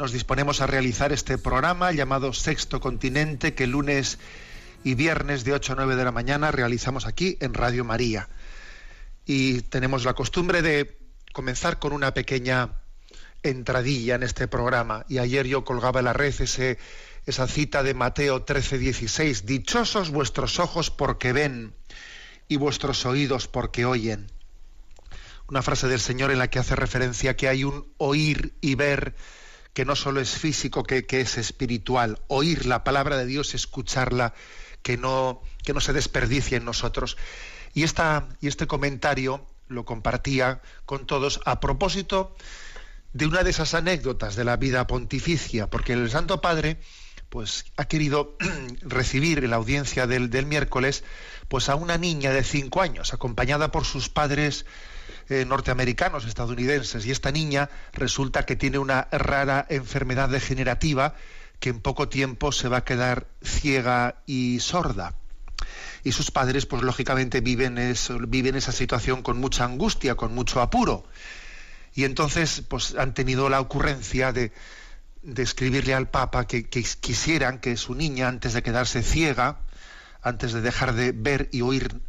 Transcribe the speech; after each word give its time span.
nos 0.00 0.12
disponemos 0.12 0.62
a 0.62 0.66
realizar 0.66 1.12
este 1.12 1.36
programa 1.36 1.92
llamado 1.92 2.32
Sexto 2.32 2.80
Continente, 2.80 3.52
que 3.52 3.66
lunes 3.66 4.18
y 4.82 4.94
viernes 4.94 5.44
de 5.44 5.52
8 5.52 5.74
a 5.74 5.76
9 5.76 5.94
de 5.94 6.04
la 6.04 6.10
mañana 6.10 6.50
realizamos 6.50 7.06
aquí 7.06 7.36
en 7.40 7.52
Radio 7.52 7.84
María. 7.84 8.30
Y 9.26 9.60
tenemos 9.60 10.04
la 10.04 10.14
costumbre 10.14 10.62
de 10.62 10.98
comenzar 11.34 11.78
con 11.78 11.92
una 11.92 12.14
pequeña 12.14 12.80
entradilla 13.42 14.14
en 14.14 14.22
este 14.22 14.48
programa. 14.48 15.04
Y 15.06 15.18
ayer 15.18 15.46
yo 15.46 15.66
colgaba 15.66 16.00
en 16.00 16.06
la 16.06 16.14
red 16.14 16.34
ese, 16.40 16.78
esa 17.26 17.46
cita 17.46 17.82
de 17.82 17.92
Mateo 17.92 18.42
13, 18.42 18.78
16. 18.78 19.44
Dichosos 19.44 20.08
vuestros 20.08 20.60
ojos 20.60 20.90
porque 20.90 21.34
ven 21.34 21.74
y 22.48 22.56
vuestros 22.56 23.04
oídos 23.04 23.48
porque 23.48 23.84
oyen 23.84 24.32
una 25.46 25.62
frase 25.62 25.88
del 25.88 26.00
Señor 26.00 26.30
en 26.30 26.38
la 26.38 26.48
que 26.48 26.60
hace 26.60 26.76
referencia 26.76 27.36
que 27.36 27.48
hay 27.48 27.64
un 27.64 27.92
oír 27.98 28.54
y 28.60 28.76
ver 28.76 29.16
que 29.72 29.84
no 29.84 29.96
solo 29.96 30.20
es 30.20 30.30
físico, 30.30 30.82
que, 30.82 31.06
que 31.06 31.20
es 31.20 31.38
espiritual. 31.38 32.20
Oír 32.28 32.66
la 32.66 32.84
palabra 32.84 33.16
de 33.16 33.26
Dios, 33.26 33.54
escucharla, 33.54 34.34
que 34.82 34.96
no, 34.96 35.42
que 35.64 35.74
no 35.74 35.80
se 35.80 35.92
desperdicie 35.92 36.56
en 36.56 36.64
nosotros. 36.64 37.16
Y, 37.74 37.84
esta, 37.84 38.28
y 38.40 38.48
este 38.48 38.66
comentario 38.66 39.46
lo 39.68 39.84
compartía 39.84 40.60
con 40.84 41.06
todos 41.06 41.40
a 41.44 41.60
propósito 41.60 42.34
de 43.12 43.26
una 43.26 43.42
de 43.42 43.50
esas 43.50 43.74
anécdotas 43.74 44.36
de 44.36 44.44
la 44.44 44.56
vida 44.56 44.86
pontificia, 44.86 45.68
porque 45.68 45.92
el 45.92 46.10
Santo 46.10 46.40
Padre 46.40 46.80
pues 47.30 47.64
ha 47.76 47.86
querido 47.86 48.36
recibir 48.82 49.42
en 49.42 49.50
la 49.50 49.56
audiencia 49.56 50.06
del, 50.06 50.28
del 50.30 50.46
miércoles 50.46 51.04
pues 51.48 51.68
a 51.68 51.74
una 51.74 51.96
niña 51.98 52.32
de 52.32 52.44
cinco 52.44 52.82
años, 52.82 53.12
acompañada 53.14 53.72
por 53.72 53.84
sus 53.84 54.08
padres 54.08 54.66
eh, 55.28 55.44
norteamericanos, 55.44 56.26
estadounidenses, 56.26 57.06
y 57.06 57.10
esta 57.10 57.32
niña 57.32 57.70
resulta 57.92 58.44
que 58.46 58.56
tiene 58.56 58.78
una 58.78 59.08
rara 59.10 59.66
enfermedad 59.68 60.28
degenerativa 60.28 61.14
que 61.58 61.70
en 61.70 61.80
poco 61.80 62.08
tiempo 62.08 62.52
se 62.52 62.68
va 62.68 62.78
a 62.78 62.84
quedar 62.84 63.26
ciega 63.42 64.16
y 64.26 64.60
sorda. 64.60 65.14
Y 66.04 66.12
sus 66.12 66.30
padres, 66.30 66.66
pues 66.66 66.82
lógicamente 66.82 67.40
viven, 67.40 67.76
eso- 67.78 68.18
viven 68.18 68.54
esa 68.56 68.72
situación 68.72 69.22
con 69.22 69.38
mucha 69.38 69.64
angustia, 69.64 70.14
con 70.14 70.34
mucho 70.34 70.60
apuro. 70.62 71.04
Y 71.94 72.04
entonces, 72.04 72.62
pues 72.68 72.94
han 72.96 73.12
tenido 73.12 73.48
la 73.50 73.60
ocurrencia 73.60 74.32
de, 74.32 74.52
de 75.22 75.42
escribirle 75.42 75.94
al 75.94 76.08
Papa 76.08 76.46
que, 76.46 76.64
quisieran 76.64 77.58
que 77.58 77.76
su 77.76 77.94
niña, 77.94 78.28
antes 78.28 78.52
de 78.52 78.62
quedarse 78.62 79.02
ciega, 79.02 79.58
antes 80.22 80.52
de 80.52 80.60
dejar 80.60 80.94
de 80.94 81.12
ver 81.12 81.48
y 81.52 81.60
oír, 81.60 82.00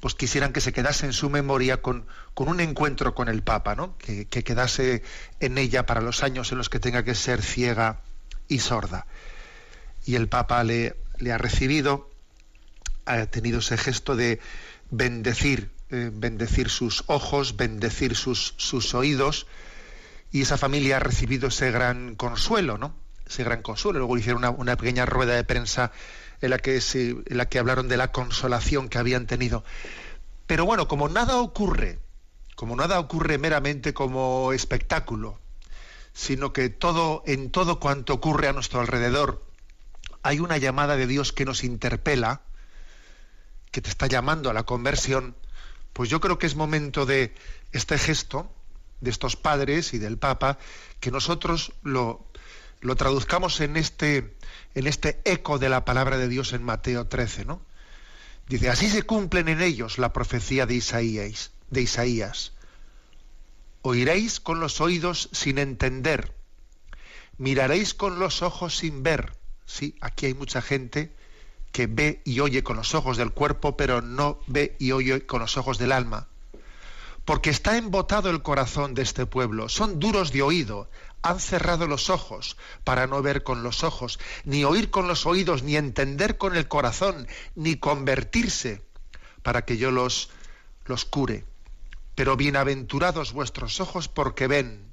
pues 0.00 0.14
quisieran 0.14 0.52
que 0.52 0.60
se 0.60 0.72
quedase 0.72 1.06
en 1.06 1.12
su 1.12 1.28
memoria 1.28 1.82
con, 1.82 2.06
con 2.34 2.48
un 2.48 2.60
encuentro 2.60 3.14
con 3.14 3.28
el 3.28 3.42
Papa, 3.42 3.74
¿no? 3.74 3.96
Que, 3.98 4.26
que 4.26 4.44
quedase 4.44 5.02
en 5.40 5.58
ella 5.58 5.84
para 5.84 6.00
los 6.00 6.22
años 6.22 6.52
en 6.52 6.58
los 6.58 6.70
que 6.70 6.80
tenga 6.80 7.04
que 7.04 7.14
ser 7.14 7.42
ciega 7.42 8.00
y 8.48 8.60
sorda. 8.60 9.06
Y 10.06 10.14
el 10.14 10.28
Papa 10.28 10.64
le, 10.64 10.96
le 11.18 11.32
ha 11.32 11.38
recibido, 11.38 12.10
ha 13.04 13.26
tenido 13.26 13.58
ese 13.58 13.76
gesto 13.76 14.16
de 14.16 14.40
bendecir, 14.90 15.70
eh, 15.90 16.10
bendecir 16.12 16.68
sus 16.68 17.04
ojos, 17.06 17.56
bendecir 17.56 18.16
sus, 18.16 18.54
sus 18.56 18.94
oídos, 18.94 19.46
y 20.32 20.42
esa 20.42 20.56
familia 20.58 20.96
ha 20.96 21.00
recibido 21.00 21.48
ese 21.48 21.70
gran 21.70 22.14
consuelo, 22.14 22.78
¿no? 22.78 22.94
Ese 23.26 23.44
gran 23.44 23.62
consuelo. 23.62 23.98
Luego 23.98 24.18
hicieron 24.18 24.38
una, 24.38 24.50
una 24.50 24.76
pequeña 24.76 25.06
rueda 25.06 25.34
de 25.34 25.44
prensa 25.44 25.92
en 26.40 26.50
la, 26.50 26.58
que 26.58 26.80
se- 26.80 27.10
en 27.10 27.36
la 27.36 27.48
que 27.48 27.58
hablaron 27.58 27.88
de 27.88 27.96
la 27.96 28.12
consolación 28.12 28.88
que 28.88 28.98
habían 28.98 29.26
tenido. 29.26 29.64
Pero 30.46 30.64
bueno, 30.64 30.88
como 30.88 31.08
nada 31.08 31.38
ocurre, 31.38 31.98
como 32.54 32.76
nada 32.76 32.98
ocurre 33.00 33.38
meramente 33.38 33.92
como 33.94 34.52
espectáculo, 34.52 35.38
sino 36.12 36.52
que 36.52 36.68
todo, 36.70 37.22
en 37.26 37.50
todo 37.50 37.78
cuanto 37.80 38.14
ocurre 38.14 38.48
a 38.48 38.52
nuestro 38.52 38.80
alrededor, 38.80 39.44
hay 40.22 40.40
una 40.40 40.58
llamada 40.58 40.96
de 40.96 41.06
Dios 41.06 41.32
que 41.32 41.44
nos 41.44 41.64
interpela, 41.64 42.42
que 43.70 43.80
te 43.80 43.88
está 43.88 44.06
llamando 44.06 44.50
a 44.50 44.52
la 44.54 44.64
conversión, 44.64 45.36
pues 45.92 46.10
yo 46.10 46.20
creo 46.20 46.38
que 46.38 46.46
es 46.46 46.56
momento 46.56 47.06
de 47.06 47.34
este 47.72 47.96
gesto 47.98 48.52
de 49.00 49.10
estos 49.10 49.36
padres 49.36 49.94
y 49.94 49.98
del 49.98 50.18
Papa, 50.18 50.58
que 51.00 51.10
nosotros 51.10 51.72
lo, 51.82 52.26
lo 52.80 52.96
traduzcamos 52.96 53.60
en 53.60 53.76
este, 53.76 54.36
en 54.74 54.86
este 54.86 55.20
eco 55.24 55.58
de 55.58 55.68
la 55.68 55.84
palabra 55.84 56.18
de 56.18 56.28
Dios 56.28 56.52
en 56.52 56.62
Mateo 56.62 57.06
13, 57.06 57.44
¿no? 57.44 57.62
Dice, 58.48 58.68
así 58.68 58.90
se 58.90 59.04
cumplen 59.04 59.48
en 59.48 59.60
ellos 59.60 59.98
la 59.98 60.12
profecía 60.12 60.66
de 60.66 60.74
Isaías, 60.74 61.52
de 61.70 61.82
Isaías. 61.82 62.52
Oiréis 63.82 64.40
con 64.40 64.60
los 64.60 64.80
oídos 64.80 65.28
sin 65.32 65.58
entender, 65.58 66.34
miraréis 67.38 67.94
con 67.94 68.18
los 68.18 68.42
ojos 68.42 68.76
sin 68.76 69.02
ver. 69.02 69.32
Sí, 69.66 69.94
aquí 70.00 70.26
hay 70.26 70.34
mucha 70.34 70.60
gente 70.60 71.14
que 71.72 71.86
ve 71.86 72.20
y 72.24 72.40
oye 72.40 72.62
con 72.64 72.76
los 72.76 72.94
ojos 72.94 73.16
del 73.16 73.30
cuerpo, 73.30 73.76
pero 73.76 74.02
no 74.02 74.40
ve 74.48 74.76
y 74.78 74.92
oye 74.92 75.24
con 75.24 75.40
los 75.40 75.56
ojos 75.56 75.78
del 75.78 75.92
alma. 75.92 76.29
Porque 77.30 77.50
está 77.50 77.76
embotado 77.76 78.28
el 78.28 78.42
corazón 78.42 78.92
de 78.92 79.02
este 79.02 79.24
pueblo, 79.24 79.68
son 79.68 80.00
duros 80.00 80.32
de 80.32 80.42
oído, 80.42 80.90
han 81.22 81.38
cerrado 81.38 81.86
los 81.86 82.10
ojos 82.10 82.56
para 82.82 83.06
no 83.06 83.22
ver 83.22 83.44
con 83.44 83.62
los 83.62 83.84
ojos, 83.84 84.18
ni 84.42 84.64
oír 84.64 84.90
con 84.90 85.06
los 85.06 85.26
oídos, 85.26 85.62
ni 85.62 85.76
entender 85.76 86.38
con 86.38 86.56
el 86.56 86.66
corazón, 86.66 87.28
ni 87.54 87.76
convertirse 87.76 88.82
para 89.44 89.64
que 89.64 89.76
yo 89.76 89.92
los, 89.92 90.30
los 90.86 91.04
cure. 91.04 91.44
Pero 92.16 92.36
bienaventurados 92.36 93.32
vuestros 93.32 93.78
ojos 93.78 94.08
porque 94.08 94.48
ven, 94.48 94.92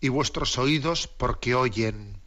y 0.00 0.08
vuestros 0.08 0.56
oídos 0.56 1.08
porque 1.08 1.54
oyen. 1.54 2.22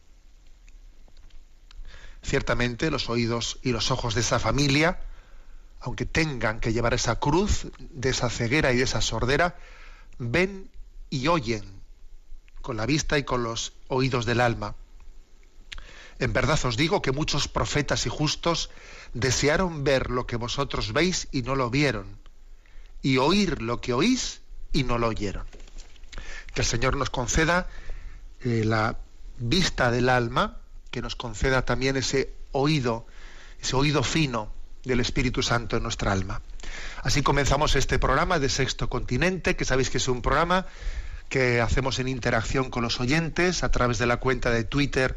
Ciertamente 2.22 2.88
los 2.92 3.10
oídos 3.10 3.58
y 3.64 3.72
los 3.72 3.90
ojos 3.90 4.14
de 4.14 4.20
esa 4.20 4.38
familia, 4.38 5.00
aunque 5.82 6.06
tengan 6.06 6.60
que 6.60 6.72
llevar 6.72 6.94
esa 6.94 7.18
cruz 7.18 7.66
de 7.78 8.10
esa 8.10 8.30
ceguera 8.30 8.72
y 8.72 8.76
de 8.76 8.84
esa 8.84 9.00
sordera, 9.00 9.56
ven 10.18 10.70
y 11.10 11.26
oyen 11.26 11.64
con 12.62 12.76
la 12.76 12.86
vista 12.86 13.18
y 13.18 13.24
con 13.24 13.42
los 13.42 13.72
oídos 13.88 14.24
del 14.24 14.40
alma. 14.40 14.76
En 16.20 16.32
verdad 16.32 16.58
os 16.64 16.76
digo 16.76 17.02
que 17.02 17.10
muchos 17.10 17.48
profetas 17.48 18.06
y 18.06 18.10
justos 18.10 18.70
desearon 19.12 19.82
ver 19.82 20.08
lo 20.08 20.24
que 20.24 20.36
vosotros 20.36 20.92
veis 20.92 21.26
y 21.32 21.42
no 21.42 21.56
lo 21.56 21.68
vieron, 21.68 22.06
y 23.02 23.16
oír 23.16 23.60
lo 23.60 23.80
que 23.80 23.92
oís 23.92 24.40
y 24.72 24.84
no 24.84 24.98
lo 24.98 25.08
oyeron. 25.08 25.46
Que 26.54 26.60
el 26.60 26.66
Señor 26.66 26.96
nos 26.96 27.10
conceda 27.10 27.66
eh, 28.44 28.62
la 28.64 28.98
vista 29.38 29.90
del 29.90 30.08
alma, 30.08 30.58
que 30.92 31.02
nos 31.02 31.16
conceda 31.16 31.64
también 31.64 31.96
ese 31.96 32.32
oído, 32.52 33.04
ese 33.60 33.74
oído 33.74 34.04
fino 34.04 34.61
del 34.84 35.00
Espíritu 35.00 35.42
Santo 35.42 35.76
en 35.76 35.82
nuestra 35.82 36.12
alma. 36.12 36.42
Así 37.02 37.22
comenzamos 37.22 37.76
este 37.76 37.98
programa 37.98 38.38
de 38.38 38.48
Sexto 38.48 38.88
Continente, 38.88 39.56
que 39.56 39.64
sabéis 39.64 39.90
que 39.90 39.98
es 39.98 40.08
un 40.08 40.22
programa 40.22 40.66
que 41.28 41.60
hacemos 41.60 41.98
en 41.98 42.08
interacción 42.08 42.70
con 42.70 42.82
los 42.82 43.00
oyentes 43.00 43.64
a 43.64 43.70
través 43.70 43.98
de 43.98 44.06
la 44.06 44.18
cuenta 44.18 44.50
de 44.50 44.64
Twitter 44.64 45.16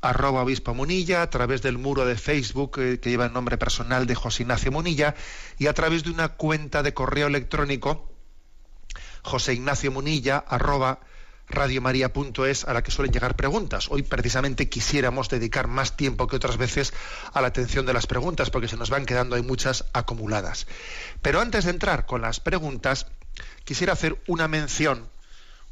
arroba 0.00 0.42
obispo 0.42 0.74
Munilla, 0.74 1.22
a 1.22 1.30
través 1.30 1.62
del 1.62 1.78
muro 1.78 2.04
de 2.04 2.16
Facebook 2.16 2.78
eh, 2.78 3.00
que 3.00 3.10
lleva 3.10 3.26
el 3.26 3.32
nombre 3.32 3.56
personal 3.56 4.06
de 4.06 4.14
José 4.14 4.42
Ignacio 4.42 4.70
Munilla 4.70 5.14
y 5.58 5.66
a 5.66 5.72
través 5.72 6.04
de 6.04 6.10
una 6.10 6.28
cuenta 6.28 6.82
de 6.82 6.92
correo 6.92 7.26
electrónico 7.26 8.10
José 9.22 9.54
Ignacio 9.54 9.90
Munilla 9.90 10.44
arroba 10.46 11.00
radiomaria.es 11.48 12.64
a 12.64 12.72
la 12.72 12.82
que 12.82 12.90
suelen 12.90 13.12
llegar 13.12 13.36
preguntas. 13.36 13.86
Hoy 13.90 14.02
precisamente 14.02 14.68
quisiéramos 14.68 15.28
dedicar 15.28 15.66
más 15.66 15.96
tiempo 15.96 16.26
que 16.26 16.36
otras 16.36 16.56
veces 16.56 16.92
a 17.32 17.40
la 17.40 17.48
atención 17.48 17.86
de 17.86 17.92
las 17.92 18.06
preguntas 18.06 18.50
porque 18.50 18.68
se 18.68 18.76
nos 18.76 18.90
van 18.90 19.06
quedando 19.06 19.36
hay 19.36 19.42
muchas 19.42 19.84
acumuladas. 19.92 20.66
Pero 21.22 21.40
antes 21.40 21.64
de 21.64 21.70
entrar 21.70 22.06
con 22.06 22.22
las 22.22 22.40
preguntas, 22.40 23.06
quisiera 23.64 23.92
hacer 23.92 24.20
una 24.26 24.48
mención, 24.48 25.08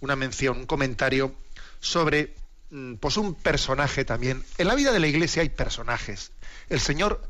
una 0.00 0.16
mención, 0.16 0.58
un 0.58 0.66
comentario 0.66 1.34
sobre 1.80 2.34
mm, 2.70 2.94
pues 2.94 3.16
un 3.16 3.34
personaje 3.34 4.04
también. 4.04 4.44
En 4.58 4.68
la 4.68 4.74
vida 4.74 4.92
de 4.92 5.00
la 5.00 5.06
Iglesia 5.06 5.42
hay 5.42 5.48
personajes. 5.48 6.32
El 6.68 6.80
Señor 6.80 7.22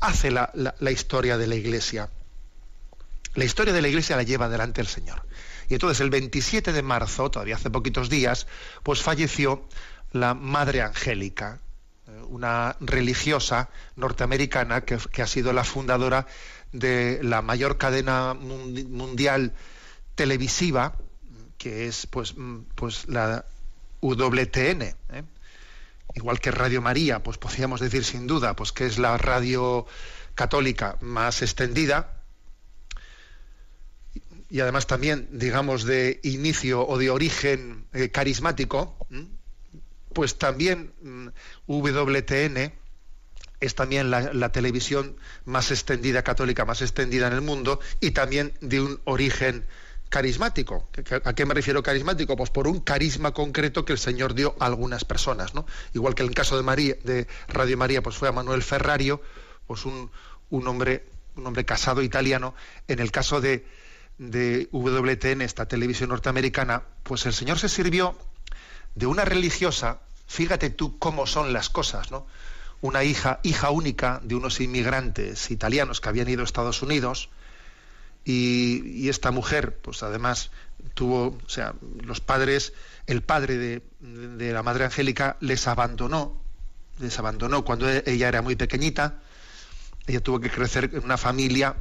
hace 0.00 0.30
la, 0.30 0.52
la 0.54 0.90
historia 0.90 1.38
de 1.38 1.46
la 1.46 1.54
Iglesia. 1.54 2.10
La 3.34 3.44
historia 3.44 3.72
de 3.72 3.82
la 3.82 3.88
Iglesia 3.88 4.16
la 4.16 4.22
lleva 4.22 4.46
adelante 4.46 4.80
el 4.80 4.88
Señor. 4.88 5.22
Y 5.70 5.74
entonces 5.74 6.00
el 6.00 6.10
27 6.10 6.72
de 6.72 6.82
marzo, 6.82 7.30
todavía 7.30 7.54
hace 7.54 7.70
poquitos 7.70 8.10
días, 8.10 8.48
pues 8.82 9.02
falleció 9.02 9.64
la 10.10 10.34
Madre 10.34 10.82
Angélica, 10.82 11.60
eh, 12.08 12.22
una 12.28 12.76
religiosa 12.80 13.70
norteamericana 13.94 14.80
que, 14.80 14.98
ha 15.22 15.26
sido 15.28 15.52
la 15.52 15.62
fundadora 15.62 16.26
de 16.72 17.20
la 17.22 17.40
mayor 17.40 17.78
cadena 17.78 18.34
mundial 18.34 19.52
televisiva, 20.16 20.96
que 21.56 21.86
es 21.86 22.08
pues, 22.08 22.36
mm, 22.36 22.62
pues 22.74 23.06
la 23.08 23.44
WTN. 24.00 24.82
¿eh? 24.82 25.22
Igual 26.14 26.40
que 26.40 26.50
Radio 26.50 26.82
María, 26.82 27.22
pues 27.22 27.38
podríamos 27.38 27.78
decir 27.78 28.04
sin 28.04 28.26
duda, 28.26 28.56
pues 28.56 28.72
que 28.72 28.86
es 28.86 28.98
la 28.98 29.16
radio 29.18 29.86
católica 30.34 30.96
más 31.00 31.42
extendida, 31.42 32.19
y 34.50 34.60
además 34.60 34.86
también, 34.86 35.28
digamos, 35.30 35.84
de 35.84 36.20
inicio 36.24 36.86
o 36.86 36.98
de 36.98 37.10
origen 37.10 37.86
eh, 37.92 38.10
carismático, 38.10 38.96
pues 40.12 40.38
también 40.38 40.92
mm, 41.02 41.28
WTN 41.68 42.72
es 43.60 43.74
también 43.74 44.10
la, 44.10 44.52
televisión 44.52 45.16
más 45.44 45.70
extendida, 45.70 46.22
católica 46.22 46.64
más 46.64 46.82
extendida 46.82 47.26
en 47.26 47.34
el 47.34 47.42
mundo, 47.42 47.78
y 48.00 48.10
también 48.12 48.54
de 48.60 48.80
un 48.80 49.00
origen 49.04 49.66
carismático. 50.08 50.88
¿A 51.24 51.34
qué 51.34 51.44
me 51.44 51.54
refiero 51.54 51.82
carismático? 51.82 52.36
Pues 52.36 52.50
por 52.50 52.66
un 52.66 52.80
carisma 52.80 53.32
concreto 53.32 53.84
que 53.84 53.92
el 53.92 53.98
Señor 53.98 54.34
dio 54.34 54.56
a 54.58 54.66
algunas 54.66 55.04
personas, 55.04 55.54
¿no? 55.54 55.66
Igual 55.92 56.14
que 56.14 56.22
en 56.22 56.30
el 56.30 56.34
caso 56.34 56.60
de 56.60 56.94
de 57.04 57.28
Radio 57.48 57.76
María, 57.76 58.02
pues 58.02 58.16
fue 58.16 58.28
a 58.28 58.32
Manuel 58.32 58.62
Ferrario, 58.62 59.20
pues 59.66 59.84
un, 59.84 60.10
un 60.48 60.66
hombre, 60.66 61.04
un 61.36 61.46
hombre 61.46 61.64
casado 61.66 62.02
italiano. 62.02 62.54
En 62.88 62.98
el 62.98 63.12
caso 63.12 63.42
de, 63.42 63.66
de 64.20 64.68
WTN, 64.70 65.40
esta 65.40 65.64
televisión 65.64 66.10
norteamericana, 66.10 66.82
pues 67.04 67.24
el 67.24 67.32
Señor 67.32 67.58
se 67.58 67.70
sirvió 67.70 68.14
de 68.94 69.06
una 69.06 69.24
religiosa, 69.24 70.00
fíjate 70.26 70.68
tú 70.68 70.98
cómo 70.98 71.26
son 71.26 71.54
las 71.54 71.70
cosas, 71.70 72.10
¿no? 72.10 72.26
Una 72.82 73.02
hija, 73.02 73.40
hija 73.42 73.70
única 73.70 74.20
de 74.22 74.34
unos 74.34 74.60
inmigrantes 74.60 75.50
italianos 75.50 76.02
que 76.02 76.10
habían 76.10 76.28
ido 76.28 76.42
a 76.42 76.44
Estados 76.44 76.82
Unidos, 76.82 77.30
y, 78.22 79.08
esta 79.08 79.30
mujer, 79.30 79.78
pues 79.78 80.02
además 80.02 80.50
tuvo, 80.92 81.38
o 81.44 81.48
sea, 81.48 81.74
los 82.02 82.20
padres, 82.20 82.74
el 83.06 83.22
padre 83.22 83.56
de, 83.56 83.82
de 84.00 84.52
la 84.52 84.62
Madre 84.62 84.84
Angélica 84.84 85.38
les 85.40 85.66
abandonó, 85.66 86.38
les 86.98 87.18
abandonó 87.18 87.64
cuando 87.64 87.88
ella 87.88 88.28
era 88.28 88.42
muy 88.42 88.54
pequeñita, 88.54 89.22
ella 90.06 90.20
tuvo 90.20 90.40
que 90.40 90.50
crecer 90.50 90.90
en 90.92 91.04
una 91.04 91.16
familia 91.16 91.74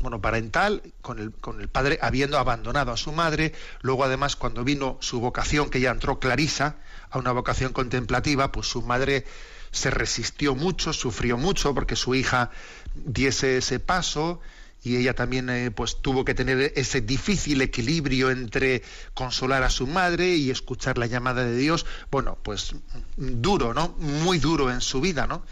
bueno, 0.00 0.20
parental, 0.20 0.82
con 1.02 1.18
el, 1.18 1.32
con 1.32 1.60
el 1.60 1.68
padre 1.68 1.98
habiendo 2.02 2.38
abandonado 2.38 2.92
a 2.92 2.96
su 2.96 3.12
madre, 3.12 3.52
luego 3.82 4.04
además 4.04 4.36
cuando 4.36 4.64
vino 4.64 4.98
su 5.00 5.20
vocación, 5.20 5.70
que 5.70 5.80
ya 5.80 5.90
entró 5.90 6.18
Clarisa, 6.18 6.76
a 7.10 7.18
una 7.18 7.32
vocación 7.32 7.72
contemplativa, 7.72 8.52
pues 8.52 8.68
su 8.68 8.82
madre 8.82 9.24
se 9.70 9.90
resistió 9.90 10.54
mucho, 10.54 10.92
sufrió 10.92 11.36
mucho 11.36 11.74
porque 11.74 11.96
su 11.96 12.14
hija 12.14 12.50
diese 12.94 13.58
ese 13.58 13.78
paso 13.80 14.40
y 14.82 14.96
ella 14.96 15.14
también 15.14 15.50
eh, 15.50 15.70
pues 15.70 16.00
tuvo 16.00 16.24
que 16.24 16.34
tener 16.34 16.72
ese 16.76 17.00
difícil 17.00 17.60
equilibrio 17.60 18.30
entre 18.30 18.82
consolar 19.14 19.62
a 19.62 19.70
su 19.70 19.86
madre 19.86 20.36
y 20.36 20.50
escuchar 20.50 20.96
la 20.96 21.06
llamada 21.06 21.44
de 21.44 21.56
Dios, 21.56 21.84
bueno, 22.10 22.38
pues 22.42 22.74
duro, 23.16 23.74
¿no? 23.74 23.94
Muy 23.98 24.38
duro 24.38 24.70
en 24.70 24.80
su 24.80 25.00
vida, 25.00 25.26
¿no? 25.26 25.42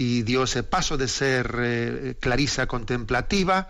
Y 0.00 0.22
dio 0.22 0.44
ese 0.44 0.62
paso 0.62 0.96
de 0.96 1.08
ser 1.08 1.56
eh, 1.58 2.16
clarisa 2.20 2.68
contemplativa 2.68 3.68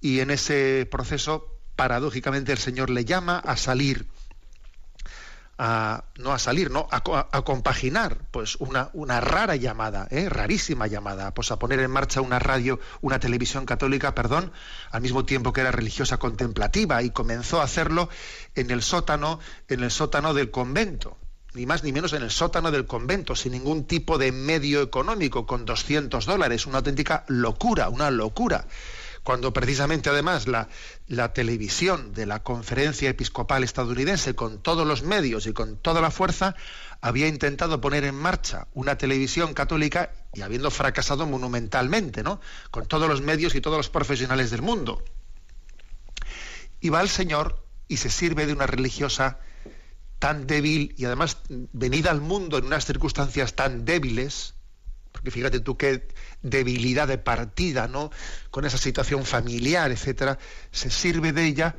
y 0.00 0.20
en 0.20 0.30
ese 0.30 0.88
proceso 0.90 1.54
paradójicamente 1.76 2.50
el 2.50 2.56
Señor 2.56 2.88
le 2.88 3.04
llama 3.04 3.38
a 3.38 3.58
salir 3.58 4.06
a, 5.58 6.04
no 6.16 6.32
a 6.32 6.38
salir, 6.38 6.70
no, 6.70 6.88
a, 6.90 7.02
compaginar, 7.42 8.16
pues 8.30 8.56
una, 8.56 8.88
una 8.94 9.20
rara 9.20 9.54
llamada, 9.56 10.08
¿eh? 10.10 10.30
rarísima 10.30 10.86
llamada, 10.86 11.34
pues 11.34 11.50
a 11.50 11.58
poner 11.58 11.80
en 11.80 11.90
marcha 11.90 12.22
una 12.22 12.38
radio, 12.38 12.80
una 13.02 13.20
televisión 13.20 13.66
católica, 13.66 14.14
perdón, 14.14 14.52
al 14.90 15.02
mismo 15.02 15.26
tiempo 15.26 15.52
que 15.52 15.60
era 15.60 15.72
religiosa 15.72 16.16
contemplativa 16.16 17.02
y 17.02 17.10
comenzó 17.10 17.60
a 17.60 17.64
hacerlo 17.64 18.08
en 18.54 18.70
el 18.70 18.80
sótano, 18.80 19.40
en 19.68 19.82
el 19.82 19.90
sótano 19.90 20.32
del 20.32 20.50
convento 20.50 21.18
ni 21.54 21.66
más 21.66 21.82
ni 21.82 21.92
menos 21.92 22.12
en 22.12 22.22
el 22.22 22.30
sótano 22.30 22.70
del 22.70 22.86
convento, 22.86 23.34
sin 23.34 23.52
ningún 23.52 23.84
tipo 23.84 24.18
de 24.18 24.32
medio 24.32 24.82
económico, 24.82 25.46
con 25.46 25.64
200 25.64 26.24
dólares, 26.24 26.66
una 26.66 26.78
auténtica 26.78 27.24
locura, 27.28 27.88
una 27.88 28.10
locura. 28.10 28.66
Cuando 29.22 29.52
precisamente 29.52 30.08
además 30.08 30.46
la, 30.46 30.68
la 31.06 31.32
televisión 31.32 32.14
de 32.14 32.24
la 32.24 32.42
conferencia 32.42 33.10
episcopal 33.10 33.64
estadounidense, 33.64 34.34
con 34.34 34.62
todos 34.62 34.86
los 34.86 35.02
medios 35.02 35.46
y 35.46 35.52
con 35.52 35.76
toda 35.76 36.00
la 36.00 36.10
fuerza, 36.10 36.54
había 37.02 37.28
intentado 37.28 37.80
poner 37.80 38.04
en 38.04 38.14
marcha 38.14 38.68
una 38.72 38.96
televisión 38.96 39.52
católica 39.52 40.12
y 40.32 40.42
habiendo 40.42 40.70
fracasado 40.70 41.26
monumentalmente, 41.26 42.22
¿no? 42.22 42.40
Con 42.70 42.86
todos 42.86 43.08
los 43.08 43.20
medios 43.20 43.54
y 43.54 43.60
todos 43.60 43.76
los 43.76 43.90
profesionales 43.90 44.50
del 44.50 44.62
mundo. 44.62 45.04
Y 46.80 46.88
va 46.88 47.02
el 47.02 47.08
Señor 47.08 47.62
y 47.88 47.98
se 47.98 48.08
sirve 48.08 48.46
de 48.46 48.52
una 48.52 48.66
religiosa 48.66 49.38
tan 50.20 50.46
débil 50.46 50.94
y 50.98 51.06
además 51.06 51.38
venida 51.48 52.10
al 52.10 52.20
mundo 52.20 52.58
en 52.58 52.66
unas 52.66 52.84
circunstancias 52.84 53.54
tan 53.54 53.86
débiles, 53.86 54.54
porque 55.12 55.30
fíjate 55.30 55.60
tú 55.60 55.78
qué 55.78 56.06
debilidad 56.42 57.08
de 57.08 57.16
partida, 57.16 57.88
¿no? 57.88 58.10
Con 58.50 58.66
esa 58.66 58.76
situación 58.76 59.24
familiar, 59.24 59.90
etcétera, 59.90 60.38
se 60.70 60.90
sirve 60.90 61.32
de 61.32 61.46
ella 61.46 61.74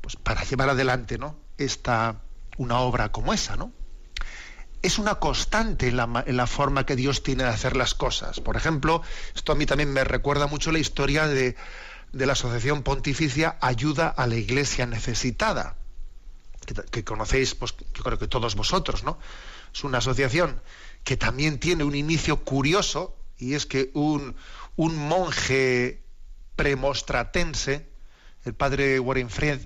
pues 0.00 0.16
para 0.16 0.42
llevar 0.44 0.70
adelante, 0.70 1.18
¿no? 1.18 1.38
Esta 1.58 2.22
una 2.56 2.80
obra 2.80 3.12
como 3.12 3.34
esa, 3.34 3.56
¿no? 3.56 3.70
Es 4.80 4.98
una 4.98 5.16
constante 5.16 5.88
en 5.88 5.96
la, 6.36 6.46
forma 6.46 6.86
que 6.86 6.96
Dios 6.96 7.22
tiene 7.22 7.44
de 7.44 7.50
hacer 7.50 7.76
las 7.76 7.94
cosas. 7.94 8.40
Por 8.40 8.56
ejemplo, 8.56 9.02
esto 9.34 9.52
a 9.52 9.54
mí 9.54 9.66
también 9.66 9.92
me 9.92 10.04
recuerda 10.04 10.46
mucho 10.46 10.72
la 10.72 10.78
historia 10.78 11.26
de, 11.26 11.56
de 12.12 12.26
la 12.26 12.32
Asociación 12.32 12.82
Pontificia 12.82 13.56
Ayuda 13.60 14.08
a 14.08 14.26
la 14.26 14.36
Iglesia 14.36 14.86
Necesitada 14.86 15.76
que, 16.64 17.04
conocéis, 17.04 17.54
pues 17.54 17.74
yo 17.94 18.02
creo 18.02 18.18
que 18.18 18.28
todos 18.28 18.54
vosotros, 18.54 19.04
¿no? 19.04 19.18
Es 19.72 19.84
una 19.84 19.98
asociación 19.98 20.60
que 21.02 21.16
también 21.16 21.58
tiene 21.58 21.84
un 21.84 21.94
inicio 21.94 22.44
curioso, 22.44 23.16
y 23.38 23.54
es 23.54 23.66
que 23.66 23.90
un, 23.94 24.36
monje 24.76 26.02
premostratense, 26.56 27.88
el 28.44 28.54
padre 28.54 29.00
Warenfred 29.00 29.60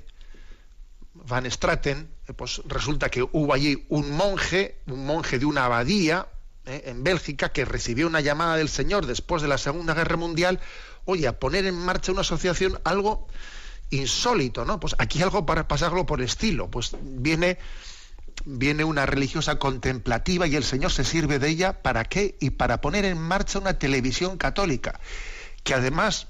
van 1.14 1.50
Straten, 1.50 2.08
eh, 2.26 2.32
pues 2.32 2.62
resulta 2.66 3.10
que 3.10 3.22
hubo 3.22 3.52
allí 3.52 3.84
un 3.88 4.12
monje, 4.12 4.80
un 4.86 5.04
monje 5.04 5.38
de 5.38 5.46
una 5.46 5.64
abadía 5.64 6.28
eh, 6.64 6.84
en 6.86 7.02
Bélgica, 7.04 7.50
que 7.50 7.64
recibió 7.64 8.06
una 8.06 8.20
llamada 8.20 8.56
del 8.56 8.68
Señor 8.68 9.06
después 9.06 9.42
de 9.42 9.48
la 9.48 9.58
Segunda 9.58 9.94
Guerra 9.94 10.16
Mundial, 10.16 10.60
oye, 11.04 11.26
a 11.26 11.38
poner 11.38 11.66
en 11.66 11.74
marcha 11.74 12.12
una 12.12 12.20
asociación, 12.22 12.80
algo 12.84 13.26
insólito, 13.90 14.64
¿no? 14.64 14.80
Pues 14.80 14.94
aquí 14.98 15.22
algo 15.22 15.46
para 15.46 15.68
pasarlo 15.68 16.06
por 16.06 16.20
estilo, 16.20 16.70
pues 16.70 16.96
viene 17.00 17.58
viene 18.44 18.84
una 18.84 19.04
religiosa 19.04 19.58
contemplativa 19.58 20.46
y 20.46 20.54
el 20.54 20.64
Señor 20.64 20.92
se 20.92 21.04
sirve 21.04 21.38
de 21.38 21.48
ella 21.48 21.82
para 21.82 22.04
qué 22.04 22.36
y 22.40 22.50
para 22.50 22.80
poner 22.80 23.04
en 23.04 23.18
marcha 23.18 23.58
una 23.58 23.78
televisión 23.78 24.38
católica 24.38 25.00
que 25.64 25.74
además 25.74 26.28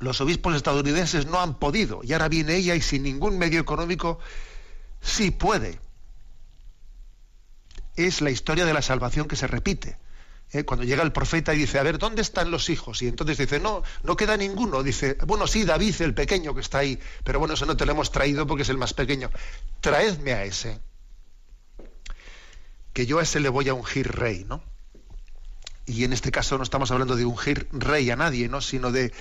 los 0.00 0.20
obispos 0.20 0.54
estadounidenses 0.54 1.26
no 1.26 1.40
han 1.40 1.58
podido 1.58 2.00
y 2.02 2.12
ahora 2.12 2.28
viene 2.28 2.56
ella 2.56 2.74
y 2.74 2.80
sin 2.80 3.02
ningún 3.02 3.38
medio 3.38 3.60
económico 3.60 4.18
sí 5.00 5.30
puede. 5.30 5.80
Es 7.96 8.20
la 8.20 8.30
historia 8.30 8.64
de 8.64 8.72
la 8.72 8.82
salvación 8.82 9.26
que 9.26 9.36
se 9.36 9.48
repite. 9.48 9.98
¿Eh? 10.52 10.64
cuando 10.64 10.84
llega 10.84 11.02
el 11.02 11.12
profeta 11.12 11.54
y 11.54 11.58
dice, 11.58 11.78
a 11.78 11.82
ver, 11.82 11.98
¿dónde 11.98 12.22
están 12.22 12.50
los 12.50 12.70
hijos? 12.70 13.02
Y 13.02 13.08
entonces 13.08 13.38
dice, 13.38 13.60
no, 13.60 13.82
no 14.02 14.16
queda 14.16 14.36
ninguno. 14.36 14.82
Dice, 14.82 15.16
bueno, 15.26 15.46
sí, 15.46 15.64
David, 15.64 15.94
el 16.00 16.14
pequeño 16.14 16.54
que 16.54 16.60
está 16.60 16.78
ahí, 16.78 16.98
pero 17.24 17.38
bueno, 17.38 17.54
eso 17.54 17.66
no 17.66 17.76
te 17.76 17.86
lo 17.86 17.92
hemos 17.92 18.10
traído 18.10 18.46
porque 18.46 18.62
es 18.62 18.68
el 18.68 18.78
más 18.78 18.94
pequeño. 18.94 19.30
Traedme 19.80 20.32
a 20.32 20.44
ese, 20.44 20.80
que 22.92 23.06
yo 23.06 23.18
a 23.18 23.22
ese 23.22 23.40
le 23.40 23.48
voy 23.48 23.68
a 23.68 23.74
ungir 23.74 24.10
rey, 24.10 24.44
¿no? 24.48 24.62
Y 25.86 26.04
en 26.04 26.12
este 26.12 26.30
caso 26.30 26.58
no 26.58 26.64
estamos 26.64 26.90
hablando 26.90 27.16
de 27.16 27.24
ungir 27.24 27.66
rey 27.72 28.10
a 28.10 28.16
nadie, 28.16 28.48
¿no? 28.48 28.60
Sino 28.60 28.92
de, 28.92 29.12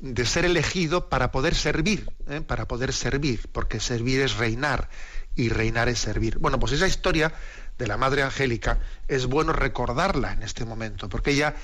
de 0.00 0.26
ser 0.26 0.44
elegido 0.44 1.08
para 1.08 1.30
poder 1.30 1.54
servir, 1.54 2.10
¿eh? 2.28 2.40
para 2.40 2.66
poder 2.66 2.92
servir, 2.92 3.48
porque 3.52 3.80
servir 3.80 4.20
es 4.20 4.36
reinar 4.36 4.88
y 5.34 5.48
reinar 5.48 5.88
es 5.88 5.98
servir. 5.98 6.38
Bueno, 6.38 6.58
pues 6.58 6.72
esa 6.72 6.86
historia 6.86 7.32
de 7.80 7.86
la 7.86 7.96
Madre 7.96 8.22
Angélica 8.22 8.78
es 9.08 9.26
bueno 9.26 9.54
recordarla 9.54 10.34
en 10.34 10.42
este 10.42 10.66
momento, 10.66 11.08
porque 11.08 11.30
ella 11.30 11.56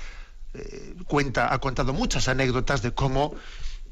eh, 0.54 0.94
cuenta, 1.06 1.52
ha 1.52 1.58
contado 1.61 1.92
muchas 1.92 2.26
anécdotas 2.28 2.80
de 2.80 2.92
cómo 2.92 3.35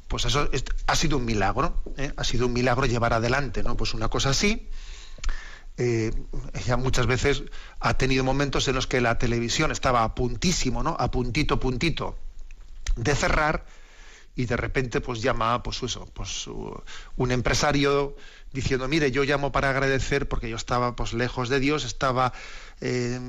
pues 0.09 0.25
eso 0.25 0.49
ha 0.87 0.97
sido 0.97 1.19
un 1.19 1.27
milagro, 1.27 1.83
¿eh? 1.99 2.13
ha 2.17 2.25
sido 2.25 2.47
un 2.47 2.55
milagro 2.55 2.87
llevar 2.87 3.13
adelante, 3.13 3.63
¿no? 3.63 3.77
Pues 3.77 3.95
una 3.95 4.09
cosa 4.09 4.31
así. 4.31 4.69
ella 5.77 6.77
muchas 6.77 7.07
veces 7.07 7.43
ha 7.81 7.95
tenido 7.95 8.25
momentos 8.25 8.69
en 8.69 8.75
los 8.75 8.87
que 8.87 9.01
la 9.01 9.19
televisión 9.19 9.71
estaba 9.71 10.03
a 10.03 10.15
puntísimo, 10.15 10.83
¿no? 10.83 10.97
A 10.99 11.11
puntito, 11.11 11.59
puntito 11.61 12.17
de 12.97 13.15
cerrar 13.15 13.67
y 14.37 14.47
de 14.47 14.57
repente 14.57 15.01
pues 15.01 15.21
llama 15.21 15.63
pues 15.63 15.83
eso 15.83 16.09
pues 16.13 16.47
un 17.17 17.31
empresario 17.31 18.17
diciendo 18.55 18.89
mire 18.89 19.11
yo 19.11 19.25
llamo 19.25 19.53
para 19.53 19.69
agradecer 19.71 20.27
porque 20.29 20.49
yo 20.49 20.57
estaba 20.57 20.97
pues 20.97 21.13
lejos 21.13 21.49
de 21.49 21.61
Dios 21.61 21.85
estaba 21.85 22.33
eh, 22.81 23.21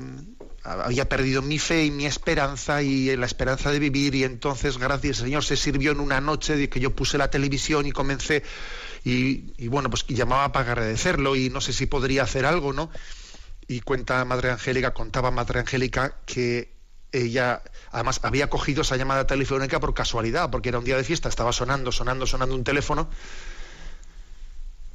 había 0.62 1.08
perdido 1.08 1.42
mi 1.42 1.58
fe 1.58 1.84
y 1.84 1.90
mi 1.90 2.06
esperanza 2.06 2.82
y 2.82 3.14
la 3.16 3.26
esperanza 3.26 3.70
de 3.70 3.78
vivir 3.78 4.14
y 4.14 4.24
entonces 4.24 4.78
gracias 4.78 5.18
Señor 5.18 5.44
se 5.44 5.56
sirvió 5.56 5.92
en 5.92 6.00
una 6.00 6.20
noche 6.20 6.56
de 6.56 6.68
que 6.68 6.80
yo 6.80 6.94
puse 6.94 7.18
la 7.18 7.28
televisión 7.28 7.86
y 7.86 7.92
comencé 7.92 8.44
y, 9.04 9.52
y 9.58 9.68
bueno 9.68 9.90
pues 9.90 10.06
llamaba 10.06 10.52
para 10.52 10.70
agradecerlo 10.70 11.36
y 11.36 11.50
no 11.50 11.60
sé 11.60 11.72
si 11.72 11.86
podría 11.86 12.22
hacer 12.22 12.46
algo 12.46 12.72
no 12.72 12.90
y 13.66 13.80
cuenta 13.80 14.24
Madre 14.24 14.52
Angélica 14.52 14.94
contaba 14.94 15.30
Madre 15.32 15.60
Angélica 15.60 16.16
que 16.24 16.76
ella 17.12 17.62
además 17.90 18.20
había 18.22 18.48
cogido 18.48 18.82
esa 18.82 18.96
llamada 18.96 19.26
telefónica 19.26 19.80
por 19.80 19.94
casualidad, 19.94 20.50
porque 20.50 20.68
era 20.68 20.78
un 20.78 20.84
día 20.84 20.96
de 20.96 21.04
fiesta, 21.04 21.28
estaba 21.28 21.52
sonando, 21.52 21.92
sonando, 21.92 22.26
sonando 22.26 22.54
un 22.54 22.64
teléfono. 22.64 23.08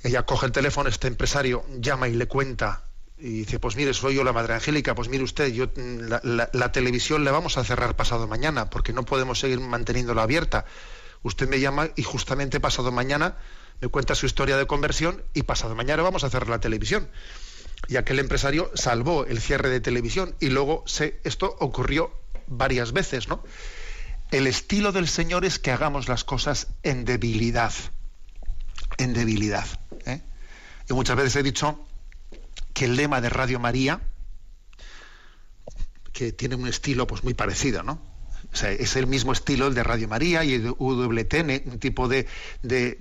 Ella 0.04 0.24
coge 0.24 0.48
el 0.48 0.52
teléfono, 0.52 0.90
este 0.90 1.08
empresario 1.08 1.64
llama 1.80 2.08
y 2.08 2.14
le 2.14 2.28
cuenta 2.28 2.86
y 3.18 3.30
dice, 3.30 3.60
pues 3.60 3.76
mire, 3.76 3.94
soy 3.94 4.16
yo 4.16 4.24
la 4.24 4.34
Madre 4.34 4.56
Angélica, 4.56 4.96
pues 4.96 5.08
mire 5.08 5.24
usted, 5.24 5.54
yo 5.54 5.68
la, 5.76 6.72
televisión 6.72 7.24
la 7.24 7.32
vamos 7.32 7.58
a 7.58 7.64
cerrar 7.64 7.96
pasado 7.96 8.28
mañana 8.28 8.72
porque 8.72 8.94
no 8.94 9.04
podemos 9.04 9.40
seguir 9.40 9.60
manteniéndola 9.60 10.24
abierta. 10.24 10.66
Usted 11.22 11.48
me 11.48 11.60
llama 11.60 11.90
y 11.96 12.02
justamente 12.02 12.60
pasado 12.60 12.92
mañana 12.92 13.38
me 13.80 13.90
cuenta 13.90 14.16
su 14.16 14.26
historia 14.26 14.58
de 14.58 14.66
conversión 14.66 15.24
y 15.36 15.44
pasado 15.44 15.76
mañana 15.76 16.02
vamos 16.02 16.24
a 16.24 16.32
cerrar 16.32 16.50
la 16.50 16.60
televisión 16.60 17.10
y 17.88 17.98
aquel 17.98 18.18
empresario 18.18 18.72
salvó 18.74 19.26
el 19.26 19.40
cierre 19.40 19.70
de 19.70 19.82
televisión 19.82 20.36
y 20.40 20.50
luego 20.50 20.84
se, 20.88 21.20
esto 21.24 21.56
ocurrió 21.60 22.12
varias 22.48 22.92
veces, 22.92 23.28
¿no? 23.28 23.44
El 24.32 24.48
estilo 24.48 24.92
del 24.92 25.08
Señor 25.08 25.46
es 25.46 25.60
que 25.60 25.72
hagamos 25.72 26.08
las 26.08 26.24
cosas 26.24 26.68
en 26.84 27.06
debilidad, 27.06 27.74
en 28.98 29.14
debilidad. 29.14 29.81
¿Eh? 30.92 30.94
Y 30.94 30.96
muchas 30.96 31.16
veces 31.16 31.36
he 31.38 31.44
dicho 31.44 31.80
que 32.74 32.86
el 32.86 32.96
lema 32.96 33.22
de 33.22 33.30
Radio 33.30 33.60
María, 33.60 34.02
que 36.14 36.32
tiene 36.32 36.56
un 36.56 36.68
estilo 36.68 37.08
pues 37.08 37.24
muy 37.24 37.34
parecido, 37.34 37.84
¿no? 37.84 38.02
O 38.54 38.56
sea, 38.56 38.72
es 38.72 38.96
el 38.96 39.08
mismo 39.08 39.32
estilo 39.32 39.68
el 39.68 39.74
de 39.74 39.84
Radio 39.84 40.08
María 40.08 40.44
y 40.44 40.54
el 40.54 40.64
de 40.64 40.70
un 40.72 41.80
tipo 41.80 42.08
de, 42.08 42.28
de 42.64 43.00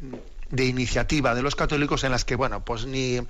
de 0.51 0.65
iniciativa 0.65 1.35
de 1.35 1.43
los 1.43 1.55
católicos 1.55 2.05
en 2.05 2.11
las 2.11 2.25
que, 2.25 2.35
bueno, 2.35 2.65
pues 2.65 2.87
ni, 2.87 3.21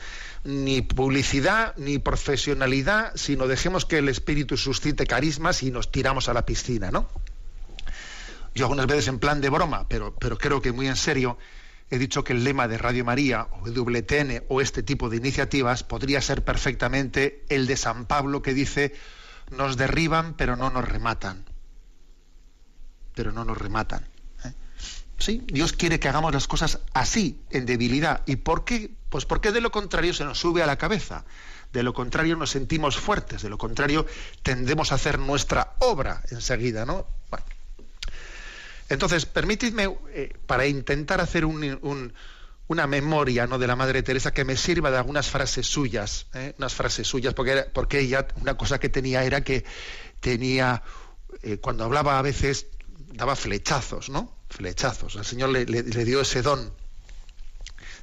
ni 0.45 0.83
publicidad 0.83 1.75
ni 1.77 1.99
profesionalidad, 1.99 3.13
sino 3.15 3.47
dejemos 3.47 3.85
que 3.85 3.99
el 3.99 4.09
Espíritu 4.09 4.57
suscite 4.57 5.07
carismas 5.07 5.63
y 5.63 5.71
nos 5.71 5.93
tiramos 5.93 6.29
a 6.29 6.35
la 6.35 6.47
piscina, 6.47 6.91
¿no? 6.91 7.09
Yo 8.55 8.65
algunas 8.65 8.87
veces 8.87 9.09
en 9.09 9.19
plan 9.19 9.41
de 9.41 9.51
broma, 9.51 9.87
pero, 9.89 10.15
pero 10.19 10.39
creo 10.39 10.61
que 10.61 10.73
muy 10.73 10.89
en 10.89 10.97
serio, 10.97 11.39
he 11.91 11.99
dicho 11.99 12.25
que 12.25 12.33
el 12.33 12.45
lema 12.45 12.69
de 12.69 12.79
Radio 12.79 13.05
María 13.05 13.49
o 13.51 13.69
WTN 13.69 14.45
o 14.49 14.61
este 14.61 14.83
tipo 14.83 15.09
de 15.09 15.17
iniciativas 15.17 15.83
podría 15.83 16.21
ser 16.21 16.45
perfectamente 16.45 17.45
el 17.49 17.67
de 17.67 17.77
San 17.77 18.07
Pablo 18.07 18.43
que 18.43 18.55
dice, 18.55 18.95
nos 19.51 19.77
derriban 19.77 20.35
pero 20.35 20.57
no 20.57 20.71
nos 20.71 20.89
rematan. 20.89 21.45
Pero 23.15 23.33
no 23.33 23.45
nos 23.45 23.59
rematan. 23.59 24.07
Sí, 25.19 25.43
Dios 25.47 25.75
quiere 25.75 26.01
que 26.01 26.09
hagamos 26.09 26.33
las 26.33 26.49
cosas 26.49 26.79
así, 26.95 27.43
en 27.51 27.67
debilidad. 27.67 28.23
¿Y 28.25 28.37
por 28.37 28.65
qué? 28.65 28.91
Pues 29.11 29.27
porque 29.27 29.53
de 29.53 29.61
lo 29.61 29.71
contrario 29.71 30.15
se 30.15 30.25
nos 30.25 30.39
sube 30.39 30.63
a 30.63 30.67
la 30.67 30.79
cabeza. 30.79 31.27
De 31.75 31.83
lo 31.83 31.93
contrario 31.93 32.37
nos 32.37 32.51
sentimos 32.51 32.97
fuertes, 32.97 33.43
de 33.43 33.51
lo 33.51 33.59
contrario 33.59 34.07
tendemos 34.43 34.91
a 34.91 34.95
hacer 34.95 35.19
nuestra 35.19 35.75
obra 35.81 36.23
enseguida, 36.31 36.87
¿no? 36.87 37.07
Entonces, 38.91 39.25
permitidme, 39.25 39.97
eh, 40.13 40.33
para 40.47 40.67
intentar 40.67 41.21
hacer 41.21 41.45
una 41.47 42.87
memoria 42.89 43.47
¿no? 43.47 43.57
de 43.57 43.69
la 43.69 43.77
Madre 43.77 44.03
Teresa 44.03 44.33
que 44.33 44.45
me 44.45 44.57
sirva 44.57 44.91
de 44.91 44.97
algunas 44.97 45.29
frases 45.29 45.69
suyas, 45.69 46.27
¿eh? 46.35 46.55
unas 46.59 46.75
frases 46.75 47.07
suyas, 47.07 47.33
porque, 47.33 47.67
porque 47.73 48.01
ella, 48.01 48.27
una 48.41 48.57
cosa 48.57 48.81
que 48.81 48.89
tenía 48.89 49.23
era 49.23 49.43
que 49.43 49.65
tenía, 50.19 50.83
eh, 51.43 51.59
cuando 51.59 51.85
hablaba 51.85 52.19
a 52.19 52.23
veces, 52.23 52.67
daba 53.13 53.37
flechazos, 53.37 54.11
¿no? 54.11 54.37
flechazos. 54.49 55.15
El 55.15 55.25
Señor 55.25 55.51
le, 55.51 55.65
dio 55.65 56.23
ese 56.23 56.43
don 56.43 56.73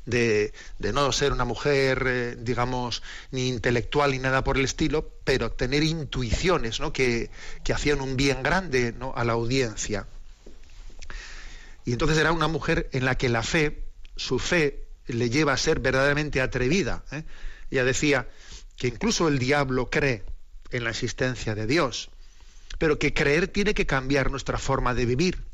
de, 0.05 0.53
no 0.79 1.11
ser 1.11 1.33
una 1.33 1.43
mujer, 1.43 2.41
digamos, 2.45 3.03
ni 3.31 3.49
intelectual 3.49 4.11
ni 4.11 4.19
nada 4.19 4.41
por 4.45 4.57
el 4.57 4.63
estilo, 4.63 5.11
pero 5.25 5.51
tener 5.51 5.83
intuiciones 5.83 6.79
¿no? 6.79 6.93
que, 6.93 7.29
hacían 7.73 7.99
un 7.99 8.15
bien 8.15 8.41
grande 8.41 8.93
¿no? 8.97 9.13
a 9.17 9.25
la 9.25 9.33
audiencia. 9.33 10.07
Y 11.87 11.93
entonces 11.93 12.19
era 12.19 12.31
una 12.31 12.47
mujer 12.47 12.87
en 12.91 13.05
la 13.05 13.17
que 13.17 13.29
la 13.29 13.41
fe, 13.41 13.85
su 14.15 14.37
fe, 14.37 14.83
le 15.07 15.31
lleva 15.31 15.53
a 15.53 15.57
ser 15.57 15.79
verdaderamente 15.79 16.41
atrevida. 16.41 17.03
¿eh? 17.11 17.23
Ella 17.71 17.83
decía 17.83 18.29
que 18.75 18.87
incluso 18.87 19.27
el 19.27 19.39
diablo 19.39 19.89
cree 19.89 20.23
en 20.69 20.83
la 20.83 20.91
existencia 20.91 21.55
de 21.55 21.65
Dios, 21.65 22.11
pero 22.77 22.99
que 22.99 23.13
creer 23.13 23.47
tiene 23.47 23.73
que 23.73 23.87
cambiar 23.87 24.29
nuestra 24.29 24.59
forma 24.59 24.93
de 24.93 25.05
vivir 25.07 25.47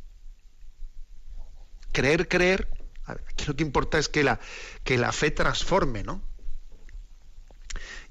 creer, 1.93 2.27
creer, 2.27 2.67
aquí 3.05 3.45
lo 3.45 3.55
que 3.55 3.63
importa 3.63 3.97
es 3.97 4.09
que 4.09 4.23
la, 4.23 4.39
que 4.83 4.97
la 4.97 5.13
fe 5.13 5.31
transforme, 5.31 6.03
¿no? 6.03 6.21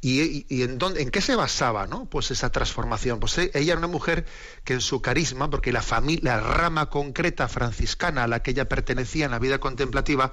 ¿Y, 0.04 0.64
en, 0.64 0.78
dónde, 0.78 1.00
en 1.00 1.11
qué 1.11 1.21
se 1.21 1.37
basaba 1.37 1.87
¿no? 1.87 2.06
pues 2.06 2.32
esa 2.32 2.50
transformación? 2.50 3.21
Pues 3.21 3.38
eh, 3.38 3.52
ella 3.54 3.75
era 3.75 3.78
una 3.78 3.87
mujer 3.87 4.26
que 4.64 4.73
en 4.73 4.80
su 4.80 5.00
carisma, 5.00 5.49
porque 5.49 5.71
la, 5.71 5.80
familia, 5.80 6.35
la 6.35 6.40
rama 6.40 6.90
concreta 6.90 7.47
franciscana 7.47 8.25
a 8.25 8.26
la 8.26 8.42
que 8.42 8.50
ella 8.50 8.68
pertenecía 8.68 9.26
en 9.26 9.30
la 9.30 9.38
vida 9.38 9.61
contemplativa, 9.61 10.32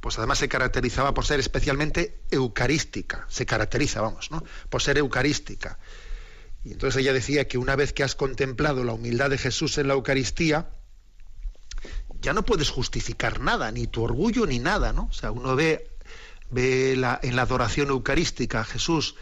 pues 0.00 0.18
además 0.18 0.36
se 0.36 0.50
caracterizaba 0.50 1.14
por 1.14 1.24
ser 1.24 1.40
especialmente 1.40 2.20
eucarística, 2.30 3.24
se 3.30 3.46
caracteriza, 3.46 4.02
vamos, 4.02 4.30
¿no? 4.30 4.44
por 4.68 4.82
ser 4.82 4.98
eucarística. 4.98 5.78
Y 6.62 6.72
entonces 6.72 7.00
ella 7.00 7.14
decía 7.14 7.48
que 7.48 7.56
una 7.56 7.76
vez 7.76 7.94
que 7.94 8.02
has 8.02 8.14
contemplado 8.14 8.84
la 8.84 8.92
humildad 8.92 9.30
de 9.30 9.38
Jesús 9.38 9.78
en 9.78 9.88
la 9.88 9.94
Eucaristía, 9.94 10.68
ya 12.20 12.34
no 12.34 12.44
puedes 12.44 12.68
justificar 12.68 13.40
nada, 13.40 13.72
ni 13.72 13.86
tu 13.86 14.02
orgullo 14.02 14.44
ni 14.44 14.58
nada, 14.58 14.92
¿no? 14.92 15.08
O 15.10 15.12
sea, 15.12 15.30
uno 15.30 15.56
ve, 15.56 15.88
ve 16.50 16.92
en 16.92 17.36
la 17.36 17.42
adoración 17.42 17.90
eucarística 17.90 18.60
a 18.60 18.64
Jesús 18.64 19.14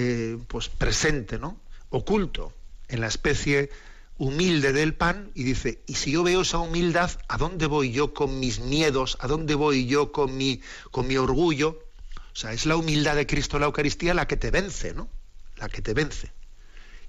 eh, 0.00 0.38
pues 0.46 0.68
presente, 0.68 1.40
¿no? 1.40 1.60
Oculto 1.90 2.52
en 2.86 3.00
la 3.00 3.08
especie 3.08 3.68
humilde 4.16 4.72
del 4.72 4.94
pan 4.94 5.32
y 5.34 5.42
dice, 5.42 5.82
y 5.88 5.94
si 5.94 6.12
yo 6.12 6.22
veo 6.22 6.42
esa 6.42 6.58
humildad, 6.58 7.10
¿a 7.26 7.36
dónde 7.36 7.66
voy 7.66 7.90
yo 7.90 8.14
con 8.14 8.38
mis 8.38 8.60
miedos? 8.60 9.18
¿A 9.20 9.26
dónde 9.26 9.56
voy 9.56 9.86
yo 9.86 10.12
con 10.12 10.36
mi, 10.36 10.62
con 10.92 11.08
mi 11.08 11.16
orgullo? 11.16 11.82
O 12.32 12.36
sea, 12.36 12.52
es 12.52 12.64
la 12.64 12.76
humildad 12.76 13.16
de 13.16 13.26
Cristo 13.26 13.56
en 13.56 13.62
la 13.62 13.66
Eucaristía 13.66 14.14
la 14.14 14.28
que 14.28 14.36
te 14.36 14.52
vence, 14.52 14.94
¿no? 14.94 15.08
La 15.56 15.68
que 15.68 15.82
te 15.82 15.94
vence 15.94 16.30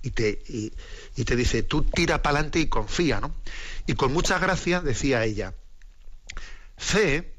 y 0.01 0.09
te, 0.09 0.41
y, 0.47 1.23
te 1.25 1.35
dice, 1.35 1.61
tú 1.61 1.83
tira 1.83 2.23
para 2.23 2.37
adelante 2.37 2.59
y 2.59 2.69
confía, 2.69 3.19
¿no? 3.19 3.35
Y 3.85 3.93
con 3.93 4.11
mucha 4.13 4.39
gracia 4.39 4.81
decía 4.81 5.23
ella, 5.25 5.53
fe 6.75 7.35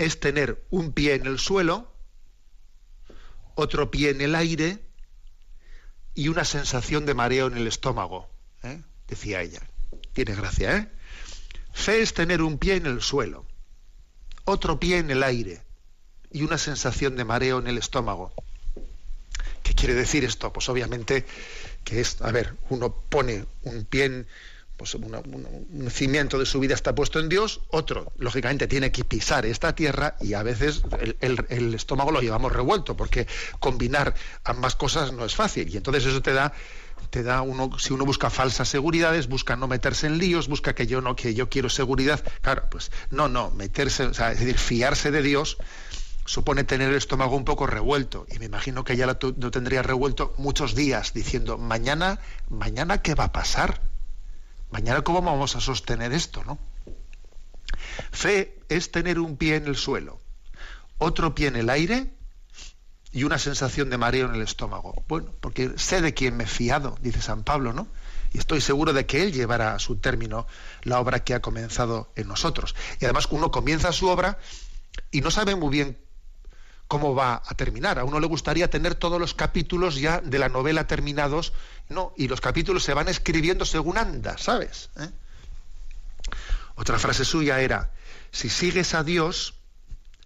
es 0.00 0.18
tener 0.18 0.64
un 0.70 0.92
pie 0.92 1.14
en 1.14 1.26
el 1.26 1.38
suelo, 1.38 1.92
otro 3.54 3.90
pie 3.90 4.08
en 4.08 4.22
el 4.22 4.34
aire 4.34 4.78
y 6.14 6.28
una 6.28 6.46
sensación 6.46 7.04
de 7.04 7.12
mareo 7.12 7.48
en 7.48 7.58
el 7.58 7.66
estómago, 7.66 8.30
¿eh? 8.62 8.80
decía 9.06 9.42
ella. 9.42 9.60
Tiene 10.14 10.34
gracia, 10.34 10.74
¿eh? 10.74 10.88
Fe 11.74 12.00
es 12.00 12.14
tener 12.14 12.40
un 12.40 12.56
pie 12.56 12.76
en 12.76 12.86
el 12.86 13.02
suelo, 13.02 13.44
otro 14.46 14.80
pie 14.80 14.96
en 14.96 15.10
el 15.10 15.22
aire 15.22 15.60
y 16.32 16.44
una 16.44 16.56
sensación 16.56 17.14
de 17.14 17.26
mareo 17.26 17.58
en 17.58 17.66
el 17.66 17.76
estómago. 17.76 18.32
¿Qué 19.62 19.74
quiere 19.74 19.92
decir 19.92 20.24
esto? 20.24 20.50
Pues 20.50 20.70
obviamente 20.70 21.26
que 21.84 22.00
es, 22.00 22.22
a 22.22 22.32
ver, 22.32 22.56
uno 22.70 22.90
pone 22.90 23.44
un 23.64 23.84
pie 23.84 24.24
pues 24.80 24.94
un 24.94 25.90
cimiento 25.90 26.38
de 26.38 26.46
su 26.46 26.58
vida 26.58 26.72
está 26.72 26.94
puesto 26.94 27.20
en 27.20 27.28
Dios, 27.28 27.60
otro, 27.68 28.14
lógicamente, 28.16 28.66
tiene 28.66 28.90
que 28.90 29.04
pisar 29.04 29.44
esta 29.44 29.74
tierra 29.74 30.16
y 30.22 30.32
a 30.32 30.42
veces 30.42 30.80
el, 31.20 31.74
estómago 31.74 32.10
lo 32.10 32.22
llevamos 32.22 32.50
revuelto, 32.50 32.96
porque 32.96 33.26
combinar 33.58 34.14
ambas 34.42 34.76
cosas 34.76 35.12
no 35.12 35.26
es 35.26 35.34
fácil. 35.34 35.68
Y 35.68 35.76
entonces 35.76 36.06
eso 36.06 36.22
te 36.22 36.32
da, 36.32 36.54
te 37.10 37.22
da 37.22 37.42
uno, 37.42 37.78
si 37.78 37.92
uno 37.92 38.06
busca 38.06 38.30
falsas 38.30 38.70
seguridades, 38.70 39.28
busca 39.28 39.54
no 39.54 39.68
meterse 39.68 40.06
en 40.06 40.16
líos, 40.16 40.48
busca 40.48 40.74
que 40.74 40.86
yo 40.86 41.02
no, 41.02 41.14
que 41.14 41.34
yo 41.34 41.50
quiero 41.50 41.68
seguridad. 41.68 42.24
Claro, 42.40 42.68
pues 42.70 42.90
no, 43.10 43.28
no, 43.28 43.50
meterse, 43.50 44.04
o 44.04 44.14
sea, 44.14 44.32
es 44.32 44.40
decir, 44.40 44.56
fiarse 44.56 45.10
de 45.10 45.20
Dios 45.20 45.58
supone 46.24 46.64
tener 46.64 46.88
el 46.88 46.96
estómago 46.96 47.36
un 47.36 47.44
poco 47.44 47.66
revuelto. 47.66 48.26
Y 48.34 48.38
me 48.38 48.46
imagino 48.46 48.82
que 48.82 48.96
ya 48.96 49.06
lo, 49.06 49.18
tendría 49.18 49.82
revuelto 49.82 50.32
muchos 50.38 50.74
días, 50.74 51.12
diciendo, 51.12 51.58
mañana, 51.58 52.18
mañana, 52.48 53.02
¿qué 53.02 53.14
va 53.14 53.24
a 53.24 53.32
pasar? 53.32 53.89
Mañana, 54.70 55.02
¿cómo 55.02 55.22
vamos 55.22 55.56
a 55.56 55.60
sostener 55.60 56.12
esto? 56.12 56.44
¿no? 56.44 56.58
Fe 58.12 58.60
es 58.68 58.90
tener 58.90 59.18
un 59.18 59.36
pie 59.36 59.56
en 59.56 59.66
el 59.66 59.76
suelo, 59.76 60.20
otro 60.98 61.34
pie 61.34 61.48
en 61.48 61.56
el 61.56 61.70
aire 61.70 62.12
y 63.12 63.24
una 63.24 63.38
sensación 63.38 63.90
de 63.90 63.98
mareo 63.98 64.26
en 64.28 64.34
el 64.34 64.42
estómago. 64.42 65.04
Bueno, 65.08 65.34
porque 65.40 65.72
sé 65.76 66.00
de 66.00 66.14
quién 66.14 66.36
me 66.36 66.44
he 66.44 66.46
fiado, 66.46 66.96
dice 67.00 67.20
San 67.20 67.42
Pablo, 67.42 67.72
¿no? 67.72 67.88
Y 68.32 68.38
estoy 68.38 68.60
seguro 68.60 68.92
de 68.92 69.06
que 69.06 69.22
Él 69.22 69.32
llevará 69.32 69.74
a 69.74 69.78
su 69.80 69.96
término 69.96 70.46
la 70.82 71.00
obra 71.00 71.24
que 71.24 71.34
ha 71.34 71.40
comenzado 71.40 72.12
en 72.14 72.28
nosotros. 72.28 72.76
Y 73.00 73.04
además 73.04 73.26
uno 73.30 73.50
comienza 73.50 73.90
su 73.92 74.08
obra 74.08 74.38
y 75.10 75.20
no 75.20 75.32
sabe 75.32 75.56
muy 75.56 75.70
bien 75.70 75.98
cómo 76.90 77.14
va 77.14 77.40
a 77.46 77.54
terminar. 77.54 78.00
A 78.00 78.04
uno 78.04 78.18
le 78.18 78.26
gustaría 78.26 78.68
tener 78.68 78.96
todos 78.96 79.20
los 79.20 79.32
capítulos 79.32 79.94
ya 79.94 80.20
de 80.20 80.40
la 80.40 80.48
novela 80.48 80.88
terminados, 80.88 81.52
no, 81.88 82.12
y 82.16 82.26
los 82.26 82.40
capítulos 82.40 82.82
se 82.82 82.94
van 82.94 83.06
escribiendo 83.06 83.64
según 83.64 83.96
anda, 83.96 84.36
¿sabes? 84.38 84.90
¿Eh? 84.98 85.08
Otra 86.74 86.98
frase 86.98 87.24
suya 87.24 87.60
era, 87.60 87.92
si 88.32 88.48
sigues 88.50 88.94
a 88.94 89.04
Dios, 89.04 89.54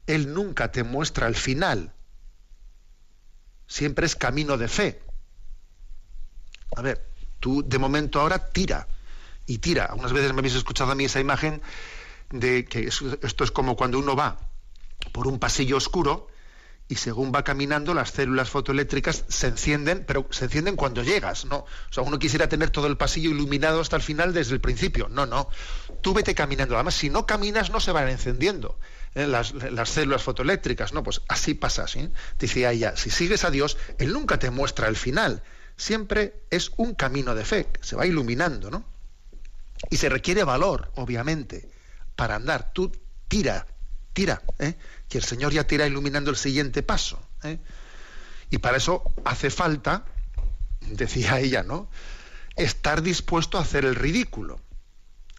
Él 0.06 0.33
nunca 0.33 0.73
te 0.73 0.85
muestra 0.85 1.26
el 1.26 1.35
final, 1.35 1.92
siempre 3.66 4.06
es 4.06 4.16
camino 4.16 4.56
de 4.56 4.68
fe. 4.68 5.02
A 6.76 6.80
ver, 6.80 7.06
tú 7.40 7.62
de 7.62 7.78
momento 7.78 8.23
ahora 8.23 8.50
tira 8.52 8.88
y 9.44 9.59
tira. 9.59 9.85
Algunas 9.85 10.14
veces 10.14 10.33
me 10.33 10.38
habéis 10.38 10.54
escuchado 10.54 10.92
a 10.92 10.94
mí 10.94 11.04
esa 11.04 11.21
imagen 11.21 11.61
de 12.30 12.64
que 12.64 12.88
esto 12.88 13.44
es 13.44 13.50
como 13.50 13.76
cuando 13.76 13.99
uno 13.99 14.16
va 14.16 14.38
por 15.12 15.26
un 15.26 15.38
pasillo 15.38 15.76
oscuro 15.76 16.33
y 16.87 16.97
según 16.97 17.33
va 17.35 17.45
caminando 17.45 17.95
las 17.95 18.11
células 18.11 18.50
fotoeléctricas 18.50 19.25
se 19.29 19.47
encienden, 19.47 20.05
pero 20.07 20.26
se 20.31 20.45
encienden 20.45 20.76
cuando 20.76 21.03
llegas, 21.03 21.47
¿no? 21.47 21.59
O 21.59 21.93
sea, 21.93 22.03
uno 22.03 22.19
quisiera 22.19 22.49
tener 22.49 22.71
todo 22.71 22.87
el 22.88 22.99
pasillo 22.99 23.31
iluminado 23.31 23.81
hasta 23.81 23.97
el 23.97 24.03
final 24.03 24.35
desde 24.35 24.53
el 24.53 24.61
principio. 24.61 25.09
No, 25.09 25.25
no. 25.25 25.49
Tú 26.03 26.12
vete 26.12 26.35
caminando. 26.35 26.75
Además, 26.75 26.95
si 26.95 27.09
no 27.09 27.26
caminas 27.26 27.71
no 27.71 27.81
se 27.81 27.93
van 27.93 28.09
encendiendo 28.09 28.79
¿eh? 29.14 29.26
las, 29.26 29.55
células 29.88 30.23
fotoeléctricas, 30.23 30.93
¿no? 30.93 31.03
Pues 31.03 31.23
así 31.29 31.55
pasa, 31.55 31.88
¿sí? 31.88 32.11
Decía 32.38 32.73
ella, 32.73 32.97
si 32.97 33.09
sigues 33.09 33.45
a 33.45 33.50
Dios, 33.50 33.79
Él 33.99 34.12
nunca 34.12 34.38
te 34.38 34.50
muestra 34.50 34.88
el 34.88 34.97
final. 34.97 35.43
Siempre 35.76 36.43
es 36.50 36.71
un 36.76 36.95
camino 36.95 37.35
de 37.35 37.45
fe, 37.45 37.69
se 37.81 37.97
va 37.97 38.07
iluminando, 38.07 38.71
¿no? 38.71 38.85
Y 39.91 39.97
se 39.97 40.11
requiere 40.11 40.45
valor, 40.45 40.93
obviamente, 40.97 41.71
para 42.14 42.37
andar. 42.37 42.73
Tú 42.73 42.93
tira, 43.29 43.67
tira, 44.14 44.42
¿eh? 44.59 44.76
que 45.09 45.18
el 45.18 45.25
Señor 45.25 45.52
ya 45.52 45.66
te 45.66 45.75
irá 45.75 45.87
iluminando 45.87 46.30
el 46.30 46.37
siguiente 46.37 46.83
paso. 46.83 47.21
¿eh? 47.42 47.59
Y 48.49 48.59
para 48.59 48.78
eso 48.78 49.02
hace 49.25 49.50
falta, 49.50 50.06
decía 50.80 51.40
ella, 51.40 51.62
¿no? 51.62 51.90
Estar 52.56 53.02
dispuesto 53.02 53.59
a 53.59 53.62
hacer 53.62 53.85
el 53.85 53.97
ridículo. 53.97 54.61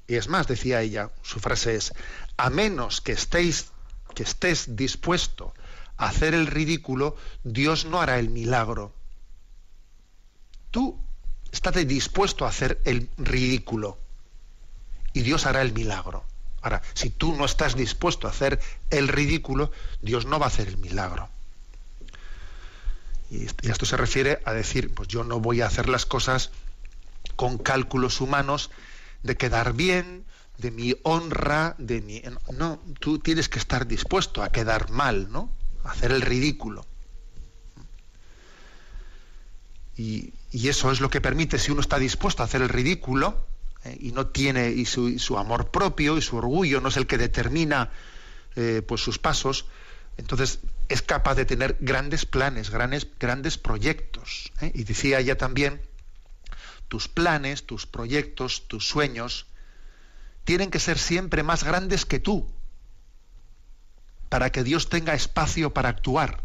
Y 0.08 0.15
es 0.15 0.27
más, 0.27 0.48
decía 0.48 0.82
ella, 0.82 1.10
su 1.24 1.39
frase 1.39 1.75
es, 1.75 1.94
a 2.38 2.50
menos 2.50 3.01
que 3.01 3.13
estéis, 3.13 3.72
que 4.13 4.24
estés 4.24 4.75
dispuesto 4.75 5.53
a 5.98 6.10
hacer 6.10 6.34
el 6.34 6.48
ridículo, 6.48 7.15
Dios 7.44 7.86
no 7.86 8.01
hará 8.01 8.20
el 8.20 8.29
milagro. 8.29 8.94
Tú 10.70 11.00
estate 11.51 11.86
dispuesto 11.86 12.46
a 12.46 12.50
hacer 12.50 12.82
el 12.84 13.10
ridículo 13.17 13.98
y 15.13 15.22
Dios 15.22 15.46
hará 15.46 15.62
el 15.62 15.72
milagro. 15.72 16.25
Ahora, 16.65 16.82
si 16.95 17.12
tú 17.12 17.36
no 17.36 17.45
estás 17.45 17.75
dispuesto 17.75 18.25
a 18.25 18.32
hacer 18.32 18.60
el 18.89 19.08
ridículo, 19.08 19.71
Dios 20.01 20.25
no 20.25 20.39
va 20.39 20.47
a 20.47 20.49
hacer 20.49 20.67
el 20.67 20.78
milagro. 20.78 21.30
Y 23.30 23.45
esto 23.69 23.86
se 23.86 23.95
refiere 23.95 24.41
a 24.45 24.54
decir, 24.54 24.91
pues 24.91 25.08
yo 25.08 25.23
no 25.23 25.39
voy 25.39 25.62
a 25.62 25.67
hacer 25.67 25.88
las 25.88 26.08
cosas 26.08 26.49
con 27.36 27.60
cálculos 27.60 28.19
humanos 28.19 28.71
de 29.21 29.38
quedar 29.38 29.73
bien, 29.73 30.25
de 30.58 30.71
mi 30.71 30.95
honra, 31.04 31.75
de 31.78 32.01
mi... 32.01 32.23
No, 32.51 32.82
tú 32.99 33.19
tienes 33.19 33.47
que 33.47 33.60
estar 33.60 33.86
dispuesto 33.86 34.41
a 34.41 34.51
quedar 34.51 34.89
mal, 34.89 35.32
¿no? 35.32 35.51
A 35.84 35.91
hacer 35.91 36.12
el 36.12 36.21
ridículo. 36.21 36.84
Y, 39.95 40.34
y, 40.49 40.69
eso 40.69 40.91
es 40.91 40.99
lo 40.99 41.12
que 41.12 41.21
permite, 41.21 41.60
si 41.60 41.71
uno 41.71 41.82
está 41.82 41.99
dispuesto 41.99 42.41
a 42.41 42.47
hacer 42.47 42.63
el 42.63 42.69
ridículo, 42.69 43.45
eh, 43.86 43.98
y 44.00 44.12
no 44.12 44.28
tiene 44.28 44.69
y 44.69 44.86
su, 44.86 45.38
amor 45.38 45.69
propio 45.69 46.17
y 46.17 46.21
su 46.21 46.38
orgullo 46.38 46.82
no 46.82 46.89
es 46.89 46.98
el 46.98 47.06
que 47.08 47.17
determina 47.17 47.91
eh, 48.56 48.82
pues 48.86 49.02
sus 49.02 49.19
pasos 49.19 49.65
entonces 50.17 50.60
es 50.89 51.02
capaz 51.02 51.36
de 51.36 51.45
tener 51.45 51.78
grandes 51.80 52.26
planes 52.26 52.71
grandes 52.71 53.08
grandes 53.19 53.58
proyectos 53.58 54.52
¿eh? 54.62 54.71
y 54.74 54.84
decía 54.84 55.19
ella 55.19 55.38
también 55.38 55.82
tus 56.88 57.08
planes 57.08 57.65
tus 57.65 57.86
proyectos 57.86 58.67
tus 58.67 58.88
sueños 58.88 59.45
tienen 60.45 60.71
que 60.71 60.80
ser 60.80 60.98
siempre 60.98 61.43
más 61.43 61.63
grandes 61.63 62.06
que 62.06 62.19
tú 62.19 62.50
para 64.30 64.52
que 64.52 64.63
Dios 64.63 64.89
tenga 64.89 65.13
espacio 65.13 65.74
para 65.74 65.89
actuar 65.89 66.43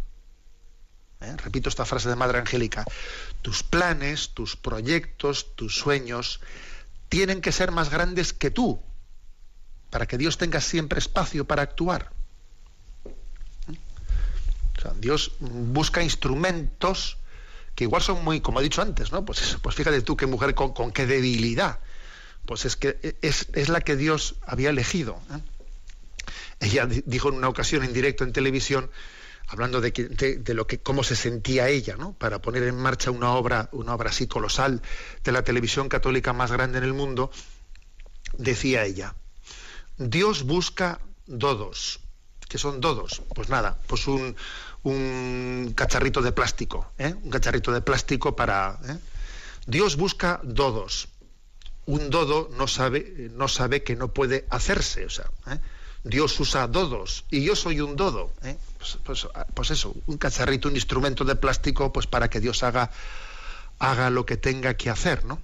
repito 1.21 1.69
esta 1.69 1.85
frase 1.85 2.09
de 2.09 2.17
Madre 2.17 2.39
Angélica, 2.39 2.85
tus 3.43 3.63
planes, 3.63 4.31
tus 4.31 4.57
proyectos, 4.57 5.55
tus 5.55 5.77
sueños 5.77 6.41
tienen 7.11 7.43
que 7.43 7.53
ser 7.53 7.73
más 7.73 7.91
grandes 7.91 8.33
que 8.33 8.51
tú, 8.51 8.81
para 9.91 10.07
que 10.07 10.17
Dios 10.17 10.39
tenga 10.39 10.63
siempre 10.63 10.99
espacio 10.99 11.45
para 11.45 11.63
actuar. 11.63 12.11
Dios 14.99 15.33
busca 15.41 16.03
instrumentos 16.03 17.19
que 17.75 17.85
igual 17.85 18.01
son 18.01 18.25
muy, 18.25 18.41
como 18.41 18.61
he 18.61 18.63
dicho 18.63 18.81
antes, 18.81 19.13
¿no? 19.13 19.25
Pues, 19.25 19.59
pues 19.61 19.75
fíjate 19.75 20.01
tú 20.01 20.17
qué 20.17 20.27
mujer 20.27 20.55
con, 20.55 20.93
qué 20.93 21.07
debilidad. 21.07 21.81
Pues 22.47 22.65
es 22.65 22.77
que 22.77 23.17
es, 23.21 23.69
la 23.69 23.81
que 23.83 23.97
Dios 23.97 24.37
había 24.47 24.71
elegido. 24.71 25.21
¿eh? 25.31 25.41
Ella 26.61 26.87
dijo 26.87 27.29
en 27.29 27.37
una 27.37 27.49
ocasión 27.49 27.85
en 27.85 27.93
directo 27.93 28.25
en 28.25 28.33
televisión, 28.33 28.91
hablando 29.51 29.81
de, 29.81 29.91
de, 29.91 30.55
lo 30.55 30.67
que 30.67 30.79
cómo 30.79 31.03
se 31.03 31.17
sentía 31.17 31.69
ella, 31.69 31.97
¿no? 31.97 32.13
Para 32.13 32.41
poner 32.41 32.63
en 32.63 32.77
marcha 32.77 33.11
una 33.11 33.33
obra, 33.33 33.69
una 33.73 33.95
obra 33.95 34.11
así 34.11 34.29
colosal 34.29 34.81
de 35.25 35.33
la 35.33 35.43
televisión 35.43 35.89
católica 35.89 36.33
más 36.33 36.53
grande 36.53 36.79
en 36.79 36.85
el 36.85 36.93
mundo, 36.93 37.33
decía 38.39 38.85
ella: 38.85 39.17
Dios 39.99 40.45
busca 40.45 41.01
dodos. 41.27 42.01
¿Qué 42.49 42.59
son 42.59 42.81
dodos? 42.81 43.23
Pues 43.35 43.49
nada, 43.49 43.79
pues 43.87 44.07
un, 44.07 44.37
un 44.85 45.73
cacharrito 45.75 46.23
de 46.23 46.33
plástico, 46.33 46.93
¿eh? 46.99 47.15
un 47.21 47.31
cacharrito 47.31 47.73
de 47.73 47.81
plástico 47.81 48.37
para. 48.37 48.79
¿eh? 48.89 48.99
Dios 49.67 49.97
busca 49.97 50.41
dodos. 50.45 51.09
Un 51.87 52.09
dodo 52.09 52.51
no 52.57 52.69
sabe, 52.69 53.31
no 53.33 53.49
sabe 53.49 53.83
que 53.83 53.97
no 53.97 54.13
puede 54.13 54.47
hacerse, 54.49 55.07
o 55.07 55.11
sea. 55.11 55.29
¿eh? 55.49 55.59
Dios 56.05 56.39
usa 56.41 56.67
dodos 56.67 57.25
y 57.31 57.45
yo 57.45 57.55
soy 57.55 57.81
un 57.81 57.97
dodo. 57.97 58.33
¿eh? 58.43 58.57
Pues, 58.79 58.99
pues, 59.05 59.29
pues, 59.55 59.71
eso, 59.71 59.95
un 60.07 60.17
cacharrito, 60.17 60.69
un 60.69 60.75
instrumento 60.75 61.25
de 61.25 61.37
plástico, 61.37 61.93
pues 61.93 62.07
para 62.07 62.31
que 62.31 62.41
Dios 62.41 62.63
haga, 62.63 62.91
haga 63.79 64.11
lo 64.11 64.25
que 64.25 64.37
tenga 64.37 64.75
que 64.75 64.91
hacer, 64.91 65.25
¿no? 65.25 65.41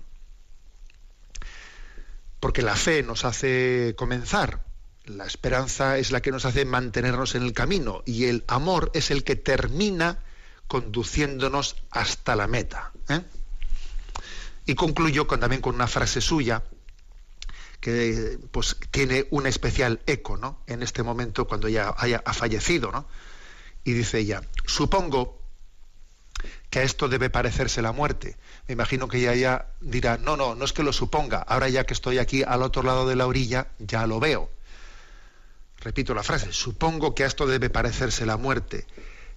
Porque 2.40 2.62
la 2.62 2.76
fe 2.76 3.02
nos 3.02 3.24
hace 3.24 3.94
comenzar, 3.96 4.60
la 5.06 5.26
esperanza 5.26 5.98
es 5.98 6.10
la 6.10 6.20
que 6.20 6.30
nos 6.32 6.44
hace 6.44 6.64
mantenernos 6.64 7.34
en 7.34 7.42
el 7.42 7.52
camino 7.52 8.02
y 8.06 8.24
el 8.24 8.44
amor 8.48 8.90
es 8.94 9.10
el 9.10 9.24
que 9.24 9.36
termina 9.36 10.18
conduciéndonos 10.66 11.76
hasta 11.90 12.36
la 12.36 12.46
meta. 12.46 12.92
¿eh? 13.08 13.22
Y 14.66 14.74
concluyo 14.74 15.26
con, 15.26 15.40
también 15.40 15.62
con 15.62 15.74
una 15.74 15.86
frase 15.86 16.20
suya, 16.20 16.62
que 17.80 18.38
pues 18.50 18.76
tiene 18.90 19.26
un 19.30 19.46
especial 19.46 20.00
eco 20.06 20.36
¿no? 20.36 20.62
en 20.66 20.82
este 20.82 21.02
momento 21.02 21.46
cuando 21.46 21.68
ya 21.68 21.94
haya 21.96 22.22
ha 22.24 22.32
fallecido. 22.32 22.90
¿no? 22.90 23.06
Y 23.84 23.92
dice 23.92 24.18
ella, 24.18 24.42
supongo 24.64 25.40
que 26.70 26.80
a 26.80 26.82
esto 26.82 27.08
debe 27.08 27.30
parecerse 27.30 27.82
la 27.82 27.92
muerte. 27.92 28.36
Me 28.66 28.72
imagino 28.72 29.08
que 29.08 29.18
ella 29.18 29.34
ya 29.34 29.66
dirá, 29.80 30.18
no, 30.18 30.36
no, 30.36 30.54
no 30.54 30.64
es 30.64 30.72
que 30.72 30.82
lo 30.82 30.92
suponga, 30.92 31.38
ahora 31.38 31.68
ya 31.68 31.84
que 31.84 31.94
estoy 31.94 32.18
aquí 32.18 32.42
al 32.42 32.62
otro 32.62 32.82
lado 32.82 33.06
de 33.08 33.16
la 33.16 33.26
orilla, 33.26 33.68
ya 33.78 34.06
lo 34.06 34.20
veo. 34.20 34.50
Repito 35.78 36.14
la 36.14 36.22
frase, 36.22 36.52
supongo 36.52 37.14
que 37.14 37.24
a 37.24 37.26
esto 37.26 37.46
debe 37.46 37.70
parecerse 37.70 38.26
la 38.26 38.36
muerte. 38.36 38.86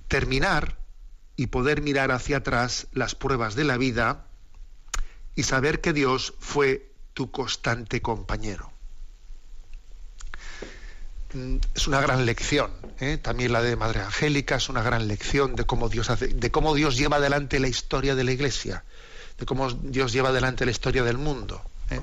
Terminar 0.08 0.78
y 1.36 1.48
poder 1.48 1.82
mirar 1.82 2.12
hacia 2.12 2.38
atrás 2.38 2.88
las 2.92 3.16
pruebas 3.16 3.56
de 3.56 3.64
la 3.64 3.78
vida 3.78 4.26
y 5.36 5.44
saber 5.44 5.80
que 5.80 5.94
Dios 5.94 6.34
fue 6.40 6.89
tu 7.20 7.32
constante 7.32 8.02
compañero. 8.02 8.72
Mm, 11.34 11.58
es 11.76 11.86
una 11.86 12.00
gran 12.00 12.26
lección, 12.26 12.72
¿eh? 13.02 13.18
también 13.18 13.52
la 13.52 13.62
de 13.62 13.76
Madre 13.76 14.00
Angélica 14.00 14.56
es 14.56 14.70
una 14.70 14.82
gran 14.84 15.06
lección 15.10 15.54
de 15.54 15.66
cómo 15.66 15.90
Dios 15.90 16.10
hace, 16.10 16.30
de 16.30 16.50
cómo 16.50 16.74
Dios 16.76 16.96
lleva 16.96 17.18
adelante 17.18 17.60
la 17.60 17.68
historia 17.68 18.16
de 18.16 18.24
la 18.24 18.32
Iglesia, 18.32 18.86
de 19.38 19.46
cómo 19.46 19.70
Dios 19.70 20.14
lleva 20.14 20.30
adelante 20.30 20.64
la 20.64 20.72
historia 20.72 21.04
del 21.04 21.18
mundo. 21.18 21.62
¿eh? 21.90 22.00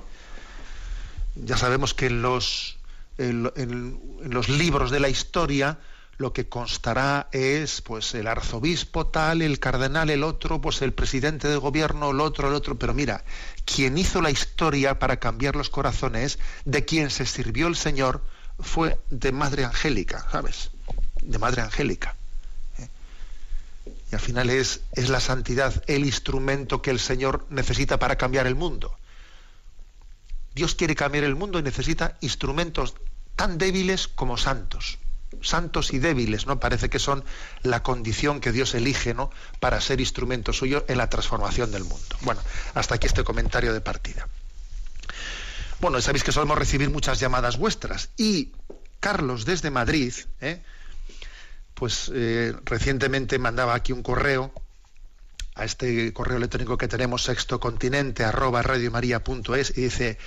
Ya 1.35 1.57
sabemos 1.57 1.95
que 1.95 2.11
los, 2.11 2.77
en 3.17 3.99
los 4.23 4.51
libros 4.51 4.91
de 4.91 5.01
la 5.01 5.09
historia 5.09 5.79
lo 6.19 6.33
que 6.33 6.49
constará 6.49 7.29
es 7.33 7.83
pues 7.83 8.15
el 8.15 8.27
arzobispo 8.27 9.07
tal, 9.07 9.43
el 9.43 9.59
cardenal 9.59 10.11
el 10.11 10.23
otro, 10.23 10.61
pues 10.61 10.81
el 10.83 10.93
presidente 10.93 11.49
de 11.49 11.57
gobierno 11.57 12.11
el 12.11 12.21
otro, 12.21 12.49
el 12.49 12.55
otro, 12.55 12.79
pero 12.79 12.95
mira, 12.95 13.25
quien 13.65 13.99
hizo 13.99 14.23
la 14.23 14.31
historia 14.31 14.99
para 14.99 15.19
cambiar 15.19 15.57
los 15.57 15.69
corazones, 15.69 16.39
de 16.65 16.85
quien 16.85 17.11
se 17.11 17.27
sirvió 17.27 17.67
el 17.67 17.77
Señor, 17.77 18.23
fue 18.59 18.99
de 19.11 19.33
Madre 19.33 19.65
Angélica, 19.65 20.27
¿sabes? 20.33 20.71
De 21.23 21.39
Madre 21.39 21.61
Angélica. 21.61 22.17
¿eh? 22.79 22.89
Y 24.11 24.15
al 24.15 24.21
final 24.21 24.49
es, 24.49 24.81
es 24.93 25.11
la 25.11 25.21
santidad 25.21 25.85
el 25.87 26.07
instrumento 26.07 26.81
que 26.81 26.91
el 26.91 27.01
Señor 27.01 27.45
necesita 27.51 27.99
para 27.99 28.17
cambiar 28.17 28.47
el 28.47 28.55
mundo. 28.55 28.97
Dios 30.55 30.75
quiere 30.75 30.95
cambiar 30.95 31.25
el 31.25 31.37
mundo 31.37 31.59
y 31.59 31.63
necesita 31.63 32.17
instrumentos 32.23 32.95
tan 33.35 33.59
débiles 33.59 34.09
como 34.09 34.39
santos 34.39 34.99
santos 35.43 35.93
y 35.93 35.99
débiles, 35.99 36.47
¿no? 36.47 36.61
Parece 36.61 36.89
que 36.89 36.99
son 36.99 37.25
la 37.63 37.83
condición 37.83 38.41
que 38.41 38.53
Dios 38.53 38.75
elige, 38.75 39.15
¿no? 39.15 39.31
Para 39.61 39.81
ser 39.81 40.01
instrumento 40.01 40.53
suyo 40.53 40.85
en 40.89 40.99
la 40.99 41.09
transformación 41.09 41.71
del 41.71 41.85
mundo. 41.85 42.17
Bueno, 42.23 42.41
hasta 42.75 42.97
aquí 42.97 43.07
este 43.07 43.25
comentario 43.25 43.73
de 43.73 43.81
partida. 43.81 44.29
Bueno, 45.81 46.01
sabéis 46.01 46.25
que 46.25 46.33
solemos 46.33 46.59
recibir 46.59 46.91
muchas 46.91 47.21
llamadas 47.21 47.59
vuestras 47.59 48.11
y 48.17 48.53
Carlos 49.01 49.45
desde 49.45 49.71
Madrid, 49.71 50.15
¿eh? 50.41 50.63
pues 51.75 52.11
eh, 52.15 52.55
recientemente 52.65 53.39
mandaba 53.39 53.75
aquí 53.75 53.93
un 53.93 54.03
correo 54.03 54.53
a 55.57 55.65
este 55.65 56.13
correo 56.13 56.37
electrónico 56.37 56.77
que 56.77 56.87
tenemos 56.87 57.25
sextocontinente 57.25 58.25
arroba 58.25 58.63
radiomaria.es 58.63 59.77
y 59.77 59.83
dice 59.83 60.19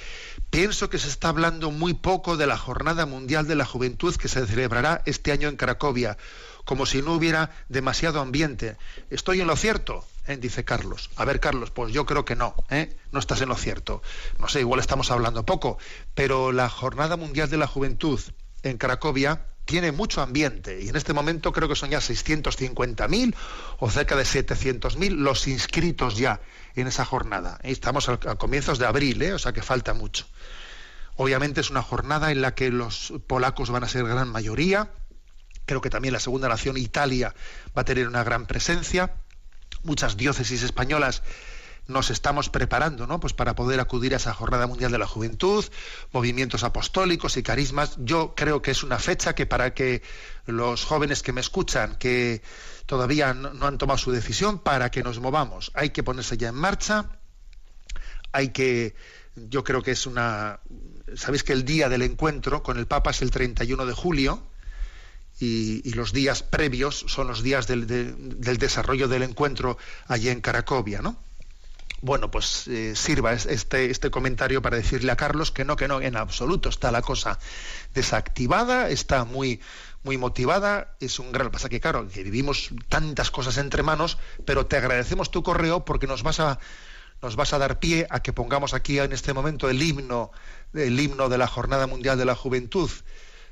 pienso 0.49 0.89
que 0.89 0.97
se 0.97 1.07
está 1.07 1.29
hablando 1.29 1.69
muy 1.69 1.93
poco 1.93 2.35
de 2.35 2.47
la 2.47 2.57
jornada 2.57 3.05
mundial 3.05 3.47
de 3.47 3.55
la 3.55 3.65
juventud 3.65 4.15
que 4.15 4.27
se 4.27 4.45
celebrará 4.47 5.03
este 5.05 5.31
año 5.31 5.47
en 5.47 5.55
Cracovia 5.55 6.17
como 6.65 6.87
si 6.87 7.03
no 7.03 7.13
hubiera 7.13 7.51
demasiado 7.69 8.21
ambiente 8.21 8.75
estoy 9.11 9.41
en 9.41 9.47
lo 9.47 9.55
cierto 9.55 10.03
¿Eh? 10.27 10.37
dice 10.37 10.65
Carlos 10.65 11.11
a 11.15 11.25
ver 11.25 11.39
Carlos 11.39 11.69
pues 11.69 11.93
yo 11.93 12.07
creo 12.07 12.25
que 12.25 12.35
no 12.35 12.55
¿eh? 12.71 12.95
no 13.11 13.19
estás 13.19 13.41
en 13.41 13.49
lo 13.49 13.55
cierto 13.55 14.01
no 14.39 14.47
sé 14.47 14.61
igual 14.61 14.79
estamos 14.79 15.11
hablando 15.11 15.45
poco 15.45 15.77
pero 16.15 16.51
la 16.51 16.69
jornada 16.69 17.17
mundial 17.17 17.49
de 17.51 17.57
la 17.57 17.67
juventud 17.67 18.19
en 18.63 18.77
Cracovia 18.79 19.45
tiene 19.69 19.91
mucho 19.91 20.23
ambiente 20.23 20.81
y 20.81 20.89
en 20.89 20.95
este 20.95 21.13
momento 21.13 21.53
creo 21.53 21.69
que 21.69 21.75
son 21.75 21.91
ya 21.91 21.99
650.000 21.99 23.35
o 23.77 23.91
cerca 23.91 24.15
de 24.15 24.23
700.000 24.23 25.11
los 25.11 25.47
inscritos 25.47 26.17
ya 26.17 26.41
en 26.73 26.87
esa 26.87 27.05
jornada. 27.05 27.59
Estamos 27.61 28.09
a, 28.09 28.17
comienzos 28.17 28.79
de 28.79 28.87
abril, 28.87 29.21
¿eh? 29.21 29.33
o 29.33 29.37
sea 29.37 29.53
que 29.53 29.61
falta 29.61 29.93
mucho. 29.93 30.25
Obviamente 31.17 31.61
es 31.61 31.69
una 31.69 31.83
jornada 31.83 32.31
en 32.31 32.41
la 32.41 32.55
que 32.55 32.71
los 32.71 33.13
polacos 33.27 33.69
van 33.69 33.83
a 33.83 33.87
ser 33.87 34.05
gran 34.05 34.29
mayoría. 34.29 34.89
Creo 35.67 35.81
que 35.81 35.91
también 35.91 36.15
la 36.15 36.19
segunda 36.19 36.49
nación, 36.49 36.75
Italia, 36.75 37.35
va 37.77 37.83
a 37.83 37.85
tener 37.85 38.07
una 38.07 38.23
gran 38.23 38.47
presencia. 38.47 39.13
Muchas 39.83 40.17
diócesis 40.17 40.63
españolas 40.63 41.21
nos 41.89 42.11
estamos 42.11 42.49
preparando 42.49 43.07
¿no? 43.07 43.19
pues 43.19 43.33
para 43.33 43.55
poder 43.55 43.79
acudir 43.79 44.13
a 44.13 44.17
esa 44.17 44.33
Jornada 44.33 44.67
Mundial 44.67 44.91
de 44.91 44.99
la 44.99 45.07
Juventud, 45.07 45.65
movimientos 46.13 46.63
apostólicos 46.63 47.35
y 47.37 47.43
carismas. 47.43 47.95
Yo 47.97 48.33
creo 48.35 48.61
que 48.61 48.71
es 48.71 48.83
una 48.83 48.99
fecha 48.99 49.35
que 49.35 49.45
para 49.45 49.73
que 49.73 50.01
los 50.45 50.85
jóvenes 50.85 51.23
que 51.23 51.33
me 51.33 51.41
escuchan, 51.41 51.95
que 51.95 52.41
todavía 52.85 53.33
no, 53.33 53.65
han 53.65 53.77
tomado 53.77 53.97
su 53.97 54.11
decisión, 54.11 54.59
para 54.59 54.91
que 54.91 55.03
nos 55.03 55.19
movamos, 55.19 55.71
hay 55.73 55.89
que 55.89 56.03
ponerse 56.03 56.37
ya 56.37 56.49
en 56.49 56.55
marcha, 56.55 57.09
hay 58.31 58.49
que, 58.49 58.95
yo 59.35 59.63
creo 59.63 59.81
que 59.81 59.91
es 59.91 60.05
una, 60.05 60.59
sabéis 61.15 61.43
que 61.43 61.53
el 61.53 61.65
día 61.65 61.89
del 61.89 62.03
encuentro 62.03 62.63
con 62.63 62.77
el 62.77 62.87
Papa 62.87 63.11
es 63.11 63.21
el 63.21 63.31
31 63.31 63.85
de 63.85 63.93
julio, 63.93 64.43
y, 65.41 65.93
los 65.93 66.11
días 66.11 66.43
previos 66.43 67.05
son 67.07 67.27
los 67.27 67.41
días 67.43 67.65
del, 67.65 67.87
del 67.87 68.57
desarrollo 68.57 69.07
del 69.07 69.23
encuentro 69.23 69.77
allí 70.07 70.27
en 70.27 70.41
Caracovia, 70.41 71.01
¿no? 71.01 71.17
Bueno, 72.01 72.31
pues 72.31 72.67
eh, 72.67 72.95
sirva 72.95 73.33
este, 73.33 73.89
este 73.89 74.09
comentario 74.09 74.61
para 74.61 74.77
decirle 74.77 75.11
a 75.11 75.17
Carlos 75.17 75.51
que 75.51 75.65
no, 75.65 75.75
que 75.75 75.87
no, 75.87 76.01
en 76.01 76.15
absoluto 76.15 76.69
está 76.69 76.91
la 76.91 77.01
cosa 77.01 77.39
desactivada, 77.93 78.89
está 78.89 79.25
muy, 79.25 79.59
muy 80.03 80.17
motivada, 80.17 80.95
es 80.99 81.19
un 81.19 81.31
gran... 81.31 81.51
Pasa 81.51 81.69
que 81.69 81.79
claro, 81.79 82.07
que 82.07 82.23
vivimos 82.23 82.69
tantas 82.87 83.31
cosas 83.31 83.57
entre 83.57 83.83
manos, 83.83 84.17
pero 84.45 84.65
te 84.65 84.77
agradecemos 84.77 85.31
tu 85.31 85.43
correo 85.43 85.85
porque 85.85 86.07
nos 86.07 86.23
vas 86.23 86.39
a, 86.39 86.59
nos 87.21 87.35
vas 87.35 87.53
a 87.53 87.57
dar 87.57 87.79
pie 87.79 88.07
a 88.09 88.21
que 88.21 88.33
pongamos 88.33 88.73
aquí 88.73 88.99
en 88.99 89.11
este 89.11 89.33
momento 89.33 89.69
el 89.69 89.81
himno, 89.81 90.31
el 90.73 90.99
himno 90.99 91.29
de 91.29 91.37
la 91.37 91.47
Jornada 91.47 91.87
Mundial 91.87 92.17
de 92.17 92.25
la 92.25 92.35
Juventud 92.35 92.89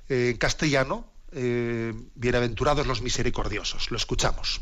eh, 0.10 0.30
en 0.32 0.38
castellano, 0.38 1.06
eh, 1.34 1.94
Bienaventurados 2.16 2.88
los 2.88 3.02
misericordiosos. 3.02 3.92
Lo 3.92 3.98
escuchamos. 3.98 4.62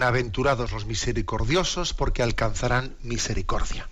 Bienaventurados 0.00 0.72
los 0.72 0.86
misericordiosos 0.86 1.92
porque 1.92 2.22
alcanzarán 2.22 2.96
misericordia. 3.02 3.86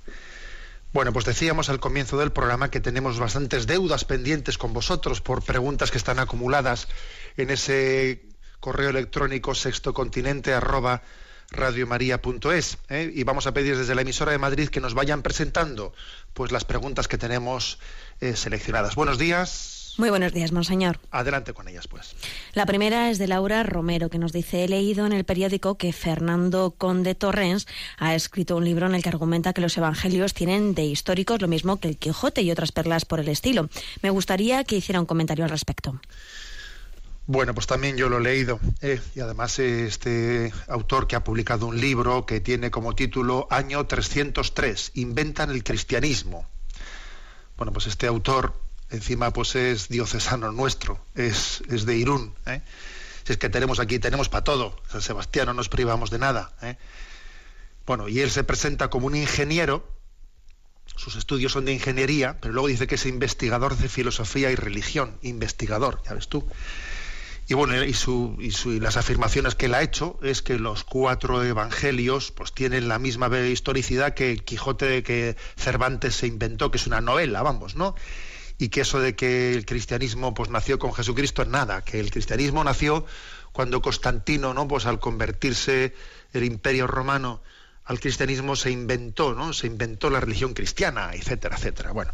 Bueno, 0.94 1.12
pues 1.12 1.26
decíamos 1.26 1.68
al 1.68 1.80
comienzo 1.80 2.16
del 2.16 2.32
programa 2.32 2.70
que 2.70 2.80
tenemos 2.80 3.18
bastantes 3.18 3.66
deudas 3.66 4.06
pendientes 4.06 4.56
con 4.56 4.72
vosotros 4.72 5.20
por 5.20 5.44
preguntas 5.44 5.90
que 5.90 5.98
están 5.98 6.18
acumuladas 6.18 6.88
en 7.36 7.50
ese 7.50 8.22
correo 8.58 8.88
electrónico 8.88 9.54
sextocontinente 9.54 10.54
arroba 10.54 11.02
radiomaria.es 11.50 12.78
¿eh? 12.88 13.12
y 13.14 13.22
vamos 13.24 13.46
a 13.46 13.52
pedir 13.52 13.76
desde 13.76 13.94
la 13.94 14.00
emisora 14.00 14.32
de 14.32 14.38
Madrid 14.38 14.70
que 14.70 14.80
nos 14.80 14.94
vayan 14.94 15.20
presentando 15.20 15.92
pues 16.32 16.52
las 16.52 16.64
preguntas 16.64 17.06
que 17.06 17.18
tenemos 17.18 17.80
eh, 18.22 18.34
seleccionadas. 18.34 18.94
Buenos 18.94 19.18
días. 19.18 19.77
Muy 19.98 20.10
buenos 20.10 20.32
días, 20.32 20.52
monseñor. 20.52 21.00
Adelante 21.10 21.52
con 21.52 21.66
ellas, 21.66 21.88
pues. 21.88 22.14
La 22.52 22.66
primera 22.66 23.10
es 23.10 23.18
de 23.18 23.26
Laura 23.26 23.64
Romero, 23.64 24.08
que 24.10 24.20
nos 24.20 24.32
dice, 24.32 24.62
he 24.62 24.68
leído 24.68 25.04
en 25.06 25.12
el 25.12 25.24
periódico 25.24 25.76
que 25.76 25.92
Fernando 25.92 26.70
Conde 26.78 27.16
Torrens 27.16 27.66
ha 27.98 28.14
escrito 28.14 28.56
un 28.56 28.64
libro 28.64 28.86
en 28.86 28.94
el 28.94 29.02
que 29.02 29.08
argumenta 29.08 29.52
que 29.52 29.60
los 29.60 29.76
evangelios 29.76 30.34
tienen 30.34 30.72
de 30.76 30.84
históricos 30.84 31.42
lo 31.42 31.48
mismo 31.48 31.80
que 31.80 31.88
el 31.88 31.96
Quijote 31.96 32.42
y 32.42 32.52
otras 32.52 32.70
perlas 32.70 33.04
por 33.04 33.18
el 33.18 33.28
estilo. 33.28 33.68
Me 34.00 34.10
gustaría 34.10 34.62
que 34.62 34.76
hiciera 34.76 35.00
un 35.00 35.06
comentario 35.06 35.44
al 35.44 35.50
respecto. 35.50 36.00
Bueno, 37.26 37.52
pues 37.52 37.66
también 37.66 37.96
yo 37.96 38.08
lo 38.08 38.18
he 38.18 38.22
leído. 38.22 38.60
eh, 38.80 39.00
y 39.16 39.20
además 39.20 39.58
eh, 39.58 39.84
este 39.86 40.52
autor 40.68 41.08
que 41.08 41.16
ha 41.16 41.24
publicado 41.24 41.66
un 41.66 41.80
libro 41.80 42.24
que 42.24 42.38
tiene 42.38 42.70
como 42.70 42.94
título 42.94 43.48
Año 43.50 43.84
303, 43.84 44.92
Inventan 44.94 45.50
el 45.50 45.64
cristianismo. 45.64 46.46
Bueno, 47.56 47.72
pues 47.72 47.88
este 47.88 48.06
autor 48.06 48.67
encima 48.90 49.32
pues 49.32 49.54
es 49.54 49.88
diocesano 49.88 50.52
nuestro, 50.52 51.00
es, 51.14 51.62
es 51.68 51.84
de 51.86 51.96
Irún. 51.96 52.34
¿eh? 52.46 52.62
Si 53.24 53.32
es 53.32 53.38
que 53.38 53.48
tenemos 53.48 53.80
aquí, 53.80 53.98
tenemos 53.98 54.28
para 54.28 54.44
todo. 54.44 54.80
San 54.90 55.02
Sebastián 55.02 55.46
no 55.46 55.54
nos 55.54 55.68
privamos 55.68 56.10
de 56.10 56.18
nada. 56.18 56.52
¿eh? 56.62 56.76
Bueno, 57.86 58.08
y 58.08 58.20
él 58.20 58.30
se 58.30 58.44
presenta 58.44 58.88
como 58.88 59.06
un 59.06 59.16
ingeniero, 59.16 59.86
sus 60.96 61.16
estudios 61.16 61.52
son 61.52 61.64
de 61.64 61.72
ingeniería, 61.72 62.38
pero 62.40 62.54
luego 62.54 62.68
dice 62.68 62.86
que 62.86 62.96
es 62.96 63.06
investigador 63.06 63.76
de 63.76 63.88
filosofía 63.88 64.50
y 64.50 64.56
religión, 64.56 65.18
investigador, 65.22 66.02
ya 66.04 66.14
ves 66.14 66.28
tú. 66.28 66.46
Y 67.50 67.54
bueno, 67.54 67.82
y, 67.82 67.94
su, 67.94 68.36
y, 68.40 68.50
su, 68.50 68.72
y, 68.72 68.80
las 68.80 68.98
afirmaciones 68.98 69.54
que 69.54 69.66
él 69.66 69.74
ha 69.74 69.82
hecho 69.82 70.18
es 70.22 70.42
que 70.42 70.58
los 70.58 70.84
cuatro 70.84 71.42
evangelios 71.42 72.30
pues 72.30 72.52
tienen 72.52 72.88
la 72.88 72.98
misma 72.98 73.30
historicidad 73.38 74.12
que 74.12 74.36
Quijote 74.36 75.02
que 75.02 75.34
Cervantes 75.56 76.14
se 76.14 76.26
inventó, 76.26 76.70
que 76.70 76.76
es 76.76 76.86
una 76.86 77.00
novela, 77.00 77.42
vamos, 77.42 77.74
¿no? 77.74 77.94
Y 78.58 78.68
que 78.70 78.80
eso 78.80 79.00
de 79.00 79.14
que 79.14 79.54
el 79.54 79.64
cristianismo 79.64 80.34
pues 80.34 80.50
nació 80.50 80.78
con 80.78 80.92
Jesucristo 80.92 81.42
es 81.42 81.48
nada, 81.48 81.82
que 81.82 82.00
el 82.00 82.10
cristianismo 82.10 82.64
nació 82.64 83.06
cuando 83.52 83.80
Constantino, 83.80 84.52
¿no? 84.52 84.66
Pues 84.66 84.86
al 84.86 84.98
convertirse 84.98 85.94
el 86.32 86.44
imperio 86.44 86.86
romano 86.86 87.40
al 87.88 88.00
cristianismo 88.00 88.54
se 88.54 88.70
inventó, 88.70 89.34
¿no? 89.34 89.54
Se 89.54 89.66
inventó 89.66 90.10
la 90.10 90.20
religión 90.20 90.52
cristiana, 90.52 91.10
etcétera, 91.14 91.56
etcétera. 91.56 91.92
Bueno, 91.92 92.12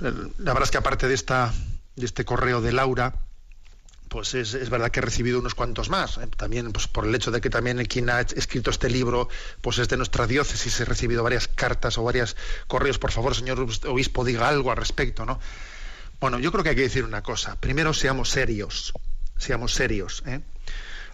la 0.00 0.52
verdad 0.52 0.62
es 0.62 0.70
que 0.70 0.78
aparte 0.78 1.06
de 1.06 1.14
esta 1.14 1.52
de 1.94 2.06
este 2.06 2.24
correo 2.24 2.62
de 2.62 2.72
Laura, 2.72 3.14
pues 4.14 4.32
es, 4.34 4.70
verdad 4.70 4.92
que 4.92 5.00
he 5.00 5.02
recibido 5.02 5.40
unos 5.40 5.56
cuantos 5.56 5.90
más. 5.90 6.18
¿eh? 6.18 6.28
También 6.36 6.70
pues 6.70 6.86
por 6.86 7.04
el 7.04 7.12
hecho 7.16 7.32
de 7.32 7.40
que 7.40 7.50
también 7.50 7.84
quien 7.86 8.08
ha 8.10 8.20
escrito 8.20 8.70
este 8.70 8.88
libro 8.88 9.28
pues 9.60 9.78
es 9.78 9.88
de 9.88 9.96
nuestra 9.96 10.28
diócesis, 10.28 10.78
he 10.78 10.84
recibido 10.84 11.24
varias 11.24 11.48
cartas 11.48 11.98
o 11.98 12.04
varios 12.04 12.36
correos. 12.68 13.00
Por 13.00 13.10
favor, 13.10 13.34
señor 13.34 13.58
obispo, 13.58 14.24
diga 14.24 14.48
algo 14.48 14.70
al 14.70 14.76
respecto, 14.76 15.26
¿no? 15.26 15.40
Bueno, 16.20 16.38
yo 16.38 16.52
creo 16.52 16.62
que 16.62 16.70
hay 16.70 16.76
que 16.76 16.82
decir 16.82 17.02
una 17.02 17.24
cosa. 17.24 17.56
Primero, 17.56 17.92
seamos 17.92 18.30
serios. 18.30 18.92
Seamos 19.36 19.74
serios. 19.74 20.22
¿eh? 20.26 20.42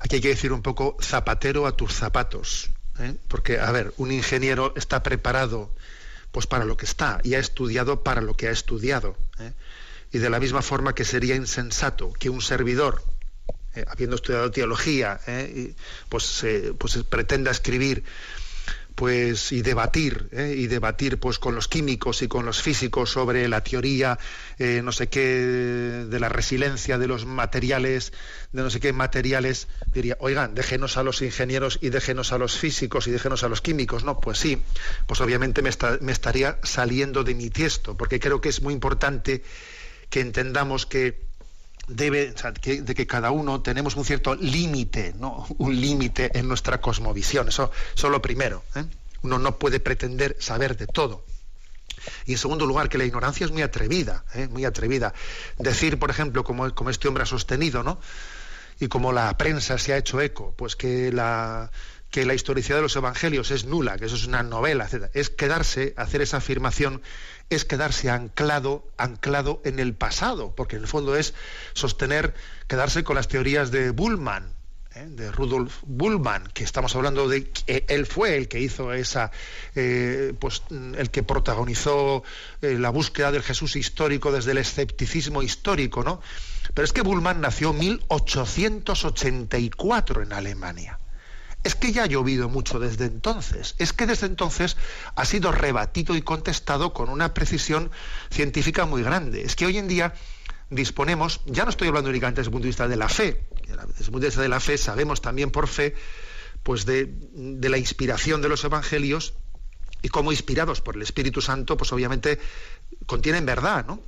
Aquí 0.00 0.16
hay 0.16 0.20
que 0.20 0.28
decir 0.28 0.52
un 0.52 0.60
poco 0.60 0.98
zapatero 1.00 1.66
a 1.66 1.72
tus 1.72 1.94
zapatos. 1.94 2.68
¿eh? 2.98 3.14
Porque, 3.28 3.60
a 3.60 3.72
ver, 3.72 3.94
un 3.96 4.12
ingeniero 4.12 4.74
está 4.76 5.02
preparado 5.02 5.70
pues 6.32 6.46
para 6.46 6.66
lo 6.66 6.76
que 6.76 6.84
está 6.84 7.18
y 7.24 7.32
ha 7.32 7.38
estudiado 7.38 8.02
para 8.02 8.20
lo 8.20 8.34
que 8.34 8.48
ha 8.48 8.50
estudiado. 8.50 9.16
¿eh? 9.38 9.54
Y 10.12 10.18
de 10.18 10.30
la 10.30 10.40
misma 10.40 10.62
forma 10.62 10.94
que 10.94 11.04
sería 11.04 11.34
insensato 11.36 12.12
que 12.12 12.30
un 12.30 12.40
servidor, 12.42 13.02
eh, 13.74 13.84
habiendo 13.88 14.16
estudiado 14.16 14.50
teología, 14.50 15.20
eh, 15.26 15.74
pues, 16.08 16.44
pues 16.78 16.98
pretenda 17.08 17.50
escribir 17.50 18.04
pues 18.96 19.52
y 19.52 19.62
debatir 19.62 20.28
¿eh? 20.32 20.54
y 20.58 20.66
debatir 20.66 21.18
pues 21.18 21.38
con 21.38 21.54
los 21.54 21.68
químicos 21.68 22.20
y 22.22 22.28
con 22.28 22.44
los 22.44 22.60
físicos 22.60 23.08
sobre 23.10 23.48
la 23.48 23.62
teoría 23.62 24.18
eh, 24.58 24.82
no 24.84 24.92
sé 24.92 25.08
qué 25.08 26.04
de 26.10 26.20
la 26.20 26.28
resiliencia 26.28 26.98
de 26.98 27.06
los 27.06 27.24
materiales 27.24 28.12
de 28.52 28.62
no 28.62 28.68
sé 28.68 28.78
qué 28.80 28.92
materiales 28.92 29.68
diría 29.94 30.16
oigan 30.20 30.54
déjenos 30.54 30.98
a 30.98 31.02
los 31.02 31.22
ingenieros 31.22 31.78
y 31.80 31.88
déjenos 31.90 32.32
a 32.32 32.38
los 32.38 32.58
físicos 32.58 33.06
y 33.06 33.12
déjenos 33.12 33.42
a 33.42 33.48
los 33.48 33.62
químicos 33.62 34.04
no 34.04 34.20
pues 34.20 34.38
sí 34.38 34.60
pues 35.06 35.20
obviamente 35.22 35.62
me, 35.62 35.70
está- 35.70 35.96
me 36.02 36.12
estaría 36.12 36.58
saliendo 36.62 37.24
de 37.24 37.34
mi 37.34 37.48
tiesto 37.48 37.96
porque 37.96 38.20
creo 38.20 38.40
que 38.42 38.50
es 38.50 38.60
muy 38.60 38.74
importante 38.74 39.42
que 40.10 40.20
entendamos 40.20 40.86
que 40.86 41.24
debe 41.86 42.34
que- 42.60 42.82
de 42.82 42.94
que 42.94 43.06
cada 43.06 43.30
uno 43.30 43.62
tenemos 43.62 43.96
un 43.96 44.04
cierto 44.04 44.34
límite, 44.34 45.14
¿no? 45.18 45.46
Un 45.58 45.80
límite 45.80 46.30
en 46.38 46.46
nuestra 46.46 46.80
cosmovisión. 46.80 47.48
Eso, 47.48 47.70
eso 47.96 48.06
es 48.06 48.10
lo 48.10 48.20
primero. 48.22 48.62
¿eh? 48.76 48.84
Uno 49.22 49.38
no 49.38 49.58
puede 49.58 49.80
pretender 49.80 50.36
saber 50.40 50.76
de 50.76 50.86
todo. 50.86 51.24
Y 52.26 52.32
en 52.32 52.38
segundo 52.38 52.64
lugar, 52.64 52.88
que 52.88 52.96
la 52.96 53.04
ignorancia 53.04 53.44
es 53.44 53.52
muy 53.52 53.62
atrevida, 53.62 54.24
¿eh? 54.34 54.48
muy 54.48 54.64
atrevida. 54.64 55.12
Decir, 55.58 55.98
por 55.98 56.10
ejemplo, 56.10 56.44
como, 56.44 56.74
como 56.74 56.90
este 56.90 57.08
hombre 57.08 57.24
ha 57.24 57.26
sostenido, 57.26 57.82
¿no? 57.82 58.00
Y 58.78 58.88
como 58.88 59.12
la 59.12 59.36
prensa 59.36 59.76
se 59.76 59.92
ha 59.92 59.98
hecho 59.98 60.20
eco, 60.22 60.54
pues 60.56 60.74
que 60.76 61.12
la, 61.12 61.70
que 62.10 62.26
la 62.26 62.34
historicidad 62.34 62.76
de 62.76 62.82
los 62.82 62.96
evangelios 62.96 63.50
es 63.50 63.64
nula, 63.64 63.96
que 63.96 64.04
eso 64.06 64.16
es 64.16 64.26
una 64.26 64.42
novela, 64.42 64.88
etc. 64.90 65.10
Es 65.14 65.30
quedarse, 65.30 65.94
hacer 65.96 66.22
esa 66.22 66.38
afirmación, 66.38 67.02
es 67.50 67.64
quedarse 67.64 68.10
anclado, 68.10 68.88
anclado 68.96 69.62
en 69.64 69.78
el 69.78 69.94
pasado, 69.94 70.54
porque 70.56 70.76
en 70.76 70.82
el 70.82 70.88
fondo 70.88 71.16
es 71.16 71.34
sostener, 71.72 72.34
quedarse 72.66 73.04
con 73.04 73.16
las 73.16 73.28
teorías 73.28 73.70
de 73.70 73.90
Bullman, 73.90 74.56
¿eh? 74.94 75.06
de 75.08 75.30
Rudolf 75.30 75.78
Bullman, 75.82 76.48
que 76.52 76.64
estamos 76.64 76.96
hablando 76.96 77.28
de 77.28 77.48
que 77.48 77.84
él 77.88 78.06
fue 78.06 78.36
el 78.36 78.48
que 78.48 78.58
hizo 78.58 78.92
esa, 78.92 79.30
eh, 79.76 80.34
pues 80.38 80.64
el 80.70 81.10
que 81.10 81.22
protagonizó 81.22 82.24
eh, 82.60 82.76
la 82.78 82.90
búsqueda 82.90 83.30
del 83.30 83.44
Jesús 83.44 83.76
histórico 83.76 84.32
desde 84.32 84.50
el 84.50 84.58
escepticismo 84.58 85.42
histórico, 85.42 86.02
¿no? 86.02 86.20
Pero 86.74 86.84
es 86.84 86.92
que 86.92 87.02
Bullman 87.02 87.40
nació 87.40 87.70
en 87.70 87.78
1884 87.78 90.22
en 90.22 90.32
Alemania. 90.32 90.98
Es 91.62 91.74
que 91.74 91.92
ya 91.92 92.04
ha 92.04 92.06
llovido 92.06 92.48
mucho 92.48 92.78
desde 92.78 93.04
entonces. 93.04 93.74
Es 93.78 93.92
que 93.92 94.06
desde 94.06 94.26
entonces 94.26 94.76
ha 95.14 95.24
sido 95.24 95.52
rebatido 95.52 96.16
y 96.16 96.22
contestado 96.22 96.92
con 96.92 97.10
una 97.10 97.34
precisión 97.34 97.90
científica 98.30 98.86
muy 98.86 99.02
grande. 99.02 99.42
Es 99.42 99.56
que 99.56 99.66
hoy 99.66 99.76
en 99.76 99.88
día 99.88 100.14
disponemos, 100.70 101.40
ya 101.46 101.64
no 101.64 101.70
estoy 101.70 101.88
hablando 101.88 102.10
únicamente 102.10 102.40
desde 102.40 102.48
el 102.48 102.52
punto 102.52 102.64
de 102.64 102.68
vista 102.68 102.88
de 102.88 102.96
la 102.96 103.08
fe, 103.08 103.44
desde 103.66 104.04
el 104.04 104.10
punto 104.10 104.20
de 104.20 104.26
vista 104.28 104.42
de 104.42 104.48
la 104.48 104.60
fe 104.60 104.78
sabemos 104.78 105.20
también 105.20 105.50
por 105.50 105.66
fe, 105.68 105.94
pues 106.62 106.86
de, 106.86 107.12
la 107.34 107.78
inspiración 107.78 108.40
de 108.40 108.48
los 108.48 108.64
evangelios 108.64 109.34
y 110.02 110.08
como 110.08 110.32
inspirados 110.32 110.80
por 110.80 110.96
el 110.96 111.02
Espíritu 111.02 111.42
Santo, 111.42 111.76
pues 111.76 111.92
obviamente 111.92 112.38
contienen 113.06 113.44
verdad, 113.44 113.84
¿no? 113.86 114.00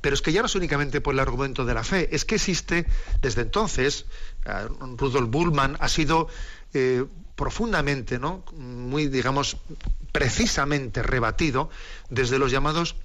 Pero 0.00 0.14
es 0.14 0.22
que 0.22 0.32
ya 0.32 0.40
no 0.40 0.46
es 0.46 0.54
únicamente 0.54 1.00
por 1.00 1.14
el 1.14 1.20
argumento 1.20 1.64
de 1.64 1.74
la 1.74 1.82
fe, 1.82 2.08
es 2.12 2.24
que 2.24 2.36
existe 2.36 2.86
desde 3.20 3.42
entonces, 3.42 4.06
eh, 4.44 4.68
Rudolf 4.96 5.28
Bullman 5.28 5.76
ha 5.80 5.88
sido 5.88 6.28
eh, 6.74 7.04
profundamente, 7.36 8.18
¿no? 8.18 8.44
Muy, 8.52 9.08
digamos, 9.08 9.56
precisamente 10.12 11.02
rebatido 11.02 11.70
desde 12.10 12.38
los 12.38 12.50
llamados, 12.50 12.96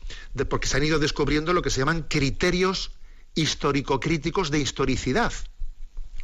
porque 0.50 0.68
se 0.68 0.78
han 0.78 0.84
ido 0.84 1.00
descubriendo 1.00 1.54
lo 1.54 1.62
que 1.62 1.70
se 1.70 1.80
llaman 1.80 2.04
criterios 2.04 2.92
histórico-críticos 3.36 4.52
de 4.52 4.60
historicidad. 4.60 5.32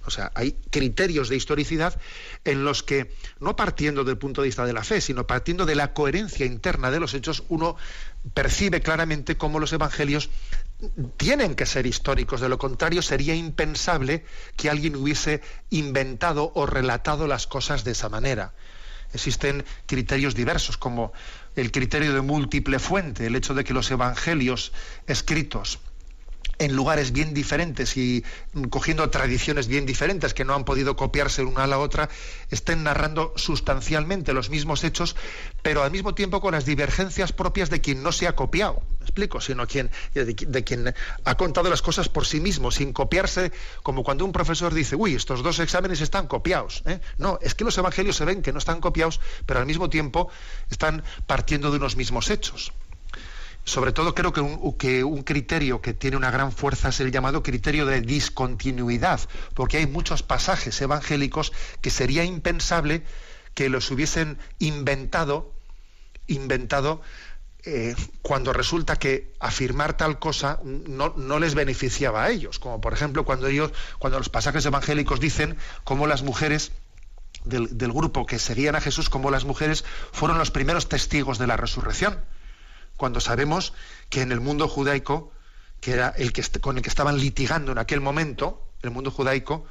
O 0.04 0.10
sea, 0.10 0.32
hay 0.34 0.54
criterios 0.72 1.30
de 1.30 1.36
historicidad 1.36 2.00
en 2.44 2.64
los 2.64 2.82
que, 2.82 3.14
no 3.40 3.56
partiendo 3.56 4.04
del 4.04 4.18
punto 4.18 4.42
de 4.42 4.48
vista 4.48 4.66
de 4.66 4.74
la 4.74 4.84
fe, 4.84 5.00
sino 5.00 5.28
partiendo 5.28 5.66
de 5.66 5.76
la 5.76 5.94
coherencia 5.94 6.46
interna 6.46 6.90
de 6.90 7.00
los 7.00 7.14
hechos, 7.14 7.44
uno 7.50 7.76
percibe 8.34 8.82
claramente 8.82 9.38
cómo 9.38 9.60
los 9.60 9.74
evangelios 9.74 10.30
tienen 11.18 11.56
que 11.56 11.66
ser 11.66 11.86
históricos. 11.86 12.42
De 12.42 12.50
lo 12.50 12.58
contrario, 12.58 13.02
sería 13.02 13.36
impensable 13.36 14.26
que 14.56 14.70
alguien 14.70 14.96
hubiese 14.96 15.42
inventado 15.70 16.52
o 16.56 16.66
relatado 16.66 17.28
las 17.28 17.48
cosas 17.48 17.84
de 17.84 17.92
esa 17.92 18.10
manera. 18.10 18.54
Existen 19.14 19.66
criterios 19.86 20.36
diversos, 20.36 20.78
como 20.78 21.12
el 21.56 21.72
criterio 21.72 22.14
de 22.14 22.22
múltiple 22.22 22.80
fuente, 22.80 23.28
el 23.28 23.36
hecho 23.36 23.54
de 23.54 23.64
que 23.64 23.74
los 23.74 23.92
evangelios 23.92 24.72
escritos 25.08 25.80
en 26.62 26.76
lugares 26.76 27.12
bien 27.12 27.34
diferentes 27.34 27.98
y 27.98 28.24
cogiendo 28.70 29.10
tradiciones 29.10 29.68
bien 29.68 29.88
diferentes 29.88 30.36
que 30.36 30.46
no 30.46 30.54
han 30.54 30.64
podido 30.64 30.96
copiarse 30.96 31.44
una 31.44 31.64
a 31.64 31.68
la 31.68 31.80
otra, 31.80 32.08
estén 32.52 32.84
narrando 32.84 33.34
sustancialmente 33.36 34.32
los 34.32 34.52
mismos 34.52 34.84
hechos, 34.84 35.16
pero 35.64 35.82
al 35.82 35.90
mismo 35.90 36.14
tiempo 36.14 36.40
con 36.40 36.52
las 36.52 36.66
divergencias 36.66 37.34
propias 37.34 37.72
de 37.72 37.82
quien 37.82 38.04
no 38.04 38.12
se 38.12 38.28
ha 38.28 38.36
copiado, 38.36 38.84
¿me 39.02 39.06
explico? 39.06 39.42
Sino 39.42 39.66
quien, 39.68 39.90
de, 40.14 40.36
qui- 40.36 40.46
de 40.46 40.64
quien 40.64 40.94
ha 41.26 41.36
contado 41.36 41.70
las 41.70 41.82
cosas 41.82 42.08
por 42.08 42.26
sí 42.26 42.40
mismo, 42.40 42.70
sin 42.70 42.94
copiarse, 42.94 43.52
como 43.82 44.04
cuando 44.04 44.24
un 44.24 44.32
profesor 44.32 44.74
dice, 44.74 44.96
uy, 44.96 45.16
estos 45.16 45.42
dos 45.42 45.58
exámenes 45.60 46.02
están 46.02 46.28
copiados. 46.28 46.84
¿eh? 46.86 47.02
No, 47.18 47.40
es 47.42 47.56
que 47.56 47.64
los 47.64 47.78
evangelios 47.78 48.16
se 48.16 48.26
ven 48.26 48.44
que 48.44 48.54
no 48.54 48.60
están 48.60 48.80
copiados, 48.80 49.20
pero 49.48 49.60
al 49.60 49.66
mismo 49.66 49.90
tiempo 49.90 50.30
están 50.70 51.04
partiendo 51.26 51.72
de 51.72 51.78
unos 51.78 51.96
mismos 51.96 52.30
hechos. 52.30 52.72
Sobre 53.64 53.92
todo 53.92 54.14
creo 54.16 54.34
que 54.34 54.42
un 55.04 55.24
criterio 55.24 55.82
que 55.82 55.94
tiene 55.94 56.18
una 56.18 56.32
gran 56.32 56.52
fuerza 56.52 56.90
es 56.90 57.00
el 57.00 57.12
llamado 57.12 57.44
criterio 57.44 57.86
de 57.86 58.02
discontinuidad, 58.02 59.20
porque 59.56 59.78
hay 59.78 59.88
muchos 59.88 60.24
pasajes 60.24 60.80
evangélicos 60.82 61.54
que 61.82 61.90
sería 61.90 62.24
impensable 62.24 63.04
que 63.54 63.70
los 63.70 63.90
hubiesen 63.92 64.38
inventado, 64.60 65.52
inventado 66.28 67.02
eh, 67.66 67.96
cuando 68.22 68.54
resulta 68.54 68.98
que 68.98 69.34
afirmar 69.40 69.96
tal 69.96 70.20
cosa 70.20 70.60
no, 70.64 71.40
les 71.40 71.54
beneficiaba 71.54 72.24
a 72.24 72.30
ellos, 72.30 72.60
como 72.60 72.82
por 72.82 72.94
ejemplo 72.94 73.26
cuando 73.26 73.48
ellos, 73.48 73.72
cuando 74.00 74.18
los 74.18 74.30
pasajes 74.30 74.66
evangélicos 74.66 75.20
dicen 75.20 75.58
cómo 75.84 76.08
las 76.08 76.24
mujeres 76.24 76.72
del, 77.44 77.78
del 77.78 77.92
grupo 77.92 78.26
que 78.26 78.40
seguían 78.40 78.76
a 78.76 78.82
Jesús, 78.82 79.10
como 79.10 79.32
las 79.32 79.46
mujeres 79.46 79.84
fueron 80.12 80.38
los 80.38 80.52
primeros 80.52 80.90
testigos 80.90 81.38
de 81.38 81.48
la 81.48 81.58
resurrección 81.58 82.18
cuando 83.02 83.20
sabemos 83.20 83.74
que 84.12 84.22
en 84.22 84.32
el 84.32 84.42
mundo 84.42 84.68
judaico, 84.68 85.32
que 85.80 85.94
era 85.94 86.10
el 86.10 86.34
que 86.34 86.44
con 86.62 86.78
el 86.78 86.84
que 86.84 86.90
estaban 86.90 87.18
litigando 87.18 87.72
en 87.72 87.80
aquel 87.80 88.00
momento, 88.00 88.64
el 88.84 88.92
mundo 88.92 89.10
judaico, 89.10 89.66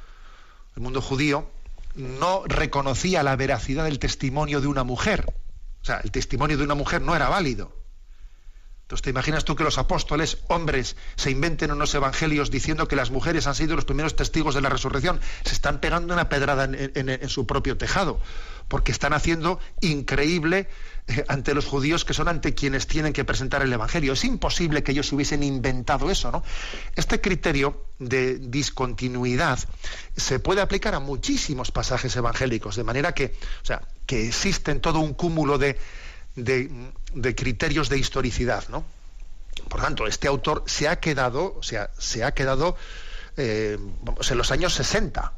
el 0.75 0.81
mundo 0.81 1.01
judío, 1.01 1.49
no 1.95 2.43
reconocía 2.45 3.23
la 3.23 3.37
veracidad 3.37 3.85
del 3.85 3.99
testimonio 3.99 4.59
de 4.59 4.67
una 4.67 4.83
mujer. 4.83 5.33
O 5.81 5.85
sea, 5.85 6.01
el 6.03 6.11
testimonio 6.11 6.57
de 6.57 6.65
una 6.65 6.75
mujer 6.75 7.01
no 7.01 7.15
era 7.15 7.29
válido. 7.29 7.71
Entonces, 8.91 9.03
¿te 9.03 9.09
imaginas 9.11 9.45
tú 9.45 9.55
que 9.55 9.63
los 9.63 9.77
apóstoles, 9.77 10.39
hombres, 10.49 10.97
se 11.15 11.31
inventen 11.31 11.71
unos 11.71 11.95
evangelios 11.95 12.51
diciendo 12.51 12.89
que 12.89 12.97
las 12.97 13.09
mujeres 13.09 13.47
han 13.47 13.55
sido 13.55 13.77
los 13.77 13.85
primeros 13.85 14.17
testigos 14.17 14.53
de 14.53 14.59
la 14.59 14.67
resurrección? 14.67 15.21
Se 15.45 15.53
están 15.53 15.79
pegando 15.79 16.13
una 16.13 16.27
pedrada 16.27 16.65
en, 16.65 17.29
su 17.29 17.47
propio 17.47 17.77
tejado, 17.77 18.19
porque 18.67 18.91
están 18.91 19.13
haciendo 19.13 19.61
increíble 19.79 20.67
eh, 21.07 21.23
ante 21.29 21.53
los 21.53 21.67
judíos 21.67 22.03
que 22.03 22.13
son 22.13 22.27
ante 22.27 22.53
quienes 22.53 22.85
tienen 22.85 23.13
que 23.13 23.23
presentar 23.23 23.61
el 23.61 23.71
evangelio. 23.71 24.11
Es 24.11 24.25
imposible 24.25 24.83
que 24.83 24.91
ellos 24.91 25.09
hubiesen 25.13 25.41
inventado 25.41 26.11
eso, 26.11 26.29
¿no? 26.29 26.43
Este 26.97 27.21
criterio 27.21 27.85
de 27.97 28.39
discontinuidad 28.39 29.57
se 30.17 30.39
puede 30.39 30.59
aplicar 30.59 30.95
a 30.95 30.99
muchísimos 30.99 31.71
pasajes 31.71 32.13
evangélicos, 32.17 32.75
de 32.75 32.83
manera 32.83 33.13
que, 33.13 33.35
o 33.61 33.65
sea, 33.65 33.83
que 34.05 34.27
existen 34.27 34.81
todo 34.81 34.99
un 34.99 35.13
cúmulo 35.13 35.57
de, 35.57 35.79
de 37.13 37.35
criterios 37.35 37.89
de 37.89 37.97
historicidad, 37.97 38.67
¿no? 38.69 38.83
Por 39.67 39.81
tanto, 39.81 40.07
este 40.07 40.27
autor 40.27 40.63
se 40.65 40.87
ha 40.87 40.99
quedado, 40.99 41.55
o 41.57 41.63
sea, 41.63 41.89
se 41.97 42.23
ha 42.23 42.33
quedado 42.33 42.75
eh, 43.37 43.77
vamos, 44.01 44.29
en 44.31 44.37
los 44.37 44.51
años 44.51 44.73
60. 44.73 45.33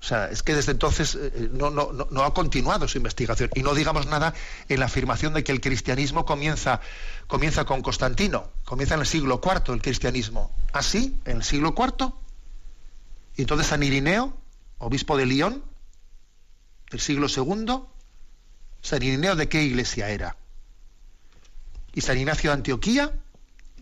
O 0.00 0.02
sea, 0.02 0.30
es 0.30 0.44
que 0.44 0.54
desde 0.54 0.72
entonces 0.72 1.18
eh, 1.20 1.50
no, 1.52 1.70
no, 1.70 1.92
no, 1.92 2.06
no 2.10 2.22
ha 2.22 2.32
continuado 2.32 2.86
su 2.86 2.98
investigación. 2.98 3.50
Y 3.54 3.62
no 3.62 3.74
digamos 3.74 4.06
nada 4.06 4.32
en 4.68 4.78
la 4.78 4.86
afirmación 4.86 5.34
de 5.34 5.42
que 5.42 5.50
el 5.50 5.60
cristianismo 5.60 6.24
comienza, 6.24 6.80
comienza 7.26 7.64
con 7.64 7.82
Constantino, 7.82 8.48
comienza 8.64 8.94
en 8.94 9.00
el 9.00 9.06
siglo 9.06 9.40
IV 9.44 9.74
el 9.74 9.82
cristianismo. 9.82 10.52
¿Así? 10.72 11.18
¿En 11.24 11.38
el 11.38 11.42
siglo 11.42 11.74
IV? 11.76 12.12
Y 13.36 13.42
entonces 13.42 13.66
San 13.66 13.82
Irineo, 13.82 14.36
obispo 14.78 15.16
de 15.16 15.26
León, 15.26 15.64
del 16.90 17.00
siglo 17.00 17.26
II, 17.28 17.82
San 18.82 19.02
Irineo 19.02 19.34
de 19.34 19.48
qué 19.48 19.62
iglesia 19.62 20.10
era? 20.10 20.36
Y 21.94 22.00
San 22.00 22.18
Ignacio 22.18 22.50
de 22.50 22.54
Antioquía, 22.54 23.12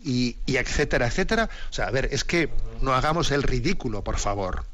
y, 0.03 0.37
y 0.45 0.57
etcétera, 0.57 1.07
etcétera. 1.07 1.49
O 1.69 1.73
sea, 1.73 1.87
a 1.87 1.91
ver, 1.91 2.09
es 2.11 2.23
que 2.23 2.49
no 2.81 2.93
hagamos 2.93 3.31
el 3.31 3.43
ridículo, 3.43 4.03
por 4.03 4.17
favor. 4.17 4.65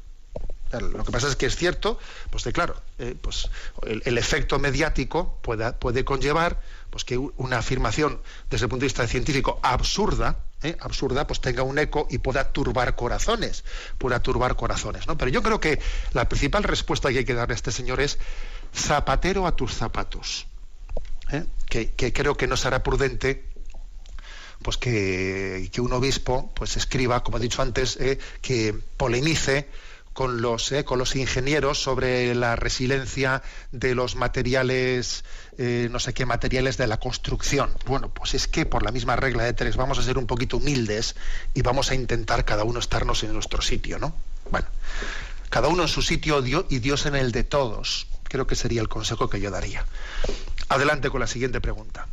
Lo 0.80 1.04
que 1.04 1.12
pasa 1.12 1.28
es 1.28 1.36
que 1.36 1.46
es 1.46 1.56
cierto, 1.56 1.98
pues 2.30 2.44
de 2.44 2.52
claro, 2.52 2.74
eh, 2.98 3.14
pues 3.20 3.48
el, 3.82 4.18
efecto 4.18 4.58
mediático 4.58 5.38
puede, 5.42 5.72
puede 5.72 6.04
conllevar 6.04 6.60
pues 6.90 7.04
que 7.04 7.16
una 7.16 7.58
afirmación 7.58 8.20
desde 8.50 8.66
el 8.66 8.70
punto 8.70 8.82
de 8.82 8.86
vista 8.86 9.06
científico 9.06 9.60
absurda, 9.62 10.38
eh, 10.62 10.76
absurda, 10.80 11.26
pues 11.26 11.40
tenga 11.40 11.62
un 11.62 11.78
eco 11.78 12.06
y 12.10 12.18
pueda 12.18 12.52
turbar 12.52 12.96
corazones, 12.96 13.64
pueda 13.98 14.20
turbar 14.20 14.56
corazones, 14.56 15.06
¿no? 15.06 15.16
Pero 15.16 15.30
yo 15.30 15.42
creo 15.42 15.60
que 15.60 15.80
la 16.12 16.28
principal 16.28 16.64
respuesta 16.64 17.10
que 17.10 17.18
hay 17.18 17.24
que 17.24 17.34
darle 17.34 17.54
a 17.54 17.56
este 17.56 17.72
señor 17.72 18.00
es 18.00 18.18
zapatero 18.74 19.46
a 19.46 19.54
tus 19.54 19.74
zapatos. 19.74 20.46
¿Eh? 21.30 21.44
Que, 21.68 22.12
creo 22.12 22.36
que 22.36 22.46
no 22.46 22.56
será 22.56 22.82
prudente 22.82 23.44
pues 24.62 24.76
que, 24.76 25.68
que 25.72 25.80
un 25.80 25.92
obispo 25.92 26.50
pues 26.54 26.76
escriba, 26.76 27.22
como 27.22 27.38
he 27.38 27.40
dicho 27.40 27.60
antes, 27.60 27.96
eh, 28.00 28.18
que 28.40 28.74
polemice 28.96 29.68
con 30.14 30.40
los, 30.40 30.72
eh, 30.72 30.84
con 30.84 30.98
los 30.98 31.14
ingenieros 31.16 31.82
sobre 31.82 32.34
la 32.34 32.56
resiliencia 32.56 33.42
de 33.72 33.94
los 33.94 34.14
materiales, 34.14 35.24
eh, 35.58 35.88
no 35.90 35.98
sé 35.98 36.14
qué 36.14 36.24
materiales 36.24 36.76
de 36.78 36.86
la 36.86 36.98
construcción. 36.98 37.74
Bueno, 37.84 38.08
pues 38.14 38.34
es 38.34 38.46
que 38.46 38.64
por 38.64 38.84
la 38.84 38.92
misma 38.92 39.16
regla 39.16 39.42
de 39.42 39.52
tres 39.52 39.76
vamos 39.76 39.98
a 39.98 40.02
ser 40.02 40.16
un 40.16 40.26
poquito 40.26 40.56
humildes 40.56 41.16
y 41.52 41.62
vamos 41.62 41.90
a 41.90 41.96
intentar 41.96 42.44
cada 42.44 42.64
uno 42.64 42.78
estarnos 42.78 43.24
en 43.24 43.34
nuestro 43.34 43.60
sitio, 43.60 43.98
¿no? 43.98 44.14
Bueno, 44.50 44.68
cada 45.50 45.68
uno 45.68 45.82
en 45.82 45.88
su 45.88 46.00
sitio 46.00 46.42
y 46.68 46.78
Dios 46.78 47.06
en 47.06 47.16
el 47.16 47.32
de 47.32 47.44
todos. 47.44 48.06
Creo 48.22 48.46
que 48.46 48.54
sería 48.54 48.80
el 48.80 48.88
consejo 48.88 49.28
que 49.28 49.40
yo 49.40 49.50
daría. 49.50 49.84
Adelante 50.68 51.10
con 51.10 51.20
la 51.20 51.26
siguiente 51.26 51.60
pregunta. 51.60 52.06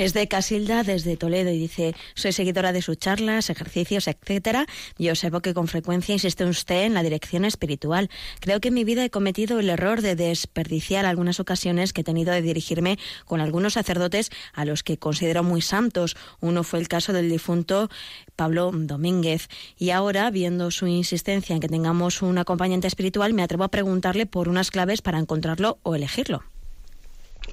Es 0.00 0.14
de 0.14 0.28
Casilda 0.28 0.82
desde 0.82 1.18
Toledo 1.18 1.50
y 1.50 1.58
dice, 1.58 1.94
soy 2.14 2.32
seguidora 2.32 2.72
de 2.72 2.80
sus 2.80 2.96
charlas, 2.96 3.50
ejercicios, 3.50 4.08
etcétera, 4.08 4.64
y 4.96 5.10
observo 5.10 5.40
que 5.40 5.52
con 5.52 5.68
frecuencia 5.68 6.14
insiste 6.14 6.46
usted 6.46 6.84
en 6.84 6.94
la 6.94 7.02
dirección 7.02 7.44
espiritual. 7.44 8.08
Creo 8.40 8.60
que 8.60 8.68
en 8.68 8.74
mi 8.74 8.84
vida 8.84 9.04
he 9.04 9.10
cometido 9.10 9.60
el 9.60 9.68
error 9.68 10.00
de 10.00 10.16
desperdiciar 10.16 11.04
algunas 11.04 11.38
ocasiones 11.38 11.92
que 11.92 12.00
he 12.00 12.04
tenido 12.04 12.32
de 12.32 12.40
dirigirme 12.40 12.98
con 13.26 13.42
algunos 13.42 13.74
sacerdotes 13.74 14.30
a 14.54 14.64
los 14.64 14.82
que 14.82 14.96
considero 14.96 15.42
muy 15.44 15.60
santos. 15.60 16.16
Uno 16.40 16.64
fue 16.64 16.78
el 16.78 16.88
caso 16.88 17.12
del 17.12 17.28
difunto 17.28 17.90
Pablo 18.36 18.70
Domínguez. 18.72 19.48
Y 19.76 19.90
ahora, 19.90 20.30
viendo 20.30 20.70
su 20.70 20.86
insistencia 20.86 21.54
en 21.54 21.60
que 21.60 21.68
tengamos 21.68 22.22
un 22.22 22.38
acompañante 22.38 22.86
espiritual, 22.86 23.34
me 23.34 23.42
atrevo 23.42 23.64
a 23.64 23.68
preguntarle 23.68 24.24
por 24.24 24.48
unas 24.48 24.70
claves 24.70 25.02
para 25.02 25.18
encontrarlo 25.18 25.78
o 25.82 25.94
elegirlo. 25.94 26.42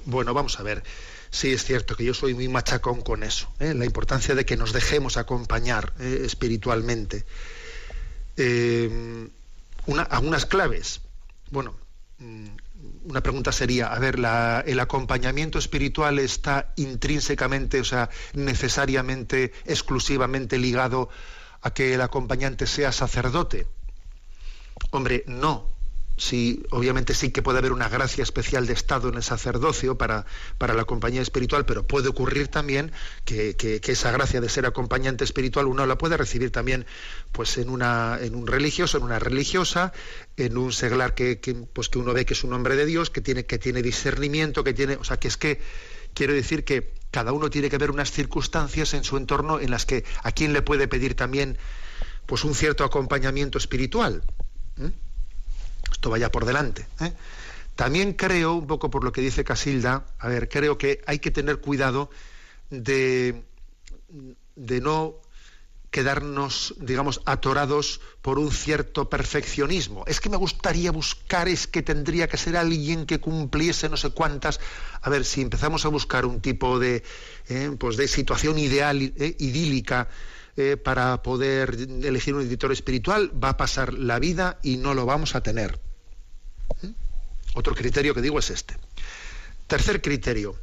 Bueno, 0.04 0.34
vamos 0.34 0.58
a 0.58 0.62
ver. 0.62 0.82
Sí, 1.30 1.52
es 1.52 1.64
cierto 1.64 1.94
que 1.94 2.04
yo 2.04 2.14
soy 2.14 2.32
muy 2.34 2.48
machacón 2.48 3.02
con 3.02 3.22
eso, 3.22 3.52
¿eh? 3.60 3.74
la 3.74 3.84
importancia 3.84 4.34
de 4.34 4.46
que 4.46 4.56
nos 4.56 4.72
dejemos 4.72 5.16
acompañar 5.18 5.92
¿eh? 6.00 6.22
espiritualmente. 6.24 7.26
Eh, 8.36 9.28
una- 9.86 10.02
algunas 10.04 10.46
claves. 10.46 11.00
Bueno, 11.50 11.74
mm, 12.18 12.46
una 13.04 13.22
pregunta 13.22 13.52
sería, 13.52 13.88
a 13.88 13.98
ver, 13.98 14.16
¿el 14.66 14.80
acompañamiento 14.80 15.58
espiritual 15.58 16.18
está 16.18 16.72
intrínsecamente, 16.76 17.80
o 17.80 17.84
sea, 17.84 18.08
necesariamente, 18.34 19.52
exclusivamente 19.66 20.58
ligado 20.58 21.08
a 21.60 21.72
que 21.74 21.94
el 21.94 22.00
acompañante 22.00 22.66
sea 22.66 22.92
sacerdote? 22.92 23.66
Hombre, 24.90 25.24
no. 25.26 25.66
Sí, 26.20 26.64
obviamente 26.70 27.14
sí 27.14 27.30
que 27.30 27.42
puede 27.42 27.58
haber 27.58 27.70
una 27.70 27.88
gracia 27.88 28.24
especial 28.24 28.66
de 28.66 28.72
Estado 28.72 29.08
en 29.08 29.14
el 29.14 29.22
sacerdocio 29.22 29.96
para, 29.96 30.26
para 30.58 30.74
la 30.74 30.84
compañía 30.84 31.22
espiritual, 31.22 31.64
pero 31.64 31.86
puede 31.86 32.08
ocurrir 32.08 32.48
también 32.48 32.90
que, 33.24 33.54
que- 33.54 33.80
esa 33.92 34.10
gracia 34.10 34.40
de 34.40 34.48
ser 34.48 34.66
acompañante 34.66 35.22
espiritual 35.22 35.66
uno 35.66 35.86
la 35.86 35.96
puede 35.96 36.16
recibir 36.16 36.50
también 36.50 36.86
pues 37.30 37.56
en, 37.56 37.68
una, 37.70 38.18
en 38.20 38.34
un 38.34 38.48
religioso, 38.48 38.98
en 38.98 39.04
una 39.04 39.20
religiosa, 39.20 39.92
en 40.36 40.58
un 40.58 40.72
seglar 40.72 41.14
que, 41.14 41.40
pues 41.72 41.88
que 41.88 41.98
uno 41.98 42.12
ve 42.12 42.26
que 42.26 42.34
es 42.34 42.42
un 42.42 42.52
hombre 42.52 42.74
de 42.74 42.84
Dios, 42.84 43.10
que 43.10 43.20
tiene, 43.20 43.46
que 43.46 43.58
tiene 43.58 43.80
discernimiento, 43.80 44.64
que 44.64 44.74
tiene. 44.74 44.96
O 44.96 45.04
sea, 45.04 45.18
que 45.18 45.28
es 45.28 45.36
que 45.36 45.60
quiero 46.14 46.32
decir 46.34 46.64
que 46.64 46.94
cada 47.12 47.32
uno 47.32 47.48
tiene 47.48 47.70
que 47.70 47.78
ver 47.78 47.90
unas 47.92 48.10
circunstancias 48.10 48.92
en 48.94 49.04
su 49.04 49.16
entorno 49.16 49.60
en 49.60 49.70
las 49.70 49.86
que 49.86 50.04
a 50.24 50.32
quién 50.32 50.52
le 50.52 50.62
puede 50.62 50.88
pedir 50.88 51.14
también 51.14 51.58
pues 52.26 52.44
un 52.44 52.54
cierto 52.56 52.84
acompañamiento 52.84 53.56
espiritual. 53.58 54.22
¿eh? 54.80 54.90
Esto 55.92 56.10
vaya 56.10 56.30
por 56.30 56.44
delante. 56.44 56.86
¿eh? 57.00 57.12
También 57.76 58.12
creo, 58.14 58.54
un 58.54 58.66
poco 58.66 58.90
por 58.90 59.04
lo 59.04 59.12
que 59.12 59.20
dice 59.20 59.44
Casilda, 59.44 60.04
a 60.18 60.28
ver, 60.28 60.48
creo 60.48 60.78
que 60.78 61.00
hay 61.06 61.18
que 61.18 61.30
tener 61.30 61.60
cuidado 61.60 62.10
de, 62.70 63.42
de 64.56 64.80
no 64.80 65.20
quedarnos, 65.90 66.74
digamos, 66.78 67.22
atorados 67.24 68.00
por 68.20 68.38
un 68.38 68.50
cierto 68.52 69.08
perfeccionismo. 69.08 70.04
Es 70.06 70.20
que 70.20 70.28
me 70.28 70.36
gustaría 70.36 70.90
buscar, 70.92 71.48
es 71.48 71.66
que 71.66 71.82
tendría 71.82 72.28
que 72.28 72.36
ser 72.36 72.56
alguien 72.56 73.06
que 73.06 73.20
cumpliese 73.20 73.88
no 73.88 73.96
sé 73.96 74.10
cuántas. 74.10 74.60
A 75.00 75.08
ver, 75.08 75.24
si 75.24 75.40
empezamos 75.40 75.84
a 75.84 75.88
buscar 75.88 76.26
un 76.26 76.40
tipo 76.40 76.78
de, 76.78 77.02
eh, 77.48 77.70
pues 77.78 77.96
de 77.96 78.06
situación 78.08 78.58
ideal, 78.58 79.00
eh, 79.00 79.36
idílica, 79.38 80.08
eh, 80.60 80.76
para 80.76 81.22
poder 81.22 81.76
elegir 82.02 82.34
un 82.34 82.42
editor 82.42 82.72
espiritual, 82.72 83.30
va 83.32 83.50
a 83.50 83.56
pasar 83.56 83.94
la 83.94 84.18
vida 84.18 84.58
y 84.60 84.76
no 84.76 84.92
lo 84.92 85.06
vamos 85.06 85.36
a 85.36 85.40
tener. 85.40 85.78
¿Mm? 86.82 86.88
Otro 87.54 87.76
criterio 87.76 88.12
que 88.12 88.22
digo 88.22 88.40
es 88.40 88.50
este. 88.50 88.74
Tercer 89.68 90.02
criterio. 90.02 90.56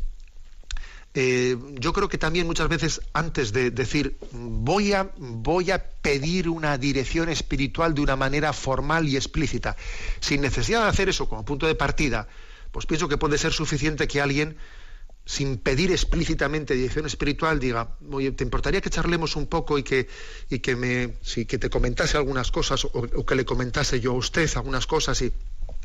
Eh, 1.13 1.55
yo 1.75 1.93
creo 1.93 2.09
que 2.09 2.17
también 2.17 2.45
muchas 2.45 2.67
veces 2.67 2.99
antes 3.13 3.53
de 3.53 3.71
decir 3.71 4.17
voy 4.33 4.91
a, 4.91 5.11
voy 5.15 5.71
a 5.71 5.81
pedir 5.81 6.49
una 6.49 6.77
dirección 6.77 7.29
espiritual 7.29 7.93
de 7.93 8.01
una 8.01 8.17
manera 8.17 8.51
formal 8.51 9.07
y 9.07 9.15
explícita, 9.15 9.77
sin 10.19 10.41
necesidad 10.41 10.83
de 10.83 10.89
hacer 10.89 11.07
eso 11.07 11.29
como 11.29 11.45
punto 11.45 11.67
de 11.67 11.75
partida, 11.75 12.27
pues 12.73 12.85
pienso 12.85 13.07
que 13.07 13.17
puede 13.17 13.37
ser 13.37 13.53
suficiente 13.53 14.09
que 14.09 14.19
alguien 14.19 14.57
sin 15.26 15.57
pedir 15.57 15.91
explícitamente 15.91 16.76
dirección 16.76 17.07
espiritual, 17.07 17.59
diga, 17.59 17.97
oye, 18.11 18.32
¿te 18.32 18.43
importaría 18.43 18.80
que 18.80 18.91
charlemos 18.91 19.36
un 19.36 19.47
poco 19.47 19.80
y 19.80 19.84
que, 19.84 20.07
me, 20.76 21.07
te 21.07 21.69
comentase 21.69 22.17
algunas 22.17 22.51
cosas 22.51 22.86
o, 22.86 23.26
que 23.26 23.36
le 23.36 23.43
comentase 23.43 23.99
yo 23.99 24.11
a 24.11 24.15
usted 24.15 24.49
algunas 24.55 24.86
cosas? 24.86 25.19
Y, 25.23 25.34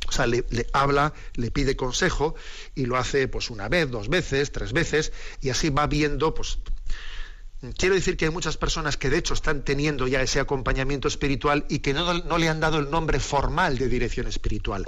o 0.07 0.13
sea, 0.13 0.27
le, 0.27 0.45
habla, 0.75 1.15
le 1.35 1.51
pide 1.51 1.75
consejo 1.75 2.35
y 2.75 2.85
lo 2.85 2.99
hace 2.99 3.29
pues 3.29 3.49
una 3.49 3.69
vez, 3.69 3.91
dos 3.91 4.09
veces, 4.09 4.53
tres 4.53 4.75
veces 4.75 5.13
y 5.41 5.49
así 5.49 5.71
va 5.71 5.87
viendo, 5.87 6.35
pues 6.35 6.59
quiero 7.79 7.95
decir 7.95 8.19
que 8.19 8.27
hay 8.27 8.31
muchas 8.31 8.59
personas 8.59 8.99
que 8.99 9.09
de 9.09 9.19
hecho 9.19 9.33
están 9.33 9.63
teniendo 9.63 10.07
ya 10.07 10.21
ese 10.21 10.41
acompañamiento 10.41 11.09
espiritual 11.09 11.65
y 11.71 11.79
que 11.79 11.95
no 11.95 12.39
le 12.39 12.49
han 12.49 12.61
dado 12.61 12.79
el 12.79 12.91
nombre 12.91 13.21
formal 13.21 13.79
de 13.79 13.89
dirección 13.89 14.27
espiritual. 14.27 14.85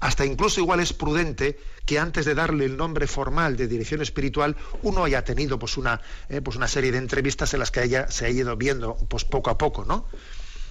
Hasta 0.00 0.24
incluso 0.24 0.60
igual 0.60 0.80
es 0.80 0.92
prudente 0.92 1.58
que 1.84 1.98
antes 1.98 2.24
de 2.24 2.34
darle 2.34 2.66
el 2.66 2.76
nombre 2.76 3.06
formal 3.06 3.56
de 3.56 3.66
dirección 3.66 4.00
espiritual 4.00 4.56
uno 4.82 5.04
haya 5.04 5.24
tenido 5.24 5.58
pues 5.58 5.76
una, 5.76 6.00
eh, 6.28 6.40
pues 6.40 6.56
una 6.56 6.68
serie 6.68 6.92
de 6.92 6.98
entrevistas 6.98 7.52
en 7.54 7.60
las 7.60 7.70
que 7.70 7.80
haya, 7.80 8.08
se 8.10 8.26
ha 8.26 8.30
ido 8.30 8.56
viendo 8.56 8.94
pues 9.08 9.24
poco 9.24 9.50
a 9.50 9.58
poco, 9.58 9.84
¿no? 9.84 10.06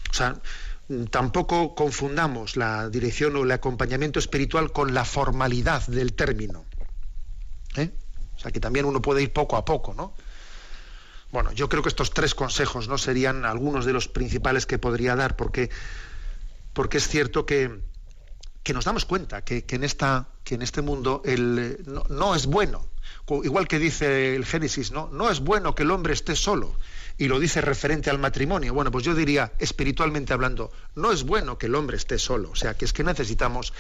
O 0.10 0.14
sea, 0.14 0.40
tampoco 1.10 1.76
confundamos 1.76 2.56
la 2.56 2.90
dirección 2.90 3.36
o 3.36 3.44
el 3.44 3.52
acompañamiento 3.52 4.20
espiritual 4.20 4.72
con 4.72 4.94
la 4.94 5.04
formalidad 5.04 5.86
del 5.88 6.14
término. 6.14 6.66
¿eh? 7.76 7.92
O 8.36 8.40
sea, 8.40 8.52
que 8.52 8.60
también 8.60 8.86
uno 8.86 9.02
puede 9.02 9.22
ir 9.22 9.34
poco 9.34 9.58
a 9.58 9.66
poco, 9.66 9.94
¿no? 9.94 10.14
Bueno, 11.32 11.52
yo 11.52 11.68
creo 11.68 11.84
que 11.84 11.90
estos 11.90 12.14
tres 12.14 12.34
consejos 12.34 12.88
no 12.88 12.98
serían 12.98 13.44
algunos 13.44 13.86
de 13.86 13.92
los 13.92 14.08
principales 14.08 14.66
que 14.66 14.80
podría 14.80 15.16
dar, 15.18 15.36
porque, 15.36 15.70
porque 16.72 17.00
es 17.00 17.08
cierto 17.10 17.46
que, 17.46 17.82
que 18.68 18.74
nos 18.74 18.84
damos 18.84 19.06
cuenta 19.06 19.46
que, 19.46 19.64
que 19.64 19.78
en, 19.78 19.86
esta, 19.86 20.28
que 20.44 20.56
en 20.56 20.62
este 20.62 20.82
mundo 20.82 21.22
el, 21.24 21.58
eh, 21.58 21.78
no, 22.10 22.36
es 22.36 22.48
bueno. 22.48 22.86
Igual 23.30 23.66
que 23.66 23.80
dice 23.80 24.36
el 24.36 24.46
Génesis, 24.46 24.92
¿no? 24.92 25.08
No 25.10 25.30
es 25.30 25.40
bueno 25.40 25.74
que 25.74 25.84
el 25.84 25.92
hombre 25.92 26.12
esté 26.12 26.36
solo. 26.36 26.76
Y 27.18 27.30
lo 27.30 27.40
dice 27.40 27.62
referente 27.62 28.10
al 28.10 28.20
matrimonio. 28.20 28.74
Bueno, 28.74 28.92
pues 28.92 29.06
yo 29.06 29.16
diría, 29.16 29.54
espiritualmente 29.58 30.34
hablando, 30.34 30.70
no 30.96 31.14
es 31.14 31.24
bueno 31.24 31.58
que 31.58 31.68
el 31.68 31.76
hombre 31.76 31.96
esté 31.96 32.20
solo. 32.20 32.50
O 32.52 32.56
sea, 32.58 32.74
que 32.74 32.84
es 32.84 32.92
que 32.92 33.06
necesitamos 33.06 33.72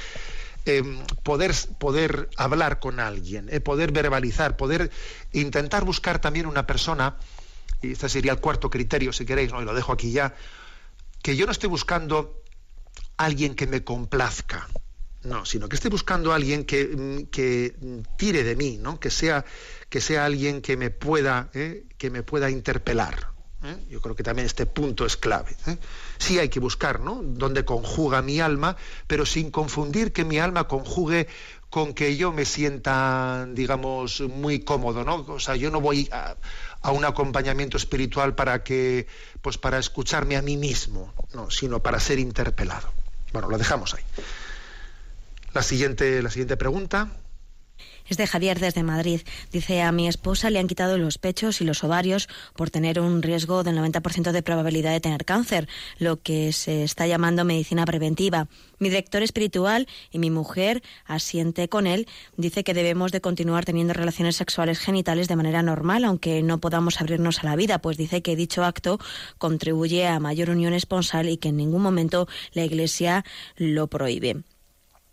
eh, 0.65 0.81
poder, 1.21 1.53
poder 1.79 2.29
hablar 2.37 2.79
con 2.79 3.01
alguien, 3.01 3.49
eh, 3.51 3.59
poder 3.59 3.91
verbalizar, 3.91 4.55
poder 4.55 4.89
intentar 5.33 5.83
buscar 5.83 6.21
también 6.21 6.45
una 6.45 6.65
persona, 6.65 7.17
y 7.81 7.91
este 7.91 8.07
sería 8.07 8.31
el 8.31 8.39
cuarto 8.39 8.69
criterio, 8.69 9.11
si 9.11 9.25
queréis, 9.25 9.51
¿no? 9.51 9.61
y 9.61 9.65
lo 9.65 9.73
dejo 9.73 9.91
aquí 9.91 10.13
ya, 10.13 10.33
que 11.21 11.35
yo 11.35 11.45
no 11.45 11.51
estoy 11.51 11.67
buscando 11.67 12.41
alguien 13.17 13.55
que 13.55 13.67
me 13.67 13.83
complazca, 13.83 14.67
no, 15.23 15.45
sino 15.45 15.67
que 15.67 15.75
esté 15.75 15.89
buscando 15.89 16.31
alguien 16.31 16.63
que, 16.63 16.85
mm, 16.85 17.85
mm, 17.85 18.03
tire 18.17 18.43
de 18.43 18.55
mí, 18.55 18.77
¿no? 18.77 18.99
que, 18.99 19.09
sea, 19.09 19.43
que 19.89 19.99
sea 19.99 20.25
alguien 20.25 20.61
que 20.61 20.77
me 20.77 20.89
pueda, 20.89 21.49
¿eh? 21.53 21.85
que 21.97 22.09
me 22.09 22.23
pueda 22.23 22.49
interpelar. 22.49 23.31
¿eh? 23.63 23.75
Yo 23.89 23.99
creo 23.99 24.15
que 24.15 24.23
también 24.23 24.45
este 24.45 24.65
punto 24.65 25.05
es 25.05 25.17
clave. 25.17 25.55
¿eh? 25.65 25.77
Sí 26.17 26.39
hay 26.39 26.49
que 26.49 26.59
buscar, 26.59 26.99
¿no? 26.99 27.21
Donde 27.23 27.65
conjuga 27.65 28.21
mi 28.21 28.39
alma, 28.39 28.77
pero 29.07 29.25
sin 29.25 29.51
confundir 29.51 30.13
que 30.13 30.23
mi 30.23 30.39
alma 30.39 30.67
conjugue 30.67 31.27
con 31.69 31.93
que 31.93 32.15
yo 32.15 32.31
me 32.31 32.45
sienta, 32.45 33.47
digamos, 33.51 34.21
muy 34.21 34.59
cómodo, 34.59 35.03
¿no? 35.03 35.25
O 35.27 35.39
sea, 35.39 35.55
yo 35.57 35.69
no 35.71 35.81
voy 35.81 36.07
a, 36.13 36.37
a 36.81 36.91
un 36.91 37.03
acompañamiento 37.03 37.75
espiritual 37.75 38.35
para 38.35 38.63
que, 38.63 39.07
pues 39.41 39.57
para 39.57 39.77
escucharme 39.77 40.37
a 40.37 40.41
mí 40.41 40.55
mismo, 40.55 41.13
no, 41.33 41.51
sino 41.51 41.83
para 41.83 41.99
ser 41.99 42.19
interpelado. 42.19 42.96
Bueno, 43.33 43.49
lo 43.49 43.57
dejamos 43.57 43.93
ahí. 43.93 44.03
La 45.53 45.61
siguiente, 45.61 46.21
la 46.21 46.29
siguiente 46.29 46.57
pregunta. 46.57 47.09
Es 48.07 48.17
de 48.17 48.27
Javier 48.27 48.59
desde 48.59 48.83
Madrid. 48.83 49.21
Dice, 49.51 49.81
a 49.81 49.91
mi 49.91 50.07
esposa 50.07 50.49
le 50.49 50.59
han 50.59 50.67
quitado 50.67 50.97
los 50.97 51.17
pechos 51.17 51.61
y 51.61 51.65
los 51.65 51.83
ovarios 51.83 52.29
por 52.55 52.69
tener 52.69 52.99
un 52.99 53.21
riesgo 53.21 53.63
del 53.63 53.77
90% 53.77 54.31
de 54.31 54.43
probabilidad 54.43 54.91
de 54.91 54.99
tener 54.99 55.25
cáncer, 55.25 55.67
lo 55.99 56.21
que 56.21 56.53
se 56.53 56.83
está 56.83 57.07
llamando 57.07 57.45
medicina 57.45 57.85
preventiva. 57.85 58.47
Mi 58.79 58.89
director 58.89 59.23
espiritual 59.23 59.87
y 60.11 60.19
mi 60.19 60.29
mujer 60.29 60.83
asiente 61.05 61.67
con 61.67 61.87
él. 61.87 62.07
Dice 62.37 62.63
que 62.63 62.73
debemos 62.73 63.11
de 63.11 63.21
continuar 63.21 63.65
teniendo 63.65 63.93
relaciones 63.93 64.35
sexuales 64.35 64.79
genitales 64.79 65.27
de 65.27 65.35
manera 65.35 65.63
normal, 65.63 66.05
aunque 66.05 66.43
no 66.43 66.59
podamos 66.59 67.01
abrirnos 67.01 67.39
a 67.39 67.45
la 67.45 67.55
vida, 67.55 67.79
pues 67.79 67.97
dice 67.97 68.21
que 68.21 68.35
dicho 68.35 68.63
acto 68.63 68.99
contribuye 69.37 70.07
a 70.07 70.19
mayor 70.19 70.49
unión 70.49 70.73
esponsal 70.73 71.29
y 71.29 71.37
que 71.37 71.49
en 71.49 71.57
ningún 71.57 71.81
momento 71.81 72.27
la 72.53 72.63
Iglesia 72.63 73.25
lo 73.57 73.87
prohíbe. 73.87 74.43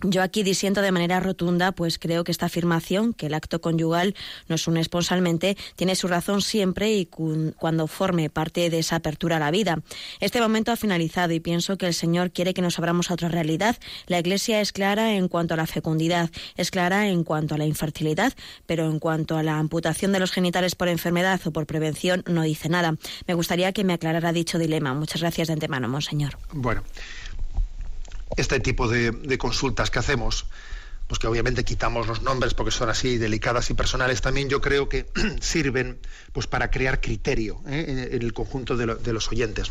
Yo 0.06 0.22
aquí 0.22 0.42
disiento 0.42 0.82
de 0.82 0.92
manera 0.92 1.18
rotunda, 1.18 1.72
pues 1.72 1.98
creo 1.98 2.24
que 2.24 2.30
esta 2.32 2.46
afirmación, 2.46 3.14
que 3.14 3.26
el 3.26 3.34
acto 3.34 3.60
conyugal 3.62 4.14
nos 4.48 4.68
une 4.68 4.80
esponsalmente, 4.80 5.56
tiene 5.76 5.96
su 5.96 6.08
razón 6.08 6.42
siempre 6.42 6.92
y 6.92 7.06
cu- 7.06 7.54
cuando 7.58 7.86
forme 7.86 8.28
parte 8.28 8.68
de 8.68 8.80
esa 8.80 8.96
apertura 8.96 9.36
a 9.36 9.40
la 9.40 9.50
vida. 9.50 9.80
Este 10.20 10.40
momento 10.42 10.72
ha 10.72 10.76
finalizado 10.76 11.32
y 11.32 11.40
pienso 11.40 11.78
que 11.78 11.86
el 11.86 11.94
Señor 11.94 12.32
quiere 12.32 12.52
que 12.52 12.60
nos 12.60 12.78
abramos 12.78 13.10
a 13.10 13.14
otra 13.14 13.28
realidad. 13.30 13.76
La 14.06 14.18
Iglesia 14.18 14.60
es 14.60 14.72
clara 14.72 15.14
en 15.14 15.28
cuanto 15.28 15.54
a 15.54 15.56
la 15.56 15.66
fecundidad, 15.66 16.30
es 16.56 16.70
clara 16.70 17.08
en 17.08 17.24
cuanto 17.24 17.54
a 17.54 17.58
la 17.58 17.64
infertilidad, 17.64 18.34
pero 18.66 18.84
en 18.90 18.98
cuanto 18.98 19.38
a 19.38 19.42
la 19.42 19.58
amputación 19.58 20.12
de 20.12 20.20
los 20.20 20.32
genitales 20.32 20.74
por 20.74 20.88
enfermedad 20.88 21.40
o 21.46 21.50
por 21.50 21.66
prevención 21.66 22.22
no 22.26 22.42
dice 22.42 22.68
nada. 22.68 22.94
Me 23.26 23.32
gustaría 23.34 23.72
que 23.72 23.84
me 23.84 23.94
aclarara 23.94 24.32
dicho 24.32 24.58
dilema. 24.58 24.92
Muchas 24.92 25.22
gracias 25.22 25.48
de 25.48 25.54
antemano, 25.54 25.88
Monseñor. 25.88 26.36
Bueno, 26.52 26.82
este 28.36 28.60
tipo 28.60 28.88
de, 28.88 29.38
consultas 29.38 29.90
que 29.90 29.98
hacemos, 29.98 30.46
pues 31.06 31.18
que 31.18 31.26
obviamente 31.26 31.64
quitamos 31.64 32.06
los 32.06 32.22
nombres 32.22 32.54
porque 32.54 32.70
son 32.70 32.88
así 32.88 33.18
delicadas 33.18 33.68
y 33.70 33.74
personales, 33.74 34.20
también 34.22 34.48
yo 34.48 34.60
creo 34.60 34.88
que 34.88 35.06
sirven 35.40 35.98
pues 36.32 36.46
para 36.46 36.70
crear 36.70 37.00
criterio 37.00 37.60
¿eh? 37.66 37.84
en, 37.88 37.98
el 38.22 38.32
conjunto 38.32 38.76
de, 38.76 38.86
lo- 38.86 38.96
de 38.96 39.12
los 39.12 39.28
oyentes. 39.30 39.68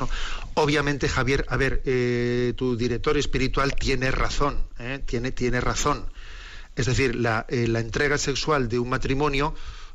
Obviamente, 0.54 1.10
Javier, 1.10 1.46
a 1.50 1.58
ver, 1.58 1.82
eh, 1.86 2.54
tu 2.56 2.76
director 2.78 3.18
espiritual 3.18 3.74
tiene 3.76 4.12
razón, 4.12 4.60
¿eh? 4.80 5.00
tiene, 5.06 5.32
tiene 5.32 5.60
razón. 5.60 6.06
Es 6.76 6.86
decir, 6.88 7.16
la, 7.16 7.46
eh, 7.50 7.68
la 7.68 7.80
entrega 7.80 8.18
sexual 8.18 8.68
de 8.70 8.80
un 8.80 8.90
matrimonio 8.90 9.54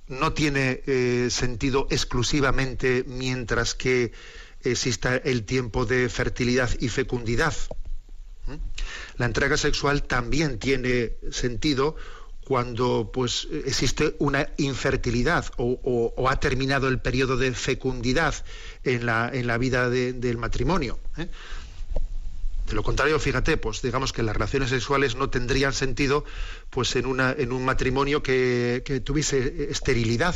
no 0.09 0.33
tiene 0.33 0.83
eh, 0.87 1.29
sentido 1.31 1.87
exclusivamente 1.91 3.05
mientras 3.07 3.75
que 3.75 4.13
exista 4.63 5.17
el 5.17 5.45
tiempo 5.45 5.87
de 5.87 6.09
fertilidad 6.09 6.71
y 6.81 6.89
fecundidad. 6.89 7.55
La 9.17 9.27
entrega 9.27 9.57
sexual 9.57 10.03
también 10.03 10.59
tiene 10.59 11.13
sentido 11.31 11.97
cuando 12.45 13.11
pues 13.13 13.47
existe 13.67 14.15
una 14.19 14.49
infertilidad 14.57 15.45
o, 15.59 16.13
ha 16.31 16.41
terminado 16.41 16.89
el 16.89 16.99
periodo 16.99 17.37
de 17.37 17.53
fecundidad 17.53 18.35
en 18.85 19.05
la, 19.05 19.31
en 19.33 19.47
la 19.47 19.59
vida 19.59 19.91
de- 19.91 20.15
del 20.15 20.39
matrimonio. 20.39 20.99
¿eh? 21.19 21.29
De 22.69 22.75
lo 22.75 22.83
contrario, 22.83 23.19
fíjate, 23.19 23.57
pues 23.57 23.83
digamos 23.83 24.13
que 24.13 24.23
las 24.23 24.35
relaciones 24.35 24.71
sexuales 24.71 25.15
no 25.15 25.29
tendrían 25.31 25.73
sentido 25.73 26.25
pues 26.71 26.97
en, 26.97 27.07
una, 27.07 27.33
en 27.33 27.53
un 27.53 27.65
matrimonio 27.65 28.23
que, 28.23 28.83
que 28.85 29.01
tuviese 29.01 29.71
esterilidad. 29.71 30.35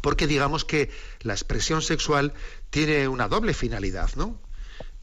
Porque 0.00 0.26
digamos 0.26 0.64
que 0.64 0.90
la 1.20 1.32
expresión 1.32 1.82
sexual 1.82 2.32
tiene 2.70 3.08
una 3.08 3.28
doble 3.28 3.54
finalidad, 3.54 4.10
¿no? 4.16 4.38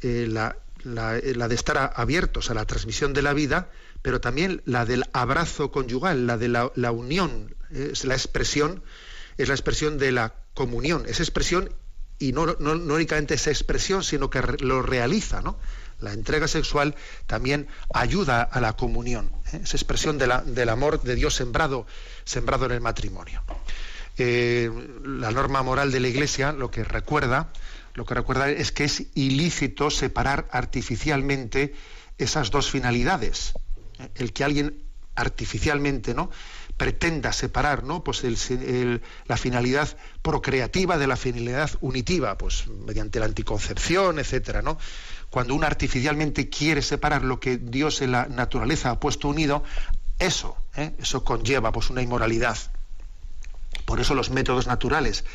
Eh, 0.02 0.28
la, 0.30 0.56
la- 0.84 1.18
eh, 1.18 1.34
la 1.36 1.48
de 1.48 1.56
estar 1.56 1.94
abiertos 1.96 2.50
a 2.50 2.54
la 2.54 2.66
transmisión 2.66 3.14
de 3.14 3.22
la 3.22 3.34
vida, 3.34 3.70
pero 4.02 4.20
también 4.22 4.62
la 4.66 4.86
del 4.86 5.06
abrazo 5.14 5.72
conyugal, 5.72 6.28
la 6.28 6.38
de 6.38 6.48
la, 6.50 6.72
la 6.76 6.92
unión, 6.92 7.56
es 7.72 8.06
la 8.06 8.14
expresión, 8.16 8.84
es 9.38 9.48
la 9.48 9.54
expresión 9.54 9.98
de 9.98 10.12
la 10.12 10.34
comunión, 10.54 11.04
esa 11.08 11.24
expresión, 11.24 11.74
y 12.20 12.32
no, 12.32 12.46
no- 12.60 12.76
no 12.76 12.94
únicamente 12.94 13.34
esa 13.34 13.50
expresión, 13.50 14.04
sino 14.04 14.30
que 14.30 14.42
lo 14.60 14.82
realiza, 14.82 15.42
¿no? 15.42 15.58
La 16.00 16.12
entrega 16.14 16.48
sexual 16.50 16.96
también 17.28 17.68
ayuda 17.94 18.42
a 18.44 18.60
la 18.60 18.74
comunión, 18.74 19.32
¿eh? 19.54 19.62
esa 19.64 19.78
expresión 19.78 20.18
del 20.18 20.70
amor 20.70 21.02
de 21.02 21.16
Dios 21.16 21.34
sembrado, 21.36 21.88
sembrado 22.26 22.66
en 22.66 22.72
el 22.74 22.82
matrimonio. 22.82 23.42
Eh, 24.18 24.70
la 25.06 25.32
norma 25.32 25.64
moral 25.64 25.92
de 25.92 26.00
la 26.00 26.08
Iglesia 26.10 26.52
lo 26.52 26.70
que 26.70 26.84
recuerda, 26.84 27.52
lo 27.94 28.06
que 28.06 28.14
recuerda 28.14 28.50
es 28.50 28.72
que 28.72 28.86
es 28.86 29.04
ilícito 29.16 29.90
separar 29.90 30.48
artificialmente 30.52 31.74
esas 32.18 32.52
dos 32.52 32.70
finalidades. 32.70 33.54
El 34.16 34.34
que 34.34 34.44
alguien 34.44 34.84
artificialmente, 35.16 36.14
¿no? 36.14 36.32
pretenda 36.78 37.32
separar, 37.32 37.84
¿no? 37.84 38.04
Pues 38.04 38.24
la 39.28 39.38
finalidad 39.38 39.96
procreativa 40.22 40.98
de 40.98 41.08
la 41.08 41.16
finalidad 41.16 41.72
unitiva, 41.82 42.38
pues 42.38 42.68
mediante 42.68 43.20
la 43.20 43.26
anticoncepción, 43.26 44.20
etcétera, 44.20 44.62
¿no? 44.62 44.78
Cuando 45.30 45.56
uno 45.56 45.66
artificialmente 45.66 46.50
quiere 46.50 46.82
separar 46.82 47.24
lo 47.24 47.40
que 47.40 47.58
Dios 47.58 48.02
en 48.02 48.12
la 48.12 48.28
naturaleza 48.28 48.92
ha 48.92 49.00
puesto 49.00 49.28
unido, 49.28 49.64
eso, 50.20 50.58
¿eh? 50.76 50.94
eso 51.00 51.24
conlleva 51.24 51.72
pues 51.72 51.90
una 51.90 52.02
inmoralidad. 52.02 52.58
Por 53.86 54.00
eso 54.00 54.14
los 54.16 54.30
métodos 54.30 54.68
naturales 54.68 55.26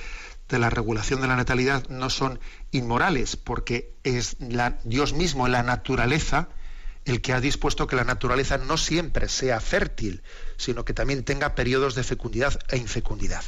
de 0.48 0.58
la 0.58 0.70
regulación 0.70 1.20
de 1.20 1.28
la 1.28 1.36
natalidad 1.36 1.88
no 1.88 2.10
son 2.10 2.40
inmorales, 2.70 3.36
porque 3.36 3.92
es 4.04 4.36
la- 4.40 4.78
Dios 4.84 5.12
mismo 5.12 5.46
la 5.48 5.62
naturaleza 5.62 6.48
el 7.04 7.22
que 7.22 7.32
ha 7.32 7.40
dispuesto 7.40 7.86
que 7.86 7.96
la 7.96 8.04
naturaleza 8.04 8.58
no 8.58 8.76
siempre 8.76 9.28
sea 9.28 9.60
fértil, 9.60 10.22
sino 10.58 10.84
que 10.84 10.92
también 10.92 11.24
tenga 11.24 11.54
periodos 11.54 11.94
de 11.94 12.04
fecundidad 12.04 12.58
e 12.68 12.76
infecundidad. 12.76 13.42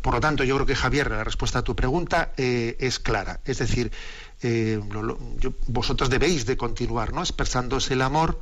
Por 0.00 0.14
lo 0.14 0.20
tanto, 0.20 0.44
yo 0.44 0.54
creo 0.54 0.66
que 0.66 0.74
Javier, 0.74 1.10
la 1.10 1.24
respuesta 1.24 1.58
a 1.58 1.62
tu 1.62 1.76
pregunta 1.76 2.32
eh, 2.38 2.76
es 2.80 2.98
clara. 2.98 3.40
Es 3.44 3.58
decir, 3.58 3.92
eh, 4.40 4.80
vosotros 5.66 6.08
debéis 6.08 6.46
de 6.46 6.56
continuar, 6.56 7.12
¿no? 7.12 7.20
Expresándose 7.20 7.92
el 7.92 8.00
amor 8.00 8.40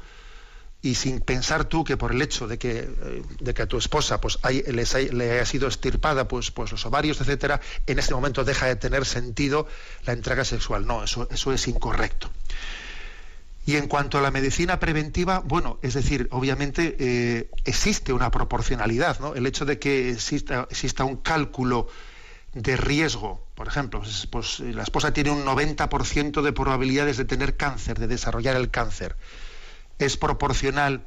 y 0.80 0.94
sin 0.94 1.20
pensar 1.20 1.64
tú 1.64 1.82
que 1.82 1.96
por 1.96 2.12
el 2.12 2.22
hecho 2.22 2.46
de 2.46 2.56
que, 2.58 2.78
eh, 2.78 3.22
de 3.40 3.54
que 3.54 3.62
a 3.62 3.66
tu 3.66 3.78
esposa 3.78 4.20
pues, 4.20 4.38
hay- 4.42 4.62
les 4.62 4.94
hay- 4.94 5.08
le 5.08 5.32
haya 5.32 5.44
sido 5.44 5.66
estirpada 5.66 6.28
pues, 6.28 6.50
pues 6.52 6.70
los 6.70 6.86
ovarios, 6.86 7.20
etcétera, 7.20 7.60
en 7.86 7.98
ese 7.98 8.14
momento 8.14 8.44
deja 8.44 8.66
de 8.66 8.76
tener 8.76 9.04
sentido 9.04 9.66
la 10.06 10.12
entrega 10.12 10.44
sexual. 10.44 10.86
No, 10.86 11.02
eso, 11.02 11.26
eso 11.32 11.52
es 11.52 11.66
incorrecto. 11.66 12.30
Y 13.66 13.76
en 13.76 13.86
cuanto 13.86 14.16
a 14.18 14.22
la 14.22 14.30
medicina 14.30 14.80
preventiva, 14.80 15.40
bueno, 15.44 15.78
es 15.82 15.92
decir, 15.94 16.28
obviamente 16.30 16.96
eh, 16.98 17.50
existe 17.64 18.12
una 18.14 18.30
proporcionalidad, 18.30 19.18
¿no? 19.20 19.34
El 19.34 19.46
hecho 19.46 19.66
de 19.66 19.78
que 19.78 20.10
exista, 20.10 20.66
exista 20.70 21.04
un 21.04 21.16
cálculo 21.16 21.88
de 22.54 22.76
riesgo, 22.78 23.44
por 23.54 23.66
ejemplo, 23.68 24.00
pues, 24.00 24.26
pues, 24.30 24.60
la 24.60 24.84
esposa 24.84 25.12
tiene 25.12 25.30
un 25.32 25.44
90% 25.44 26.40
de 26.40 26.52
probabilidades 26.52 27.18
de 27.18 27.26
tener 27.26 27.56
cáncer, 27.58 27.98
de 27.98 28.06
desarrollar 28.06 28.56
el 28.56 28.70
cáncer. 28.70 29.16
Es 29.98 30.16
proporcional 30.16 31.06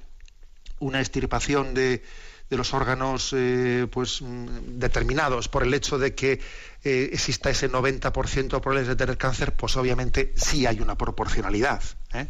una 0.79 0.99
extirpación 0.99 1.73
de, 1.73 2.03
de 2.51 2.57
los 2.57 2.73
órganos 2.73 3.33
eh, 3.33 3.87
pues, 3.89 4.21
mm, 4.21 4.77
determinados 4.77 5.47
por 5.47 5.63
el 5.63 5.73
hecho 5.73 5.97
de 5.97 6.13
que 6.13 6.41
eh, 6.83 7.09
exista 7.13 7.49
ese 7.49 7.71
90% 7.71 8.11
de 8.11 8.59
probabilidades 8.59 8.87
de 8.89 8.95
tener 8.97 9.17
cáncer, 9.17 9.53
pues 9.53 9.77
obviamente 9.77 10.33
sí 10.35 10.65
hay 10.65 10.81
una 10.81 10.95
proporcionalidad. 10.95 11.81
¿eh? 12.13 12.27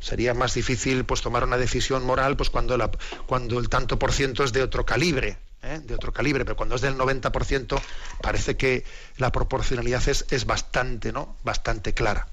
Sería 0.00 0.34
más 0.34 0.54
difícil 0.54 1.04
pues, 1.04 1.22
tomar 1.22 1.44
una 1.44 1.56
decisión 1.56 2.04
moral 2.04 2.36
pues, 2.36 2.50
cuando, 2.50 2.74
el 2.74 3.68
tanto 3.68 4.00
por 4.00 4.12
ciento 4.12 4.42
es 4.42 4.52
de 4.52 4.64
otro 4.64 4.84
calibre. 4.84 5.38
de 5.62 5.94
otro 5.94 6.12
calibre, 6.12 6.44
pero 6.44 6.56
cuando 6.56 6.74
es 6.74 6.80
del 6.80 6.96
90% 6.96 7.80
parece 8.20 8.56
que 8.56 8.84
la 9.18 9.30
proporcionalidad 9.30 10.08
es, 10.08 10.26
es 10.30 10.44
bastante, 10.44 11.12
¿no? 11.12 11.36
bastante 11.44 11.94
clara. 11.94 12.26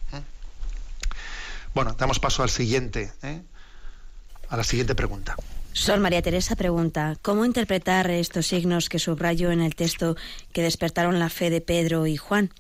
Bueno, 1.75 1.95
damos 1.99 2.19
paso 2.19 2.41
al 2.41 2.49
siguiente. 2.49 3.13
A 4.49 4.57
la 4.57 4.63
siguiente 4.63 4.95
pregunta. 4.95 5.35
Sol 5.73 5.99
María 5.99 6.21
Teresa 6.21 6.55
pregunta, 6.55 7.17
¿cómo 7.21 7.45
interpretar 7.45 8.09
estos 8.09 8.47
signos 8.47 8.89
que 8.89 8.99
subrayo 8.99 9.51
en 9.51 9.61
el 9.61 9.75
texto 9.75 10.17
que 10.51 10.63
despertaron 10.63 11.19
la 11.19 11.29
fe 11.29 11.49
de 11.49 11.61
Pedro 11.61 12.07
y 12.07 12.17
Juan? 12.17 12.51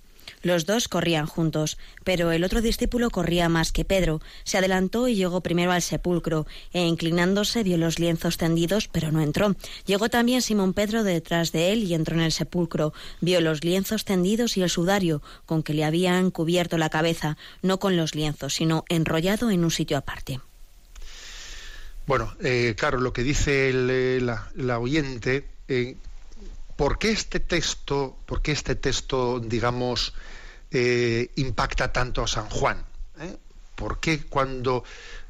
Los 0.41 0.65
dos 0.65 0.87
corrían 0.87 1.25
juntos, 1.25 1.77
pero 2.03 2.31
el 2.31 2.43
otro 2.43 2.61
discípulo 2.61 3.09
corría 3.09 3.49
más 3.49 3.71
que 3.71 3.83
Pedro. 3.83 4.21
Se 4.43 4.57
adelantó 4.57 5.07
y 5.07 5.15
llegó 5.15 5.41
primero 5.41 5.71
al 5.71 5.81
sepulcro, 5.81 6.47
e 6.71 6.85
inclinándose 6.85 7.63
vio 7.63 7.77
los 7.77 7.99
lienzos 7.99 8.37
tendidos, 8.37 8.87
pero 8.87 9.11
no 9.11 9.21
entró. 9.21 9.55
Llegó 9.85 10.09
también 10.09 10.41
Simón 10.41 10.73
Pedro 10.73 11.03
detrás 11.03 11.51
de 11.51 11.73
él 11.73 11.83
y 11.83 11.93
entró 11.93 12.15
en 12.15 12.21
el 12.21 12.31
sepulcro. 12.31 12.93
Vio 13.21 13.41
los 13.41 13.63
lienzos 13.63 14.05
tendidos 14.05 14.55
y 14.55 14.61
el 14.61 14.69
sudario 14.69 15.21
con 15.45 15.63
que 15.63 15.73
le 15.73 15.83
habían 15.83 16.31
cubierto 16.31 16.77
la 16.77 16.89
cabeza, 16.89 17.37
no 17.61 17.79
con 17.79 17.97
los 17.97 18.15
lienzos, 18.15 18.53
sino 18.53 18.85
enrollado 18.87 19.51
en 19.51 19.63
un 19.63 19.71
sitio 19.71 19.97
aparte. 19.97 20.39
Bueno, 22.09 22.33
eh, 22.39 22.73
claro, 22.75 22.99
lo 22.99 23.13
que 23.13 23.21
dice 23.21 23.69
el, 23.69 23.87
eh, 23.91 24.19
la, 24.55 24.79
oyente, 24.79 25.47
eh, 25.67 25.95
¿por 26.75 26.97
qué 26.97 27.11
este 27.11 27.39
texto, 27.39 28.17
por 28.25 28.41
qué 28.41 28.51
este 28.51 28.73
texto, 28.73 29.39
digamos, 29.39 30.15
impacta 30.71 31.93
tanto 31.93 32.23
a 32.23 32.27
San 32.27 32.49
Juan? 32.49 32.83
¿Por 33.75 33.99
qué 33.99 34.23
cuando 34.25 34.83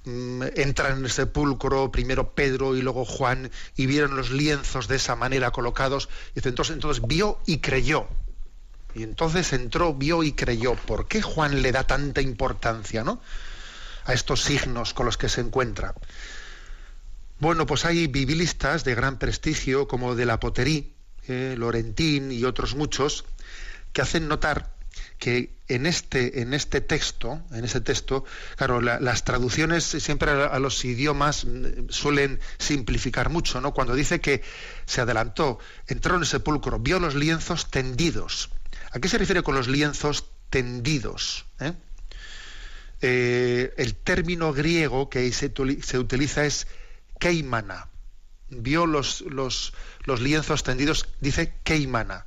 mm, 0.05 0.43
entran 0.55 0.99
en 0.99 1.03
el 1.03 1.11
sepulcro 1.11 1.91
primero 1.91 2.31
Pedro 2.31 2.77
y 2.77 2.81
luego 2.81 3.03
Juan 3.03 3.51
y 3.75 3.85
vieron 3.85 4.15
los 4.15 4.31
lienzos 4.31 4.87
de 4.87 4.95
esa 4.95 5.17
manera 5.17 5.51
colocados? 5.51 6.07
Entonces, 6.33 6.73
entonces 6.75 7.05
vio 7.05 7.39
y 7.45 7.57
creyó. 7.57 8.07
Y 8.95 9.03
entonces 9.03 9.51
entró, 9.51 9.93
vio 9.93 10.23
y 10.23 10.31
creyó. 10.31 10.75
¿Por 10.75 11.09
qué 11.09 11.21
Juan 11.21 11.61
le 11.61 11.73
da 11.73 11.83
tanta 11.83 12.21
importancia 12.21 13.03
¿no? 13.03 13.21
a 14.05 14.13
estos 14.13 14.43
signos 14.43 14.93
con 14.93 15.07
los 15.07 15.17
que 15.17 15.27
se 15.27 15.41
encuentra? 15.41 15.93
Bueno, 17.39 17.65
pues 17.65 17.85
hay 17.85 18.07
biblistas 18.07 18.83
de 18.83 18.95
gran 18.95 19.17
prestigio 19.17 19.87
como 19.87 20.15
de 20.15 20.25
la 20.25 20.39
Poterí, 20.39 20.93
eh, 21.27 21.55
Lorentín 21.57 22.31
y 22.31 22.43
otros 22.43 22.75
muchos, 22.75 23.25
que 23.93 24.01
hacen 24.01 24.27
notar 24.27 24.73
que 25.17 25.53
en 25.67 25.85
este, 25.85 26.41
en 26.41 26.53
este 26.53 26.81
texto, 26.81 27.41
en 27.51 27.63
ese 27.63 27.79
texto, 27.81 28.25
claro, 28.57 28.81
la- 28.81 28.99
las 28.99 29.23
traducciones 29.23 29.83
siempre 29.85 30.31
a, 30.31 30.59
los 30.59 30.83
idiomas 30.83 31.45
mm, 31.45 31.89
suelen 31.89 32.39
simplificar 32.57 33.29
mucho, 33.29 33.61
¿no? 33.61 33.73
Cuando 33.73 33.95
dice 33.95 34.19
que 34.19 34.41
se 34.85 35.01
adelantó, 35.01 35.59
entró 35.87 36.15
en 36.15 36.21
el 36.21 36.27
sepulcro, 36.27 36.79
vio 36.79 36.99
los 36.99 37.15
lienzos 37.15 37.69
tendidos. 37.69 38.49
¿A 38.91 38.99
qué 38.99 39.07
se 39.07 39.17
refiere 39.17 39.43
con 39.43 39.55
los 39.55 39.67
lienzos 39.67 40.25
tendidos? 40.49 41.45
eh? 41.59 41.73
Eh, 43.01 43.73
el 43.77 43.95
término 43.95 44.51
griego 44.51 45.09
que 45.09 45.31
se, 45.31 45.53
se 45.81 45.97
utiliza 45.99 46.45
es 46.45 46.67
keimana. 47.19 47.87
Vio 48.49 48.87
los, 48.87 49.21
los, 49.21 49.73
los 50.05 50.21
lienzos 50.21 50.63
tendidos, 50.63 51.07
dice 51.19 51.53
keimana 51.63 52.25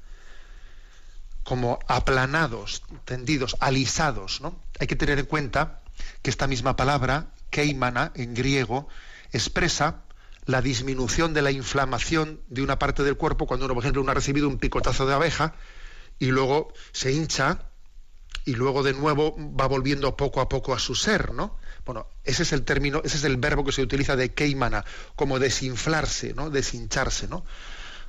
como 1.42 1.78
aplanados, 1.88 2.82
tendidos, 3.04 3.56
alisados. 3.60 4.40
¿no? 4.40 4.56
Hay 4.78 4.86
que 4.86 4.96
tener 4.96 5.18
en 5.18 5.26
cuenta 5.26 5.80
que 6.22 6.30
esta 6.30 6.46
misma 6.46 6.76
palabra, 6.76 7.32
keimana, 7.50 8.12
en 8.14 8.34
griego, 8.34 8.88
expresa 9.32 10.02
la 10.46 10.62
disminución 10.62 11.34
de 11.34 11.42
la 11.42 11.50
inflamación 11.50 12.40
de 12.48 12.62
una 12.62 12.78
parte 12.78 13.02
del 13.02 13.16
cuerpo 13.16 13.46
cuando 13.46 13.66
uno, 13.66 13.74
por 13.74 13.82
ejemplo, 13.82 14.02
uno 14.02 14.10
ha 14.10 14.14
recibido 14.14 14.48
un 14.48 14.58
picotazo 14.58 15.06
de 15.06 15.14
abeja 15.14 15.54
y 16.18 16.26
luego 16.26 16.72
se 16.92 17.12
hincha 17.12 17.66
y 18.44 18.54
luego 18.54 18.82
de 18.82 18.92
nuevo 18.92 19.36
va 19.38 19.66
volviendo 19.66 20.16
poco 20.16 20.40
a 20.40 20.48
poco 20.48 20.74
a 20.74 20.78
su 20.78 20.94
ser, 20.94 21.32
¿no? 21.32 21.58
Bueno, 21.84 22.06
ese 22.24 22.42
es 22.42 22.52
el 22.52 22.62
término, 22.62 23.00
ese 23.04 23.16
es 23.16 23.24
el 23.24 23.36
verbo 23.36 23.64
que 23.64 23.72
se 23.72 23.82
utiliza 23.82 24.16
de 24.16 24.32
keimana, 24.32 24.84
como 25.16 25.38
desinflarse, 25.38 26.34
¿no? 26.34 26.50
Deshincharse, 26.50 27.28
¿no? 27.28 27.44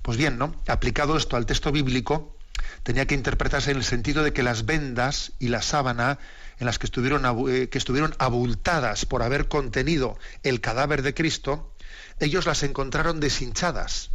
Pues 0.01 0.17
bien, 0.17 0.37
¿no? 0.37 0.55
Aplicado 0.67 1.17
esto 1.17 1.37
al 1.37 1.45
texto 1.45 1.71
bíblico, 1.71 2.35
tenía 2.83 3.05
que 3.05 3.15
interpretarse 3.15 3.71
en 3.71 3.77
el 3.77 3.83
sentido 3.83 4.23
de 4.23 4.33
que 4.33 4.43
las 4.43 4.65
vendas 4.65 5.33
y 5.39 5.47
la 5.49 5.61
sábana 5.61 6.19
en 6.59 6.65
las 6.65 6.79
que 6.79 6.87
estuvieron, 6.87 7.23
eh, 7.49 7.69
que 7.69 7.77
estuvieron 7.77 8.15
abultadas 8.19 9.05
por 9.05 9.23
haber 9.23 9.47
contenido 9.47 10.17
el 10.43 10.61
cadáver 10.61 11.01
de 11.01 11.13
Cristo, 11.13 11.73
ellos 12.19 12.45
las 12.45 12.63
encontraron 12.63 13.19
deshinchadas, 13.19 14.11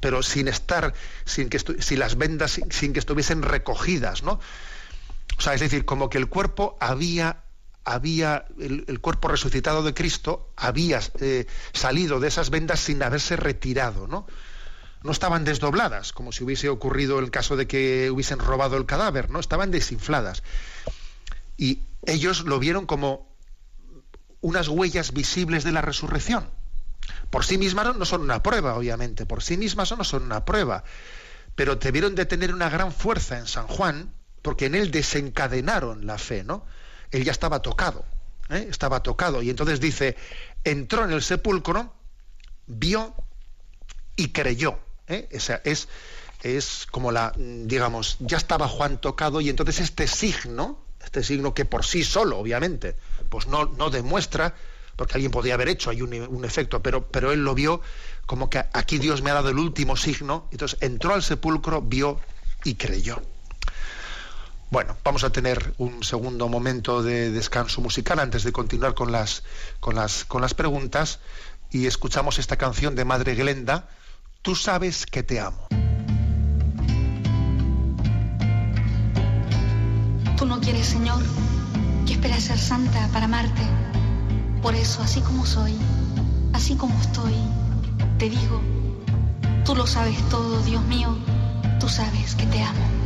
pero 0.00 0.22
sin 0.22 0.48
estar, 0.48 0.92
sin 1.24 1.48
que 1.48 1.58
sin 1.58 1.98
las 1.98 2.16
vendas, 2.16 2.52
sin, 2.52 2.70
sin 2.70 2.92
que 2.92 2.98
estuviesen 2.98 3.42
recogidas, 3.42 4.22
¿no? 4.22 4.40
O 5.38 5.40
sea, 5.40 5.54
es 5.54 5.60
decir, 5.60 5.84
como 5.84 6.08
que 6.08 6.18
el 6.18 6.28
cuerpo 6.28 6.76
había, 6.80 7.42
había, 7.84 8.44
el, 8.58 9.00
cuerpo 9.00 9.28
resucitado 9.28 9.82
de 9.82 9.94
Cristo 9.94 10.50
había 10.56 11.00
eh, 11.20 11.46
salido 11.72 12.20
de 12.20 12.28
esas 12.28 12.50
vendas 12.50 12.80
sin 12.80 13.02
haberse 13.02 13.36
retirado, 13.36 14.06
¿no? 14.06 14.26
no 15.02 15.12
estaban 15.12 15.44
desdobladas, 15.44 16.14
como 16.14 16.32
si 16.32 16.44
hubiese 16.44 16.70
ocurrido 16.70 17.18
el 17.18 17.30
caso 17.30 17.56
de 17.56 17.66
que 17.66 18.10
hubiesen 18.10 18.38
robado 18.38 18.78
el 18.78 18.86
cadáver, 18.86 19.28
¿no? 19.28 19.38
Estaban 19.38 19.70
desinfladas. 19.70 20.42
Y 21.58 21.80
ellos 22.06 22.44
lo 22.46 22.58
vieron 22.58 22.86
como 22.86 23.28
unas 24.40 24.68
huellas 24.68 25.12
visibles 25.12 25.62
de 25.62 25.72
la 25.72 25.82
resurrección. 25.82 26.48
Por 27.28 27.44
sí 27.44 27.58
mismas 27.58 27.84
no- 27.84 27.92
no 27.92 28.04
son 28.06 28.22
una 28.22 28.42
prueba, 28.42 28.76
obviamente, 28.76 29.26
por 29.26 29.42
sí 29.42 29.58
mismas 29.58 29.92
no 29.96 30.04
son 30.04 30.22
una 30.22 30.46
prueba, 30.46 30.84
pero 31.54 31.76
debieron 31.76 32.14
de 32.14 32.24
tener 32.24 32.54
una 32.54 32.70
gran 32.70 32.90
fuerza 32.90 33.38
en 33.38 33.46
San 33.46 33.66
Juan, 33.66 34.10
porque 34.44 34.66
en 34.66 34.74
él 34.74 34.90
desencadenaron 34.90 36.06
la 36.06 36.18
fe, 36.18 36.44
¿no? 36.44 36.66
Él 37.10 37.24
ya 37.24 37.32
estaba 37.32 37.62
tocado, 37.62 38.04
¿eh? 38.50 38.66
estaba 38.68 39.02
tocado, 39.02 39.40
y 39.40 39.48
entonces 39.48 39.80
dice, 39.80 40.16
entró 40.64 41.02
en 41.02 41.12
el 41.12 41.22
sepulcro, 41.22 41.94
vio 42.66 43.14
y 44.16 44.28
creyó. 44.32 44.78
¿eh? 45.08 45.30
O 45.34 45.40
sea, 45.40 45.62
es, 45.64 45.88
es 46.42 46.86
como 46.90 47.10
la, 47.10 47.32
digamos, 47.38 48.18
ya 48.20 48.36
estaba 48.36 48.68
Juan 48.68 49.00
tocado 49.00 49.40
y 49.40 49.48
entonces 49.48 49.80
este 49.80 50.06
signo, 50.06 50.78
este 51.02 51.22
signo 51.22 51.54
que 51.54 51.64
por 51.64 51.82
sí 51.86 52.04
solo, 52.04 52.38
obviamente, 52.38 52.96
pues 53.30 53.46
no, 53.46 53.64
no 53.64 53.88
demuestra, 53.88 54.54
porque 54.94 55.14
alguien 55.14 55.32
podría 55.32 55.54
haber 55.54 55.68
hecho, 55.70 55.88
hay 55.88 56.02
un, 56.02 56.12
un 56.12 56.44
efecto, 56.44 56.82
pero, 56.82 57.08
pero 57.08 57.32
él 57.32 57.42
lo 57.44 57.54
vio 57.54 57.80
como 58.26 58.50
que 58.50 58.62
aquí 58.74 58.98
Dios 58.98 59.22
me 59.22 59.30
ha 59.30 59.34
dado 59.34 59.48
el 59.48 59.58
último 59.58 59.96
signo, 59.96 60.48
entonces 60.50 60.78
entró 60.82 61.14
al 61.14 61.22
sepulcro, 61.22 61.80
vio 61.80 62.20
y 62.62 62.74
creyó. 62.74 63.22
Bueno, 64.74 64.96
vamos 65.04 65.22
a 65.22 65.30
tener 65.30 65.72
un 65.78 66.02
segundo 66.02 66.48
momento 66.48 67.04
de 67.04 67.30
descanso 67.30 67.80
musical 67.80 68.18
antes 68.18 68.42
de 68.42 68.50
continuar 68.50 68.94
con 68.94 69.12
las, 69.12 69.44
con 69.78 69.94
las, 69.94 70.24
con 70.24 70.42
las 70.42 70.52
preguntas 70.52 71.20
y 71.70 71.86
escuchamos 71.86 72.40
esta 72.40 72.56
canción 72.56 72.96
de 72.96 73.04
Madre 73.04 73.36
Glenda, 73.36 73.88
Tú 74.42 74.56
sabes 74.56 75.06
que 75.06 75.22
te 75.22 75.38
amo. 75.38 75.68
Tú 80.36 80.44
no 80.44 80.60
quieres, 80.60 80.86
Señor, 80.86 81.22
que 82.04 82.14
espera 82.14 82.40
ser 82.40 82.58
santa 82.58 83.08
para 83.12 83.26
amarte. 83.26 83.62
Por 84.60 84.74
eso, 84.74 85.02
así 85.02 85.20
como 85.20 85.46
soy, 85.46 85.76
así 86.52 86.74
como 86.74 87.00
estoy, 87.00 87.36
te 88.18 88.28
digo, 88.28 88.60
tú 89.64 89.76
lo 89.76 89.86
sabes 89.86 90.20
todo, 90.30 90.60
Dios 90.62 90.82
mío, 90.86 91.16
tú 91.78 91.88
sabes 91.88 92.34
que 92.34 92.46
te 92.46 92.60
amo. 92.60 93.03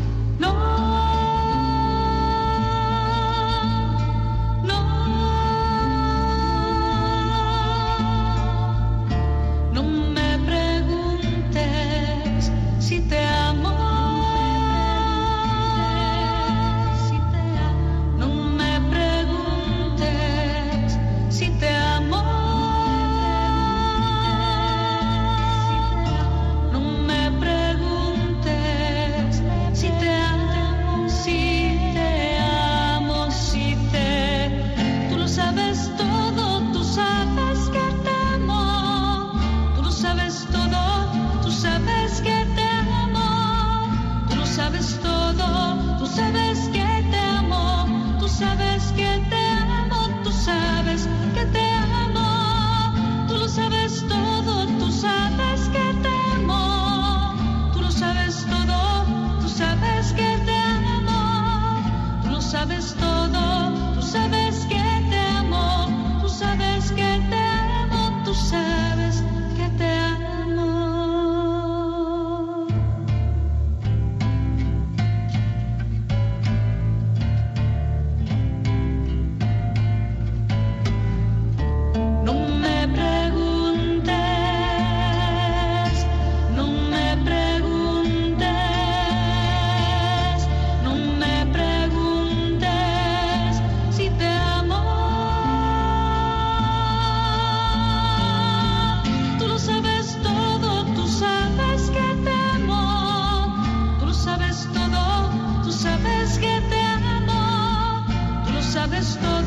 me 108.99 109.05
estoy. 109.05 109.38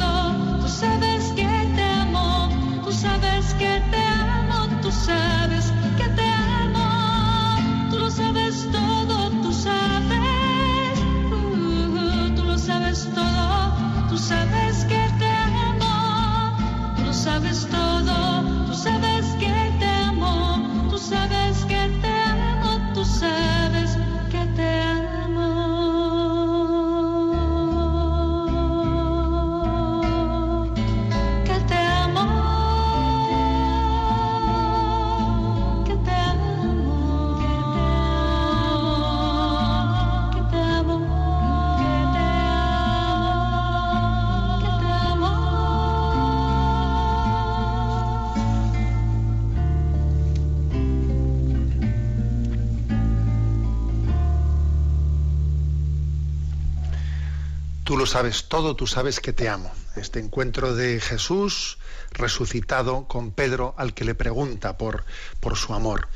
Sabes 58.11 58.49
todo, 58.49 58.75
tú 58.75 58.87
sabes 58.87 59.21
que 59.21 59.31
te 59.31 59.47
amo. 59.47 59.71
Este 59.95 60.19
encuentro 60.19 60.75
de 60.75 60.99
Jesús 60.99 61.77
resucitado 62.11 63.05
con 63.07 63.31
Pedro 63.31 63.73
al 63.77 63.93
que 63.93 64.03
le 64.03 64.15
pregunta 64.15 64.77
por, 64.77 65.05
por 65.39 65.55
su 65.55 65.73
amor. 65.73 66.09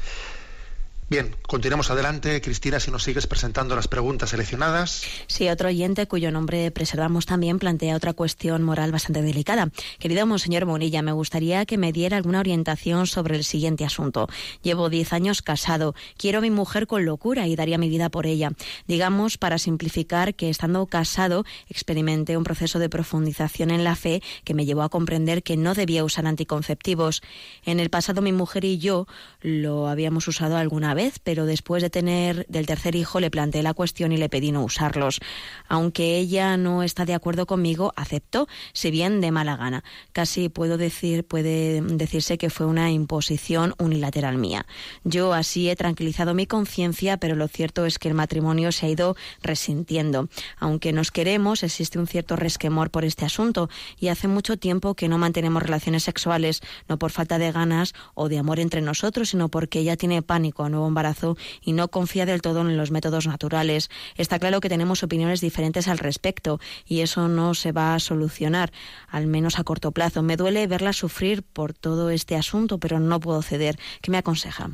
Bien, 1.07 1.35
continuamos 1.47 1.91
adelante. 1.91 2.41
Cristina, 2.41 2.79
si 2.79 2.89
nos 2.89 3.03
sigues 3.03 3.27
presentando 3.27 3.75
las 3.75 3.87
preguntas 3.87 4.31
seleccionadas. 4.31 5.03
Sí, 5.27 5.47
otro 5.49 5.67
oyente 5.67 6.07
cuyo 6.07 6.31
nombre 6.31 6.71
preservamos 6.71 7.27
también 7.27 7.59
plantea 7.59 7.95
otra 7.95 8.13
cuestión 8.13 8.63
moral 8.63 8.91
bastante 8.91 9.21
delicada. 9.21 9.69
Querido 9.99 10.25
Monseñor 10.25 10.65
Monilla, 10.65 11.03
me 11.03 11.11
gustaría 11.11 11.67
que 11.67 11.77
me 11.77 11.91
diera 11.91 12.17
alguna 12.17 12.39
orientación 12.39 13.05
sobre 13.05 13.35
el 13.35 13.43
siguiente 13.43 13.85
asunto. 13.85 14.27
Llevo 14.63 14.89
diez 14.89 15.13
años 15.13 15.43
casado, 15.43 15.93
quiero 16.17 16.39
a 16.39 16.41
mi 16.41 16.49
mujer 16.49 16.87
con 16.87 17.05
locura 17.05 17.45
y 17.45 17.55
daría 17.55 17.77
mi 17.77 17.87
vida 17.87 18.09
por 18.09 18.25
ella. 18.25 18.53
Digamos, 18.87 19.37
para 19.37 19.59
simplificar, 19.59 20.33
que 20.33 20.49
estando 20.49 20.87
casado 20.87 21.45
experimenté 21.69 22.35
un 22.35 22.43
proceso 22.43 22.79
de 22.79 22.89
profundización 22.89 23.69
en 23.69 23.83
la 23.83 23.95
fe 23.95 24.23
que 24.43 24.55
me 24.55 24.65
llevó 24.65 24.81
a 24.81 24.89
comprender 24.89 25.43
que 25.43 25.55
no 25.55 25.75
debía 25.75 26.03
usar 26.03 26.25
anticonceptivos. 26.25 27.21
En 27.63 27.79
el 27.79 27.91
pasado 27.91 28.23
mi 28.23 28.31
mujer 28.31 28.65
y 28.65 28.79
yo 28.79 29.05
lo 29.41 29.87
habíamos 29.87 30.27
usado 30.27 30.57
alguna 30.57 30.94
vez, 30.95 31.19
pero 31.19 31.45
después 31.45 31.83
de 31.83 31.89
tener 31.89 32.45
del 32.47 32.65
tercer 32.65 32.95
hijo 32.95 33.19
le 33.19 33.29
planteé 33.29 33.61
la 33.61 33.73
cuestión 33.73 34.11
y 34.11 34.17
le 34.17 34.29
pedí 34.29 34.51
no 34.51 34.63
usarlos. 34.63 35.19
Aunque 35.67 36.17
ella 36.17 36.57
no 36.57 36.81
está 36.81 37.05
de 37.05 37.13
acuerdo 37.13 37.45
conmigo, 37.45 37.93
aceptó, 37.95 38.47
si 38.73 38.89
bien 38.89 39.21
de 39.21 39.31
mala 39.31 39.55
gana. 39.57 39.83
Casi 40.13 40.49
puedo 40.49 40.77
decir, 40.77 41.25
puede 41.25 41.81
decirse 41.81 42.37
que 42.37 42.49
fue 42.49 42.65
una 42.65 42.91
imposición 42.91 43.75
unilateral 43.77 44.37
mía. 44.37 44.65
Yo 45.03 45.33
así 45.33 45.69
he 45.69 45.75
tranquilizado 45.75 46.33
mi 46.33 46.47
conciencia, 46.47 47.17
pero 47.17 47.35
lo 47.35 47.47
cierto 47.47 47.85
es 47.85 47.99
que 47.99 48.07
el 48.07 48.13
matrimonio 48.13 48.71
se 48.71 48.85
ha 48.85 48.89
ido 48.89 49.15
resintiendo. 49.41 50.29
Aunque 50.59 50.93
nos 50.93 51.11
queremos, 51.11 51.63
existe 51.63 51.99
un 51.99 52.07
cierto 52.07 52.35
resquemor 52.35 52.89
por 52.89 53.05
este 53.05 53.25
asunto 53.25 53.69
y 53.99 54.07
hace 54.07 54.27
mucho 54.27 54.57
tiempo 54.57 54.95
que 54.95 55.07
no 55.07 55.17
mantenemos 55.17 55.63
relaciones 55.63 56.03
sexuales, 56.03 56.61
no 56.87 56.97
por 56.97 57.11
falta 57.11 57.37
de 57.37 57.51
ganas 57.51 57.93
o 58.13 58.29
de 58.29 58.39
amor 58.39 58.59
entre 58.59 58.81
nosotros, 58.81 59.29
sino 59.29 59.49
porque 59.49 59.79
ella 59.79 59.97
tiene 59.97 60.21
pánico 60.21 60.63
a 60.63 60.69
nuevo 60.85 60.87
embarazo 60.87 61.37
y 61.61 61.73
no 61.73 61.87
confía 61.89 62.25
del 62.25 62.41
todo 62.41 62.61
en 62.61 62.77
los 62.77 62.91
métodos 62.91 63.27
naturales. 63.27 63.89
Está 64.15 64.39
claro 64.39 64.61
que 64.61 64.69
tenemos 64.69 65.03
opiniones 65.03 65.41
diferentes 65.41 65.87
al 65.87 65.97
respecto 65.97 66.59
y 66.85 67.01
eso 67.01 67.27
no 67.27 67.53
se 67.53 67.71
va 67.71 67.95
a 67.95 67.99
solucionar, 67.99 68.71
al 69.07 69.27
menos 69.27 69.59
a 69.59 69.63
corto 69.63 69.91
plazo. 69.91 70.21
Me 70.21 70.37
duele 70.37 70.67
verla 70.67 70.93
sufrir 70.93 71.43
por 71.43 71.73
todo 71.73 72.09
este 72.09 72.35
asunto, 72.35 72.77
pero 72.77 72.99
no 72.99 73.19
puedo 73.19 73.41
ceder. 73.41 73.77
¿Qué 74.01 74.11
me 74.11 74.17
aconseja? 74.17 74.69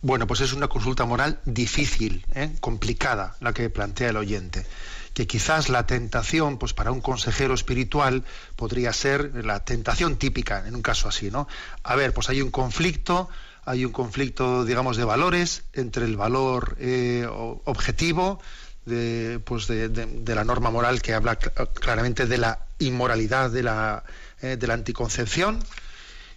Bueno, 0.00 0.26
pues 0.26 0.40
es 0.40 0.52
una 0.52 0.68
consulta 0.68 1.06
moral 1.06 1.40
difícil, 1.46 2.26
¿eh? 2.34 2.52
complicada, 2.60 3.36
la 3.40 3.54
que 3.54 3.70
plantea 3.70 4.10
el 4.10 4.18
oyente. 4.18 4.66
Que 5.14 5.26
quizás 5.26 5.70
la 5.70 5.86
tentación, 5.86 6.58
pues 6.58 6.74
para 6.74 6.90
un 6.90 7.00
consejero 7.00 7.54
espiritual, 7.54 8.24
podría 8.56 8.92
ser 8.92 9.46
la 9.46 9.64
tentación 9.64 10.16
típica 10.16 10.66
en 10.66 10.74
un 10.74 10.82
caso 10.82 11.08
así, 11.08 11.30
¿no? 11.30 11.48
A 11.84 11.94
ver, 11.94 12.12
pues 12.12 12.28
hay 12.28 12.42
un 12.42 12.50
conflicto, 12.50 13.30
hay 13.66 13.84
un 13.84 13.92
conflicto, 13.92 14.64
digamos, 14.64 14.96
de 14.96 15.04
valores 15.04 15.64
entre 15.72 16.04
el 16.04 16.16
valor 16.16 16.76
eh, 16.78 17.26
objetivo 17.64 18.40
de, 18.84 19.40
pues 19.44 19.66
de, 19.66 19.88
de- 19.88 20.34
la 20.34 20.44
norma 20.44 20.70
moral 20.70 21.00
que 21.00 21.14
habla 21.14 21.38
cl- 21.38 21.68
claramente 21.72 22.26
de 22.26 22.38
la 22.38 22.58
inmoralidad 22.78 23.50
de 23.50 23.62
la, 23.62 24.04
eh, 24.42 24.56
de 24.58 24.66
la 24.66 24.74
anticoncepción 24.74 25.60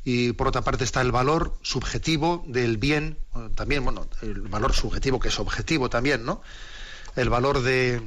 y 0.05 0.31
por 0.33 0.47
otra 0.47 0.61
parte 0.61 0.85
está 0.85 1.01
el 1.01 1.11
valor 1.11 1.57
subjetivo 1.61 2.45
del 2.47 2.77
bien, 2.77 3.17
también, 3.55 3.83
bueno, 3.83 4.07
el 4.21 4.39
valor 4.41 4.73
subjetivo 4.73 5.19
que 5.19 5.27
es 5.27 5.37
objetivo 5.39 5.89
también, 5.89 6.23
¿no? 6.25 6.41
El 7.17 7.29
valor 7.29 7.61
de, 7.61 8.01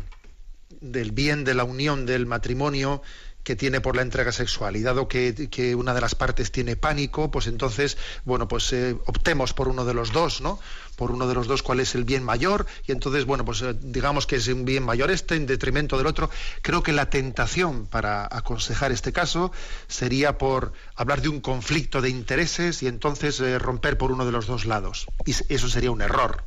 del 0.80 1.10
bien 1.12 1.44
de 1.44 1.52
la 1.52 1.64
unión 1.64 2.06
del 2.06 2.24
matrimonio 2.24 3.02
que 3.42 3.56
tiene 3.56 3.80
por 3.80 3.96
la 3.96 4.02
entrega 4.02 4.32
sexual 4.32 4.76
y 4.76 4.82
dado 4.82 5.08
que, 5.08 5.48
que 5.50 5.74
una 5.74 5.94
de 5.94 6.00
las 6.00 6.14
partes 6.14 6.52
tiene 6.52 6.76
pánico, 6.76 7.30
pues 7.30 7.46
entonces, 7.46 7.96
bueno, 8.24 8.48
pues 8.48 8.72
eh, 8.72 8.96
optemos 9.06 9.54
por 9.54 9.68
uno 9.68 9.84
de 9.84 9.94
los 9.94 10.12
dos, 10.12 10.40
¿no? 10.40 10.60
Por 10.96 11.10
uno 11.10 11.26
de 11.26 11.34
los 11.34 11.46
dos 11.46 11.62
cuál 11.62 11.80
es 11.80 11.94
el 11.94 12.04
bien 12.04 12.22
mayor 12.22 12.66
y 12.86 12.92
entonces, 12.92 13.24
bueno, 13.24 13.44
pues 13.44 13.62
eh, 13.62 13.74
digamos 13.80 14.26
que 14.26 14.36
es 14.36 14.48
un 14.48 14.64
bien 14.64 14.82
mayor 14.82 15.10
este 15.10 15.36
en 15.36 15.46
detrimento 15.46 15.96
del 15.96 16.06
otro. 16.06 16.28
Creo 16.60 16.82
que 16.82 16.92
la 16.92 17.08
tentación 17.08 17.86
para 17.86 18.28
aconsejar 18.30 18.92
este 18.92 19.12
caso 19.12 19.52
sería 19.88 20.36
por 20.36 20.72
hablar 20.94 21.22
de 21.22 21.28
un 21.28 21.40
conflicto 21.40 22.02
de 22.02 22.10
intereses 22.10 22.82
y 22.82 22.88
entonces 22.88 23.40
eh, 23.40 23.58
romper 23.58 23.96
por 23.96 24.12
uno 24.12 24.26
de 24.26 24.32
los 24.32 24.46
dos 24.46 24.66
lados. 24.66 25.06
Y 25.24 25.30
eso 25.52 25.68
sería 25.68 25.90
un 25.90 26.02
error. 26.02 26.44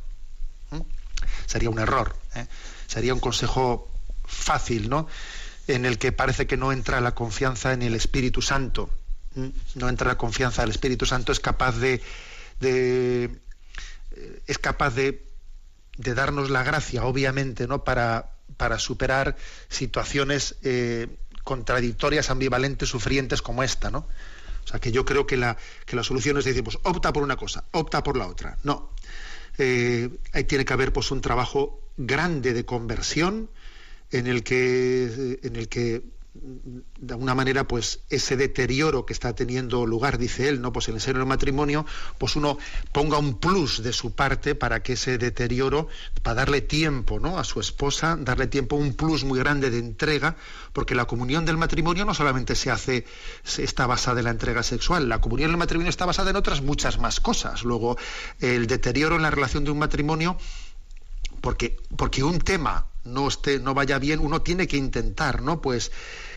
Sería 1.47 1.69
un 1.69 1.79
error. 1.79 2.15
Sería 2.87 3.13
un 3.13 3.19
consejo 3.19 3.89
fácil, 4.25 4.89
¿no? 4.89 5.07
En 5.67 5.85
el 5.85 5.97
que 5.97 6.11
parece 6.11 6.47
que 6.47 6.57
no 6.57 6.71
entra 6.71 7.01
la 7.01 7.15
confianza 7.15 7.73
en 7.73 7.81
el 7.81 7.95
Espíritu 7.95 8.41
Santo. 8.41 8.89
¿Mm? 9.35 9.47
No 9.75 9.89
entra 9.89 10.07
la 10.07 10.17
confianza 10.17 10.61
del 10.61 10.71
Espíritu 10.71 11.05
Santo, 11.05 11.31
es 11.31 11.39
capaz 11.39 11.77
de, 11.77 12.01
eh, 12.61 13.29
es 14.47 14.57
capaz 14.57 14.91
de, 14.91 15.23
darnos 15.97 16.49
la 16.49 16.63
gracia, 16.63 17.05
obviamente, 17.05 17.67
¿no? 17.67 17.83
Para, 17.83 18.31
para 18.57 18.79
superar 18.79 19.35
situaciones 19.69 20.55
eh, 20.63 21.07
contradictorias, 21.43 22.29
ambivalentes, 22.29 22.89
sufrientes 22.89 23.41
como 23.41 23.63
esta, 23.63 23.91
¿no? 23.91 24.07
O 24.63 24.67
sea, 24.67 24.79
que 24.79 24.91
yo 24.91 25.05
creo 25.05 25.27
que 25.27 25.37
la, 25.37 25.57
que 25.85 25.95
la 25.95 26.03
solución 26.03 26.37
es 26.37 26.45
decir, 26.45 26.63
pues 26.63 26.77
opta 26.83 27.11
por 27.11 27.23
una 27.23 27.35
cosa, 27.35 27.65
opta 27.71 28.01
por 28.03 28.17
la 28.17 28.27
otra. 28.27 28.57
No. 28.63 28.91
Eh, 29.57 30.09
ahí 30.31 30.45
tiene 30.45 30.65
que 30.65 30.73
haber 30.73 30.93
pues 30.93 31.11
un 31.11 31.21
trabajo 31.21 31.79
grande 31.97 32.53
de 32.53 32.65
conversión 32.65 33.49
en 34.13 34.27
el 34.27 34.43
que, 34.43 35.39
en 35.43 35.55
el 35.55 35.67
que 35.67 36.03
de 36.99 37.13
alguna 37.13 37.35
manera 37.35 37.67
pues 37.67 37.99
ese 38.09 38.35
deterioro 38.35 39.05
que 39.05 39.13
está 39.13 39.35
teniendo 39.35 39.85
lugar 39.85 40.17
dice 40.17 40.49
él 40.49 40.61
no 40.61 40.73
pues 40.73 40.87
en 40.87 40.95
el 40.95 41.01
seno 41.01 41.19
del 41.19 41.27
matrimonio 41.27 41.85
pues 42.17 42.35
uno 42.35 42.57
ponga 42.91 43.19
un 43.19 43.37
plus 43.39 43.83
de 43.83 43.93
su 43.93 44.15
parte 44.15 44.55
para 44.55 44.81
que 44.81 44.93
ese 44.93 45.19
deterioro 45.19 45.87
para 46.23 46.33
darle 46.37 46.61
tiempo 46.61 47.19
no 47.19 47.37
a 47.37 47.43
su 47.43 47.59
esposa 47.59 48.17
darle 48.19 48.47
tiempo 48.47 48.75
un 48.75 48.95
plus 48.95 49.23
muy 49.25 49.37
grande 49.37 49.69
de 49.69 49.77
entrega 49.77 50.35
porque 50.73 50.95
la 50.95 51.05
comunión 51.05 51.45
del 51.45 51.57
matrimonio 51.57 52.03
no 52.03 52.15
solamente 52.15 52.55
se 52.55 52.71
hace 52.71 53.05
se- 53.43 53.63
está 53.63 53.85
basada 53.85 54.19
en 54.19 54.25
la 54.25 54.31
entrega 54.31 54.63
sexual 54.63 55.07
la 55.09 55.21
comunión 55.21 55.51
del 55.51 55.57
matrimonio 55.57 55.91
está 55.91 56.07
basada 56.07 56.31
en 56.31 56.35
otras 56.35 56.61
muchas 56.63 56.97
más 56.97 57.19
cosas. 57.19 57.63
Luego 57.63 57.95
el 58.39 58.65
deterioro 58.65 59.17
en 59.17 59.21
la 59.21 59.29
relación 59.29 59.63
de 59.65 59.69
un 59.71 59.77
matrimonio 59.77 60.35
porque, 61.41 61.77
porque 61.95 62.23
un 62.23 62.39
tema 62.39 62.87
no 63.03 63.27
esté, 63.27 63.59
no 63.59 63.73
vaya 63.73 63.99
bien, 63.99 64.19
uno 64.19 64.41
tiene 64.41 64.67
que 64.67 64.77
intentar, 64.77 65.41
¿no? 65.41 65.61
Pues 65.61 65.91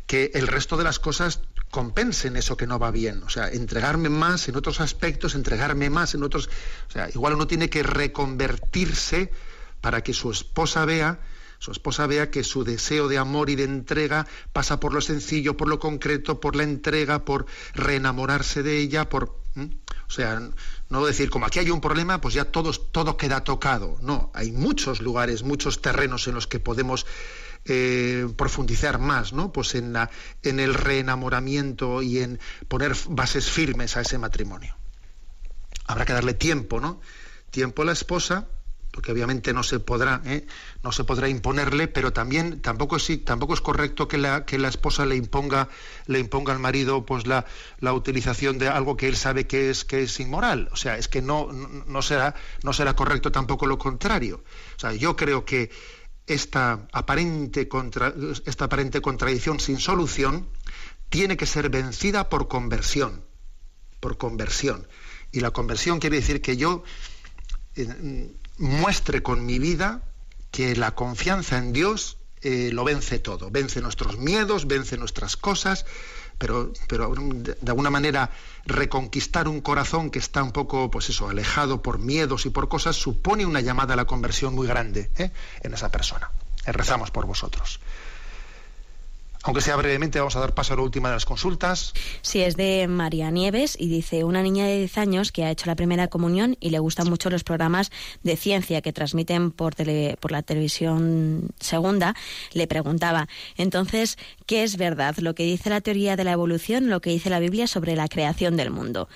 que 0.07 0.31
el 0.35 0.47
resto 0.47 0.77
de 0.77 0.85
las 0.85 0.99
cosas 0.99 1.41
compensen 1.71 2.37
eso 2.37 2.57
que 2.57 2.67
no 2.67 2.79
va 2.79 2.91
bien. 2.91 3.23
O 3.25 3.29
sea, 3.29 3.49
entregarme 3.49 4.09
más 4.09 4.49
en 4.49 4.57
otros 4.57 4.81
aspectos, 4.81 5.35
entregarme 5.35 5.91
más 5.91 6.15
en 6.15 6.23
otros. 6.23 6.49
O 6.89 6.91
sea, 6.91 7.09
igual 7.11 7.35
uno 7.35 7.47
tiene 7.47 7.69
que 7.69 7.83
reconvertirse 7.83 9.31
para 9.81 10.03
que 10.03 10.13
su 10.13 10.31
esposa 10.31 10.85
vea, 10.85 11.21
su 11.59 11.73
esposa 11.73 12.07
vea 12.07 12.31
que 12.31 12.45
su 12.45 12.65
deseo 12.65 13.09
de 13.09 13.19
amor 13.19 13.51
y 13.51 13.57
de 13.57 13.65
entrega 13.65 14.27
pasa 14.53 14.81
por 14.81 14.93
lo 14.93 15.01
sencillo, 15.01 15.57
por 15.57 15.69
lo 15.69 15.79
concreto, 15.79 16.41
por 16.41 16.57
la 16.57 16.63
entrega, 16.63 17.25
por 17.25 17.47
reenamorarse 17.75 18.63
de 18.63 18.79
ella, 18.79 19.09
por. 19.09 19.41
O 20.09 20.11
sea, 20.11 20.41
no 20.89 21.05
decir 21.05 21.31
como 21.31 21.47
aquí 21.47 21.59
hay 21.59 21.71
un 21.71 21.81
problema, 21.81 22.21
pues 22.21 22.35
ya 22.35 22.45
todo 22.45 23.17
queda 23.17 23.43
tocado. 23.45 23.99
No, 24.01 24.31
hay 24.35 24.53
muchos 24.53 25.01
lugares, 25.01 25.43
muchos 25.43 25.83
terrenos 25.83 26.29
en 26.29 26.35
los 26.35 26.47
que 26.47 26.61
podemos 26.61 27.07
eh, 27.65 28.29
profundizar 28.37 29.01
más, 29.01 29.33
¿no? 29.33 29.53
Pues 29.53 29.75
en, 29.75 29.93
la, 29.93 30.09
en 30.45 30.61
el 30.61 30.75
reenamoramiento 30.75 32.01
y 32.03 32.21
en 32.21 32.39
poner 32.69 32.95
bases 33.09 33.51
firmes 33.51 33.97
a 33.97 34.03
ese 34.03 34.19
matrimonio. 34.19 34.77
Habrá 35.87 36.05
que 36.05 36.13
darle 36.13 36.35
tiempo, 36.35 36.79
¿no? 36.79 37.01
Tiempo 37.51 37.83
a 37.83 37.87
la 37.87 37.93
esposa, 37.93 38.47
porque 38.97 39.13
obviamente 39.13 39.53
no 39.53 39.63
se 39.63 39.79
podrá, 39.79 40.23
¿eh? 40.25 40.47
no 40.83 40.91
se 40.91 41.05
podrá 41.05 41.29
imponerle, 41.29 41.87
pero 41.87 42.15
también 42.15 42.63
tampoco 42.63 42.97
es, 42.97 43.25
tampoco 43.27 43.53
es 43.53 43.61
correcto 43.61 44.09
que 44.09 44.17
la, 44.17 44.47
que 44.47 44.57
la 44.57 44.69
esposa 44.69 45.05
le 45.05 45.17
imponga, 45.17 45.69
le 46.07 46.19
imponga 46.19 46.55
al 46.55 46.61
marido 46.61 47.05
pues 47.05 47.27
la, 47.27 47.45
la 47.79 47.93
utilización 47.93 48.57
de 48.57 48.69
algo 48.69 48.97
que 48.97 49.07
él 49.09 49.17
sabe 49.17 49.47
que 49.47 49.69
es, 49.69 49.85
que 49.85 50.05
es 50.05 50.19
inmoral. 50.19 50.71
O 50.73 50.77
sea, 50.77 50.97
es 50.97 51.09
que 51.09 51.21
no, 51.21 51.53
no, 51.53 52.01
será, 52.01 52.37
no 52.63 52.73
será 52.73 52.97
correcto 52.97 53.31
tampoco 53.31 53.67
lo 53.67 53.77
contrario. 53.77 54.43
O 54.77 54.81
sea, 54.81 54.95
yo 54.95 55.15
creo 55.15 55.45
que 55.45 55.71
esta 56.27 56.89
aparente, 56.91 57.69
contra, 57.69 58.15
esta 58.47 58.65
aparente 58.65 59.03
contradicción 59.03 59.61
sin 59.61 59.79
solución 59.79 60.49
tiene 61.11 61.37
que 61.37 61.45
ser 61.45 61.69
vencida 61.69 62.31
por 62.31 62.49
conversión, 62.49 63.27
por 64.01 64.17
conversión. 64.17 64.89
Y 65.33 65.41
la 65.41 65.51
conversión 65.51 66.01
quiere 66.01 66.17
decir 66.17 66.41
que 66.41 66.57
yo 66.57 66.83
eh, 67.75 68.35
muestre 68.59 69.23
con 69.23 69.45
mi 69.45 69.59
vida 69.59 70.03
que 70.51 70.77
la 70.77 70.95
confianza 70.95 71.59
en 71.59 71.73
Dios 71.73 72.19
eh, 72.43 72.71
lo 72.73 72.85
vence 72.85 73.19
todo, 73.19 73.51
vence 73.51 73.81
nuestros 73.81 74.19
miedos, 74.19 74.67
vence 74.67 74.97
nuestras 74.97 75.37
cosas, 75.37 75.85
pero, 76.39 76.73
pero 76.87 77.13
de, 77.17 77.57
alguna 77.67 77.91
manera 77.91 78.31
reconquistar 78.67 79.49
un 79.49 79.61
corazón 79.61 80.11
que 80.11 80.19
está 80.19 80.43
un 80.43 80.53
poco, 80.53 80.91
pues 80.91 81.09
eso, 81.09 81.29
alejado 81.29 81.83
por 81.83 81.99
miedos 81.99 82.47
y 82.47 82.51
por 82.51 82.69
cosas, 82.69 82.97
supone 82.97 83.47
una 83.47 83.61
llamada 83.61 83.95
a 83.95 83.97
la 83.97 84.05
conversión 84.05 84.55
muy 84.55 84.67
grande 84.67 85.11
¿eh? 85.17 85.31
en 85.63 85.75
esa 85.75 85.91
persona. 85.91 86.31
rezamos 86.67 87.11
por 87.11 87.27
vosotros. 87.27 87.81
Aunque 89.47 89.61
sea 89.61 89.77
brevemente, 89.77 90.19
vamos 90.19 90.35
a 90.35 90.41
dar 90.41 90.55
paso 90.55 90.75
a 90.75 90.77
la 90.77 90.83
última 90.83 91.09
de 91.09 91.15
las 91.15 91.25
consultas. 91.25 91.95
Sí, 92.21 92.43
es 92.43 92.57
de 92.57 92.89
María 92.89 93.31
Nieves 93.31 93.77
y 93.79 93.89
dice, 93.89 94.25
una 94.25 94.43
niña 94.43 94.67
de 94.67 94.79
10 94.79 94.99
años 94.99 95.31
que 95.31 95.45
ha 95.45 95.53
hecho 95.53 95.67
la 95.67 95.77
primera 95.77 96.09
comunión 96.09 96.57
y 96.59 96.71
le 96.71 96.81
gustan 96.81 97.09
mucho 97.09 97.31
los 97.31 97.45
programas 97.45 97.93
de 98.25 98.37
ciencia 98.37 98.83
que 98.83 98.93
transmiten 98.93 99.53
por, 99.53 99.77
por 100.19 100.33
la 100.33 100.43
televisión 100.43 101.51
segunda, 101.61 102.17
le 102.55 102.67
preguntaba, 102.67 103.29
entonces, 103.57 104.19
¿qué 104.47 104.65
es 104.65 104.77
verdad? 104.79 105.17
¿Lo 105.19 105.37
que 105.37 105.45
dice 105.45 105.71
la 105.71 105.81
teoría 105.81 106.17
de 106.17 106.25
la 106.25 106.33
evolución, 106.33 106.91
lo 106.91 107.01
que 107.01 107.11
dice 107.11 107.31
la 107.31 107.39
Biblia 107.39 107.69
sobre 107.69 107.95
la 107.95 108.09
creación 108.09 108.57
del 108.57 108.71
mundo? 108.71 109.09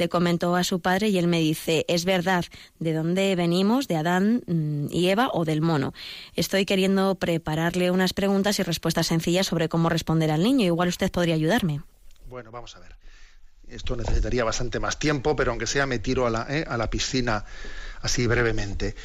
Le 0.00 0.08
comentó 0.08 0.56
a 0.56 0.64
su 0.64 0.80
padre 0.80 1.10
y 1.10 1.18
él 1.18 1.28
me 1.28 1.38
dice, 1.38 1.84
es 1.86 2.04
verdad, 2.04 2.44
¿de 2.78 2.92
dónde 2.92 3.36
venimos? 3.36 3.86
¿De 3.86 3.96
Adán 3.96 4.42
mm, 4.46 4.86
y 4.90 5.10
Eva 5.10 5.28
o 5.32 5.44
del 5.44 5.60
mono? 5.60 5.92
Estoy 6.34 6.64
queriendo 6.64 7.14
prepararle 7.14 7.90
unas 7.90 8.14
preguntas 8.14 8.58
y 8.58 8.62
respuestas 8.62 9.06
sencillas 9.06 9.46
sobre 9.46 9.68
cómo 9.68 9.90
responder 9.90 10.30
al 10.30 10.42
niño. 10.42 10.64
Igual 10.64 10.88
usted 10.88 11.12
podría 11.12 11.34
ayudarme. 11.34 11.82
Bueno, 12.28 12.50
vamos 12.50 12.74
a 12.76 12.80
ver. 12.80 12.96
Esto 13.68 13.94
necesitaría 13.94 14.42
bastante 14.42 14.80
más 14.80 14.98
tiempo, 14.98 15.36
pero 15.36 15.52
aunque 15.52 15.66
sea 15.66 15.86
me 15.86 15.98
tiro 15.98 16.26
a 16.26 16.30
la, 16.30 16.46
eh, 16.48 16.64
a 16.66 16.76
la 16.76 16.90
piscina 16.90 17.44
así 18.00 18.26
brevemente. 18.26 18.96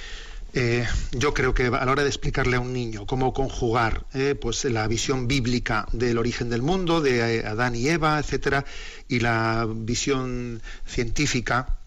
Eh, 0.57 0.87
yo 1.11 1.33
creo 1.33 1.53
que 1.53 1.65
a 1.65 1.85
la 1.85 1.91
hora 1.91 2.03
de 2.03 2.07
explicarle 2.07 2.55
a 2.55 2.61
un 2.61 2.71
niño 2.71 3.05
cómo 3.05 3.33
conjugar 3.33 4.05
eh, 4.13 4.35
pues 4.39 4.63
la 4.63 4.87
visión 4.87 5.27
bíblica 5.27 5.85
del 5.91 6.17
origen 6.17 6.49
del 6.49 6.61
mundo, 6.61 7.01
de 7.01 7.39
eh, 7.39 7.45
Adán 7.45 7.75
y 7.75 7.89
Eva, 7.89 8.17
etcétera, 8.19 8.63
y 9.09 9.19
la 9.19 9.67
visión 9.69 10.61
científica, 10.85 11.77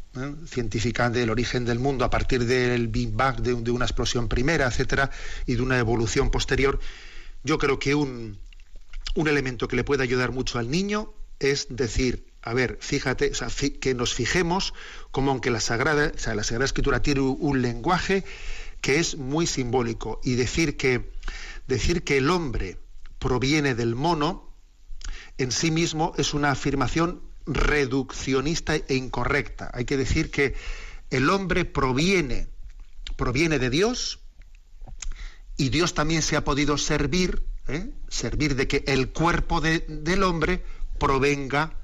científica 0.47 1.09
del 1.09 1.31
origen 1.31 1.65
del 1.65 1.79
mundo 1.79 2.05
a 2.05 2.11
partir 2.11 2.45
del 2.45 2.89
Big 2.89 3.11
Bang, 3.11 3.41
de, 3.41 3.71
una 3.71 3.87
explosión 3.87 4.29
primera, 4.29 4.67
etcétera, 4.67 5.11
y 5.47 5.55
de 5.55 5.63
una 5.63 5.79
evolución 5.79 6.31
posterior, 6.31 6.79
yo 7.45 7.57
creo 7.57 7.79
que 7.79 7.95
un, 7.95 8.37
un 9.15 9.29
elemento 9.29 9.67
que 9.67 9.77
le 9.77 9.85
puede 9.85 10.03
ayudar 10.03 10.31
mucho 10.31 10.59
al 10.59 10.71
niño 10.71 11.15
es 11.41 11.69
decir, 11.71 12.27
a 12.43 12.55
ver, 12.55 12.79
fíjate, 12.81 13.33
que 13.81 13.95
nos 13.95 14.15
fijemos 14.15 14.75
como 15.11 15.31
aunque 15.31 15.51
la 15.51 15.61
Sagrada, 15.61 16.13
o 16.15 16.19
sea, 16.19 16.35
la 16.35 16.45
Sagrada 16.45 16.67
Escritura 16.67 17.03
tiene 17.03 17.21
un 17.21 17.63
lenguaje 17.63 18.25
que 18.81 19.01
es 19.01 19.17
muy 19.17 19.47
simbólico 19.47 20.21
y 20.23 20.37
decir 20.37 20.77
que, 20.77 21.11
decir 21.67 22.05
que 22.05 22.19
el 22.19 22.31
hombre 22.31 22.79
proviene 23.19 23.75
del 23.75 23.95
mono 23.95 24.49
en 25.37 25.53
sí 25.53 25.71
mismo 25.71 26.15
es 26.17 26.35
una 26.35 26.51
afirmación 26.51 27.23
reduccionista 27.47 28.77
e 28.77 28.95
incorrecta. 28.95 29.71
Hay 29.73 29.85
que 29.85 29.97
decir 29.97 30.31
que 30.31 30.55
el 31.11 31.31
hombre 31.31 31.65
proviene, 31.65 32.49
proviene 33.17 33.59
de 33.59 33.71
Dios 33.71 34.21
y 35.57 35.71
Dios 35.71 35.95
también 35.95 36.23
se 36.23 36.37
ha 36.37 36.45
podido 36.45 36.79
servir, 36.79 37.43
¿eh? 37.67 37.91
servir 38.09 38.55
de 38.55 38.69
que 38.69 38.85
el 38.87 39.11
cuerpo 39.11 39.61
del 39.61 40.23
hombre 40.23 40.63
provenga, 40.99 41.77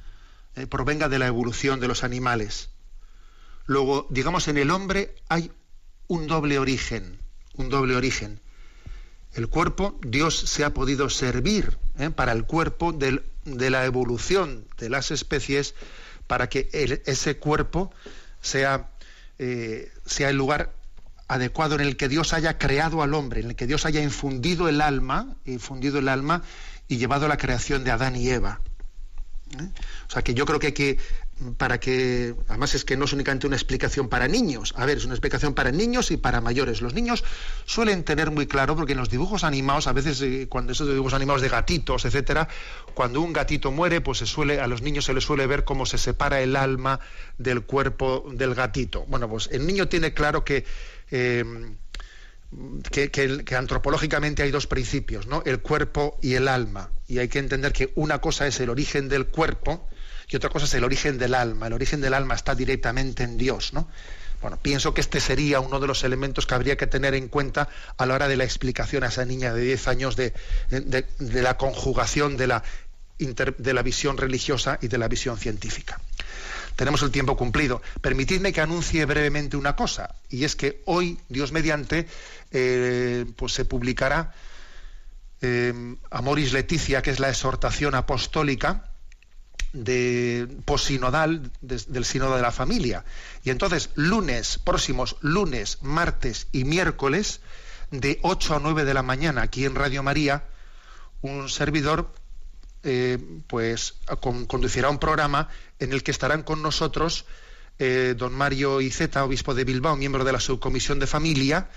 ¿eh? 0.57 0.67
provenga 0.67 1.09
de 1.09 1.19
la 1.19 1.27
evolución 1.27 1.81
de 1.81 1.89
los 1.89 2.05
animales. 2.05 2.71
Luego, 3.67 4.07
digamos, 4.11 4.49
en 4.49 4.59
el 4.59 4.71
hombre 4.71 5.15
hay 5.29 5.51
un 6.07 6.27
doble 6.27 6.59
origen, 6.59 7.19
un 7.55 7.69
doble 7.69 7.97
origen. 7.97 8.41
El 9.33 9.49
cuerpo, 9.49 9.99
Dios 10.07 10.39
se 10.39 10.65
ha 10.65 10.75
podido 10.75 11.11
servir 11.11 11.79
¿eh? 11.99 12.11
para 12.11 12.33
el 12.33 12.45
cuerpo 12.45 12.93
de 12.93 13.71
la 13.71 13.85
evolución 13.85 14.67
de 14.79 14.91
las 14.91 15.11
especies 15.11 15.75
para 16.27 16.49
que 16.49 16.69
ese 17.05 17.37
cuerpo 17.37 17.93
sea, 18.41 18.91
eh, 19.39 19.93
sea 20.07 20.31
el 20.31 20.37
lugar 20.37 20.75
adecuado 21.27 21.75
en 21.75 21.81
el 21.81 21.97
que 21.97 22.09
Dios 22.09 22.33
haya 22.33 22.59
creado 22.59 23.03
al 23.03 23.15
hombre, 23.15 23.41
en 23.41 23.51
el 23.51 23.57
que 23.57 23.67
Dios 23.67 23.87
haya 23.87 24.03
infundido 24.03 24.69
el 24.69 24.81
alma, 24.81 25.37
infundido 25.45 25.99
el 25.99 26.09
alma 26.09 26.43
y 26.87 26.99
llevado 26.99 27.29
la 27.29 27.39
creación 27.39 27.83
de 27.83 27.91
Adán 27.91 28.17
y 28.17 28.29
Eva. 28.29 28.61
¿Eh? 29.61 29.69
O 30.09 30.11
sea 30.11 30.23
que 30.23 30.35
yo 30.35 30.47
creo 30.47 30.59
que 30.59 30.69
hay 30.69 30.73
que 30.73 30.99
para 31.57 31.81
que, 31.81 32.35
además 32.49 32.75
es 32.75 32.85
que 32.85 32.97
no 32.97 33.07
es 33.07 33.13
únicamente 33.13 33.47
una 33.47 33.57
explicación 33.57 34.09
para 34.09 34.29
niños, 34.29 34.73
a 34.77 34.87
ver, 34.87 34.99
es 34.99 35.05
una 35.05 35.15
explicación 35.15 35.55
para 35.55 35.73
niños 35.73 36.11
y 36.11 36.17
para 36.17 36.41
mayores. 36.41 36.81
Los 36.81 36.95
niños 36.95 37.25
suelen 37.65 38.05
tener 38.05 38.31
muy 38.31 38.47
claro, 38.47 38.77
porque 38.77 38.93
en 38.93 38.99
los 38.99 39.11
dibujos 39.11 39.43
animados, 39.43 39.87
a 39.87 39.93
veces 39.93 40.21
eh, 40.23 40.47
cuando 40.49 40.73
esos 40.73 40.89
dibujos 40.89 41.15
animados 41.15 41.43
de 41.43 41.49
gatitos, 41.49 42.05
etcétera, 42.05 42.49
cuando 42.95 43.21
un 43.21 43.33
gatito 43.33 43.73
muere, 43.73 44.01
pues 44.01 44.19
se 44.19 44.27
suele, 44.27 44.61
a 44.61 44.67
los 44.67 44.83
niños 44.83 45.07
se 45.07 45.15
les 45.15 45.25
suele 45.25 45.47
ver 45.47 45.65
cómo 45.65 45.87
se 45.87 45.99
separa 45.99 46.41
el 46.41 46.55
alma 46.55 47.01
del 47.39 47.63
cuerpo 47.63 48.25
del 48.33 48.55
gatito. 48.55 49.05
Bueno, 49.09 49.29
pues 49.29 49.49
el 49.51 49.67
niño 49.67 49.89
tiene 49.89 50.15
claro 50.15 50.45
que 50.45 50.65
eh, 51.11 51.45
que, 52.91 53.57
antropológicamente 53.57 54.43
hay 54.43 54.51
dos 54.51 54.67
principios, 54.67 55.27
¿no? 55.27 55.43
El 55.45 55.61
cuerpo 55.61 56.19
y 56.23 56.35
el 56.35 56.49
alma. 56.49 56.91
Y 57.09 57.19
hay 57.19 57.29
que 57.29 57.39
entender 57.39 57.73
que 57.73 57.93
una 57.95 58.21
cosa 58.21 58.47
es 58.47 58.61
el 58.61 58.71
origen 58.71 59.09
del 59.09 59.27
cuerpo 59.27 59.89
y 60.29 60.37
otra 60.37 60.51
cosa 60.51 60.67
es 60.67 60.75
el 60.75 60.85
origen 60.85 61.19
del 61.19 61.35
alma. 61.35 61.67
El 61.67 61.73
origen 61.73 62.01
del 62.01 62.15
alma 62.15 62.35
está 62.35 62.55
directamente 62.55 63.23
en 63.23 63.37
Dios, 63.37 63.73
¿no? 63.73 63.89
Bueno, 64.41 64.59
pienso 64.61 64.93
que 64.93 65.01
este 65.01 65.21
sería 65.21 65.61
uno 65.61 65.81
de 65.81 65.87
los 65.87 66.05
elementos 66.05 66.47
que 66.47 66.55
habría 66.55 66.77
que 66.77 66.87
tener 66.87 67.15
en 67.15 67.29
cuenta 67.29 67.69
a 67.97 68.05
la 68.05 68.15
hora 68.15 68.29
de 68.29 68.37
la 68.37 68.45
explicación 68.45 69.03
a 69.03 69.07
esa 69.07 69.25
niña 69.25 69.55
de 69.55 69.63
10 69.63 69.89
años 69.89 70.17
de, 70.17 70.35
la 71.21 71.57
conjugación 71.57 72.37
de 72.37 72.47
la, 72.49 72.63
de 73.19 73.73
la 73.73 73.83
visión 73.83 74.19
religiosa 74.19 74.79
y 74.83 74.89
de 74.89 74.99
la 74.99 75.09
visión 75.09 75.39
científica. 75.39 75.99
Tenemos 76.77 77.03
el 77.03 77.11
tiempo 77.11 77.37
cumplido. 77.37 77.81
Permitidme 78.01 78.53
que 78.53 78.61
anuncie 78.61 79.05
brevemente 79.05 79.57
una 79.57 79.77
cosa, 79.77 80.15
y 80.29 80.45
es 80.45 80.57
que 80.57 80.83
hoy, 80.87 81.19
Dios 81.29 81.53
mediante, 81.53 82.07
eh, 82.55 83.27
pues 83.37 83.53
se 83.53 83.67
publicará 83.67 84.33
eh, 85.43 85.75
Amoris 86.11 86.53
Leticia, 86.53 87.03
que 87.03 87.11
es 87.11 87.21
la 87.21 87.29
exhortación 87.29 87.95
apostólica, 87.95 88.91
de 89.73 90.49
posinodal 90.65 91.51
del 91.61 92.05
sínodo 92.05 92.37
de 92.37 92.43
la 92.43 92.53
familia. 92.53 93.05
Y 93.43 93.51
entonces, 93.51 93.91
lunes, 93.97 94.59
próximos 94.59 95.17
lunes, 95.21 95.79
martes 95.83 96.47
y 96.53 96.65
miércoles, 96.65 97.41
de 97.91 98.21
8 98.23 98.55
a 98.55 98.61
9 98.61 98.85
de 98.85 98.95
la 98.95 99.03
mañana, 99.03 99.43
aquí 99.43 99.65
en 99.65 99.75
Radio 99.75 100.03
María, 100.05 100.45
un 101.23 101.49
servidor 101.49 102.13
eh, 102.85 103.19
pues 103.49 103.95
conducirá 104.47 104.91
un 104.91 104.99
programa 104.99 105.49
en 105.81 105.93
el 105.93 106.03
que 106.03 106.11
estarán 106.13 106.43
con 106.45 106.63
nosotros 106.63 107.25
eh, 107.79 108.15
don 108.17 108.33
Mario 108.33 108.81
Iceta, 108.81 109.25
obispo 109.25 109.55
de 109.55 109.65
Bilbao, 109.65 109.97
miembro 109.97 110.23
de 110.23 110.33
la 110.33 110.41
subcomisión 110.41 111.01
de 111.01 111.09
familia, 111.09 111.69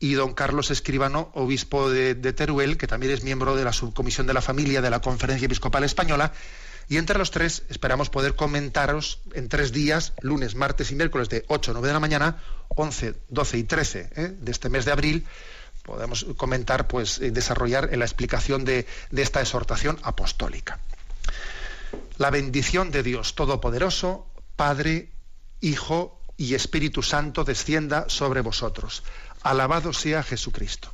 y 0.00 0.14
don 0.14 0.34
Carlos 0.34 0.70
Escribano, 0.70 1.30
obispo 1.34 1.90
de 1.90 2.14
Teruel, 2.32 2.76
que 2.76 2.86
también 2.86 3.12
es 3.12 3.24
miembro 3.24 3.56
de 3.56 3.64
la 3.64 3.72
subcomisión 3.72 4.26
de 4.26 4.34
la 4.34 4.42
familia 4.42 4.80
de 4.80 4.90
la 4.90 5.00
Conferencia 5.00 5.46
Episcopal 5.46 5.84
Española, 5.84 6.32
y 6.88 6.96
entre 6.96 7.18
los 7.18 7.30
tres 7.30 7.64
esperamos 7.68 8.08
poder 8.08 8.34
comentaros 8.34 9.20
en 9.34 9.48
tres 9.48 9.72
días, 9.72 10.14
lunes, 10.22 10.54
martes 10.54 10.90
y 10.90 10.94
miércoles 10.94 11.28
de 11.28 11.44
8 11.48 11.70
a 11.70 11.74
9 11.74 11.88
de 11.88 11.92
la 11.92 12.00
mañana, 12.00 12.42
11, 12.68 13.14
12 13.28 13.58
y 13.58 13.64
13 13.64 14.10
¿eh? 14.16 14.34
de 14.40 14.50
este 14.50 14.70
mes 14.70 14.86
de 14.86 14.92
abril, 14.92 15.26
podemos 15.82 16.24
comentar, 16.36 16.88
pues 16.88 17.18
eh, 17.18 17.30
desarrollar 17.30 17.90
en 17.92 17.98
la 17.98 18.06
explicación 18.06 18.64
de, 18.64 18.86
de 19.10 19.22
esta 19.22 19.40
exhortación 19.40 19.98
apostólica. 20.02 20.80
La 22.16 22.30
bendición 22.30 22.90
de 22.90 23.02
Dios 23.02 23.34
Todopoderoso, 23.34 24.26
Padre, 24.56 25.10
Hijo 25.60 26.18
y 26.38 26.54
Espíritu 26.54 27.02
Santo 27.02 27.44
descienda 27.44 28.06
sobre 28.08 28.40
vosotros. 28.40 29.02
Alabado 29.48 29.94
sea 29.94 30.14
Jesucristo. 30.22 30.92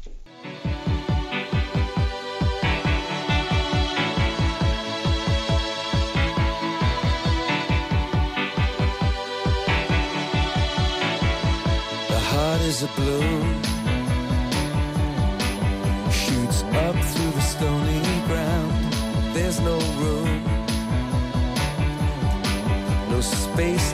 is 12.62 12.82
a 12.82 12.86
bloom 12.96 13.62
shoots 16.10 16.62
up 16.62 16.96
through 17.10 17.32
the 17.32 17.40
stony 17.40 18.02
ground. 18.28 18.92
There's 19.34 19.60
no 19.60 19.78
room, 20.00 20.44
no 23.10 23.20
space 23.20 23.93